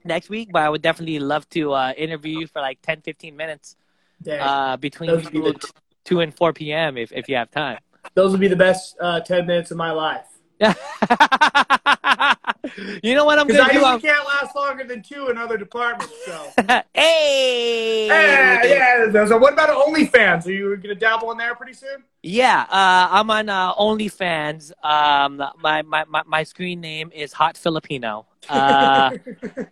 next 0.04 0.30
week, 0.30 0.48
but 0.50 0.62
I 0.62 0.70
would 0.70 0.80
definitely 0.80 1.18
love 1.18 1.46
to 1.50 1.72
uh, 1.74 1.92
interview 1.98 2.40
you 2.40 2.46
for 2.46 2.62
like 2.62 2.80
10, 2.80 3.02
15 3.02 3.36
minutes 3.36 3.76
uh, 4.30 4.78
between 4.78 5.16
be 5.16 5.24
2, 5.24 5.42
the- 5.42 5.72
2 6.06 6.20
and 6.20 6.34
4 6.34 6.54
p.m. 6.54 6.96
if 6.96 7.12
if 7.12 7.28
you 7.28 7.36
have 7.36 7.50
time. 7.50 7.80
Those 8.14 8.30
would 8.30 8.40
be 8.40 8.48
the 8.48 8.56
best 8.56 8.96
uh, 8.98 9.20
10 9.20 9.46
minutes 9.46 9.70
of 9.70 9.76
my 9.76 9.90
life. 9.90 10.33
You 10.60 10.68
know 13.14 13.24
what 13.24 13.38
I'm 13.38 13.50
I 13.50 13.54
gonna 13.54 13.72
do? 13.72 13.84
I'm- 13.84 14.00
can't 14.00 14.26
last 14.26 14.54
longer 14.54 14.84
than 14.84 15.02
two 15.02 15.28
in 15.28 15.38
other 15.38 15.56
departments. 15.56 16.14
So, 16.24 16.50
hey, 16.94 18.06
yeah, 18.06 18.64
yeah. 18.64 19.26
So, 19.26 19.36
what 19.36 19.52
about 19.52 19.70
OnlyFans? 19.70 20.46
Are 20.46 20.52
you 20.52 20.68
going 20.76 20.82
to 20.82 20.94
dabble 20.94 21.30
in 21.32 21.38
there 21.38 21.54
pretty 21.54 21.72
soon? 21.72 22.04
Yeah, 22.22 22.62
uh, 22.70 23.08
I'm 23.10 23.30
on 23.30 23.48
uh, 23.48 23.74
OnlyFans. 23.74 24.72
Um, 24.84 25.42
my, 25.60 25.82
my, 25.82 26.04
my, 26.04 26.22
my 26.26 26.42
screen 26.42 26.80
name 26.80 27.10
is 27.14 27.32
Hot 27.32 27.56
Filipino. 27.56 28.26
Uh, 28.48 29.16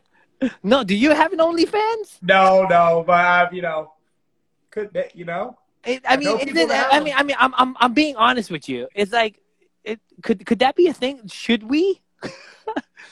no, 0.62 0.84
do 0.84 0.94
you 0.94 1.14
have 1.14 1.32
an 1.32 1.38
OnlyFans? 1.38 2.18
no, 2.22 2.66
no, 2.68 3.04
but 3.06 3.24
I've, 3.24 3.54
you 3.54 3.62
know, 3.62 3.92
could 4.70 4.90
you 5.14 5.24
know. 5.24 5.56
It, 5.84 6.02
I 6.06 6.14
I 6.14 6.16
mean, 6.16 6.38
it, 6.40 6.70
I 6.70 7.00
mean, 7.00 7.14
I 7.16 7.22
mean, 7.24 7.36
I'm, 7.38 7.52
I'm, 7.56 7.76
I'm 7.80 7.92
being 7.92 8.14
honest 8.14 8.52
with 8.52 8.68
you. 8.68 8.86
It's 8.94 9.12
like, 9.12 9.40
it 9.84 10.00
could, 10.22 10.44
could 10.46 10.58
that 10.60 10.76
be 10.76 10.86
a 10.88 10.92
thing? 10.94 11.26
Should 11.28 11.62
we? 11.64 12.00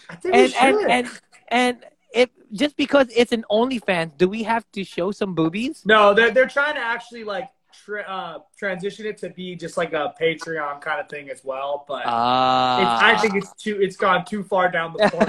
I 0.09 0.17
think 0.17 0.35
And, 0.35 0.55
and, 0.61 0.77
should. 0.79 0.91
and, 0.91 1.09
and 1.49 1.79
if 2.13 2.29
just 2.53 2.77
because 2.77 3.09
it's 3.15 3.33
an 3.33 3.45
OnlyFans, 3.51 4.17
do 4.17 4.29
we 4.29 4.43
have 4.43 4.65
to 4.73 4.85
show 4.85 5.11
some 5.13 5.35
boobies? 5.35 5.83
No, 5.85 6.15
they're 6.15 6.31
they're 6.31 6.49
trying 6.49 6.75
to 6.75 6.81
actually 6.81 7.25
like 7.25 7.49
tra- 7.85 8.03
uh, 8.03 8.39
transition 8.59 9.07
it 9.07 9.19
to 9.19 9.31
be 9.31 9.55
just 9.55 9.77
like 9.77 9.93
a 9.93 10.13
Patreon 10.21 10.81
kind 10.81 11.01
of 11.01 11.09
thing 11.09 11.31
as 11.31 11.45
well. 11.45 11.85
But 11.87 12.01
it's, 12.01 12.09
I 12.09 13.17
think 13.21 13.35
it's 13.37 13.53
too 13.55 13.79
it's 13.81 13.97
gone 13.97 14.25
too 14.25 14.43
far 14.43 14.71
down 14.71 14.95
the 14.97 15.09
point. 15.11 15.29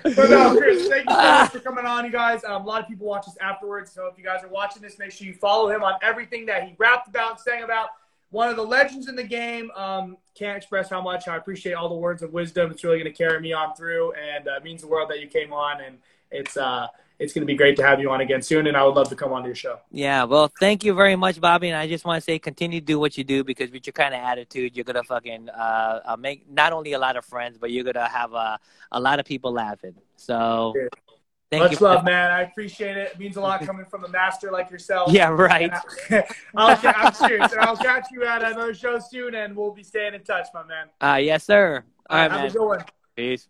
But 0.03 0.31
no, 0.31 0.57
Chris, 0.57 0.89
thank 0.89 1.09
you 1.09 1.15
so 1.15 1.21
much 1.21 1.51
for 1.51 1.59
coming 1.61 1.85
on, 1.85 2.05
you 2.05 2.11
guys. 2.13 2.45
Um, 2.45 2.63
a 2.63 2.65
lot 2.65 2.81
of 2.81 2.89
people 2.89 3.07
watch 3.07 3.27
this 3.27 3.37
afterwards, 3.39 3.93
so 3.93 4.07
if 4.07 4.17
you 4.17 4.25
guys 4.25 4.43
are 4.43 4.49
watching 4.49 4.81
this, 4.81 4.99
make 4.99 5.11
sure 5.13 5.27
you 5.27 5.35
follow 5.35 5.69
him 5.69 5.83
on 5.83 5.95
everything 6.03 6.47
that 6.47 6.63
he 6.65 6.75
rapped 6.79 7.09
about, 7.09 7.41
sang 7.41 7.63
about. 7.63 7.89
One 8.31 8.49
of 8.49 8.57
the 8.57 8.63
legends 8.63 9.09
in 9.09 9.17
the 9.17 9.25
game. 9.25 9.71
Um, 9.77 10.17
can't 10.35 10.57
express 10.57 10.91
how 10.91 11.01
much 11.01 11.29
I 11.29 11.37
appreciate 11.37 11.75
all 11.75 11.89
the 11.89 11.95
words 11.95 12.23
of 12.23 12.33
wisdom. 12.33 12.71
It's 12.71 12.85
really 12.85 12.99
going 12.99 13.13
to 13.13 13.17
carry 13.17 13.41
me 13.41 13.53
on 13.53 13.75
through, 13.75 14.13
and 14.13 14.49
uh, 14.49 14.57
it 14.57 14.65
means 14.65 14.83
the 14.83 14.89
world 14.89 15.11
that 15.11 15.21
you 15.21 15.29
came 15.29 15.53
on. 15.53 15.81
And 15.81 15.99
it's 16.31 16.57
uh, 16.57 16.89
it's 17.19 17.33
going 17.33 17.43
to 17.43 17.47
be 17.47 17.57
great 17.57 17.77
to 17.77 17.83
have 17.83 18.01
you 18.01 18.11
on 18.11 18.21
again 18.21 18.43
soon. 18.43 18.67
And 18.67 18.77
I 18.77 18.85
would 18.85 18.95
love 18.95 19.09
to 19.09 19.17
come 19.17 19.33
on 19.33 19.43
to 19.43 19.49
your 19.49 19.55
show. 19.55 19.79
Yeah, 19.91 20.25
well, 20.25 20.53
thank 20.61 20.85
you 20.85 20.93
very 20.93 21.17
much, 21.17 21.41
Bobby. 21.41 21.69
And 21.69 21.77
I 21.77 21.89
just 21.89 22.05
want 22.05 22.21
to 22.21 22.25
say, 22.25 22.39
continue 22.39 22.81
to 22.81 22.87
do 22.87 22.99
what 22.99 23.17
you 23.17 23.25
do 23.25 23.45
because 23.45 23.71
with 23.71 23.87
your 23.87 23.93
kind 23.93 24.15
of 24.15 24.21
attitude, 24.21 24.77
you're 24.77 24.85
gonna 24.85 25.05
fucking 25.05 25.49
uh, 25.49 26.01
uh, 26.05 26.17
make 26.17 26.51
not 26.51 26.73
only 26.73 26.93
a 26.93 26.99
lot 26.99 27.17
of 27.17 27.25
friends, 27.25 27.57
but 27.59 27.71
you're 27.71 27.85
gonna 27.85 28.09
have 28.09 28.35
uh, 28.35 28.59
a 28.93 29.01
lot 29.01 29.21
of 29.21 29.27
people 29.27 29.53
laughing. 29.53 29.95
So. 30.17 30.75
Thank 31.51 31.63
Much 31.63 31.81
love, 31.81 32.05
man. 32.05 32.31
I 32.31 32.43
appreciate 32.43 32.97
it. 32.97 33.13
It 33.13 33.19
means 33.19 33.37
a 33.37 33.41
lot 33.41 33.65
coming 33.65 33.87
from 33.87 34.05
a 34.05 34.09
master 34.09 34.51
like 34.51 34.71
yourself. 34.71 35.13
Yeah, 35.13 35.29
right. 35.29 35.71
And 36.11 36.25
I- 36.27 36.35
I'll, 36.55 36.79
I'm 36.97 37.15
serious. 37.15 37.53
And 37.53 37.61
I'll 37.61 37.77
catch 37.77 38.09
you 38.13 38.25
at 38.25 38.43
another 38.43 38.75
show 38.75 38.99
soon, 38.99 39.35
and 39.35 39.57
we'll 39.57 39.73
be 39.73 39.83
staying 39.83 40.15
in 40.15 40.23
touch, 40.23 40.49
my 40.55 40.65
man. 40.65 40.89
Uh, 41.01 41.17
yes, 41.17 41.45
sir. 41.45 41.85
All 42.09 42.17
right, 42.19 42.31
Have 42.31 42.41
man. 42.41 42.47
a 42.47 42.53
good 42.53 42.67
one. 42.67 42.85
Peace. 43.17 43.49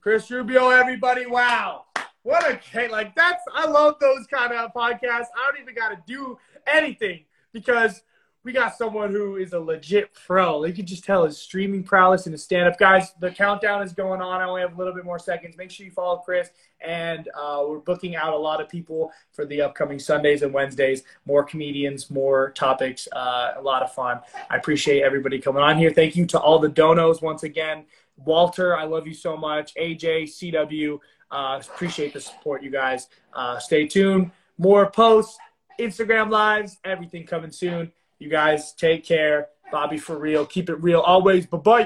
Chris 0.00 0.30
Rubio, 0.30 0.70
everybody. 0.70 1.26
Wow. 1.26 1.86
What 2.24 2.44
a 2.44 2.54
okay, 2.54 2.88
like 2.88 3.14
that's 3.14 3.42
I 3.54 3.66
love 3.66 3.96
those 4.00 4.26
kind 4.26 4.52
of 4.52 4.72
podcasts. 4.72 5.26
I 5.36 5.50
don't 5.52 5.60
even 5.60 5.74
gotta 5.74 5.98
do 6.06 6.38
anything 6.66 7.24
because 7.52 8.02
we 8.44 8.52
got 8.52 8.76
someone 8.76 9.10
who 9.10 9.36
is 9.36 9.54
a 9.54 9.58
legit 9.58 10.12
pro. 10.26 10.64
You 10.64 10.74
can 10.74 10.84
just 10.84 11.02
tell 11.02 11.24
his 11.24 11.38
streaming 11.38 11.82
prowess 11.82 12.26
and 12.26 12.32
his 12.34 12.42
stand 12.42 12.68
up. 12.68 12.78
Guys, 12.78 13.14
the 13.18 13.30
countdown 13.30 13.82
is 13.82 13.94
going 13.94 14.20
on. 14.20 14.42
I 14.42 14.44
only 14.44 14.60
have 14.60 14.74
a 14.74 14.76
little 14.76 14.92
bit 14.92 15.04
more 15.04 15.18
seconds. 15.18 15.56
Make 15.56 15.70
sure 15.70 15.86
you 15.86 15.92
follow 15.92 16.18
Chris. 16.18 16.50
And 16.82 17.26
uh, 17.34 17.64
we're 17.66 17.78
booking 17.78 18.16
out 18.16 18.34
a 18.34 18.36
lot 18.36 18.60
of 18.60 18.68
people 18.68 19.10
for 19.32 19.46
the 19.46 19.62
upcoming 19.62 19.98
Sundays 19.98 20.42
and 20.42 20.52
Wednesdays. 20.52 21.04
More 21.24 21.42
comedians, 21.42 22.10
more 22.10 22.50
topics. 22.50 23.08
Uh, 23.12 23.54
a 23.56 23.62
lot 23.62 23.82
of 23.82 23.92
fun. 23.94 24.20
I 24.50 24.56
appreciate 24.56 25.02
everybody 25.02 25.38
coming 25.38 25.62
on 25.62 25.78
here. 25.78 25.90
Thank 25.90 26.14
you 26.14 26.26
to 26.26 26.38
all 26.38 26.58
the 26.58 26.68
donos 26.68 27.22
once 27.22 27.44
again. 27.44 27.86
Walter, 28.16 28.76
I 28.76 28.84
love 28.84 29.06
you 29.06 29.14
so 29.14 29.38
much. 29.38 29.74
AJ, 29.74 30.24
CW, 30.24 30.98
uh, 31.30 31.60
appreciate 31.62 32.12
the 32.12 32.20
support, 32.20 32.62
you 32.62 32.70
guys. 32.70 33.08
Uh, 33.32 33.58
stay 33.58 33.86
tuned. 33.88 34.30
More 34.58 34.90
posts, 34.90 35.38
Instagram 35.80 36.30
lives, 36.30 36.78
everything 36.84 37.24
coming 37.26 37.50
soon. 37.50 37.90
You 38.18 38.28
guys 38.28 38.72
take 38.72 39.04
care. 39.04 39.48
Bobby 39.72 39.98
for 39.98 40.18
real. 40.18 40.46
Keep 40.46 40.70
it 40.70 40.76
real 40.76 41.00
always. 41.00 41.46
Bye 41.46 41.58
bye. 41.58 41.82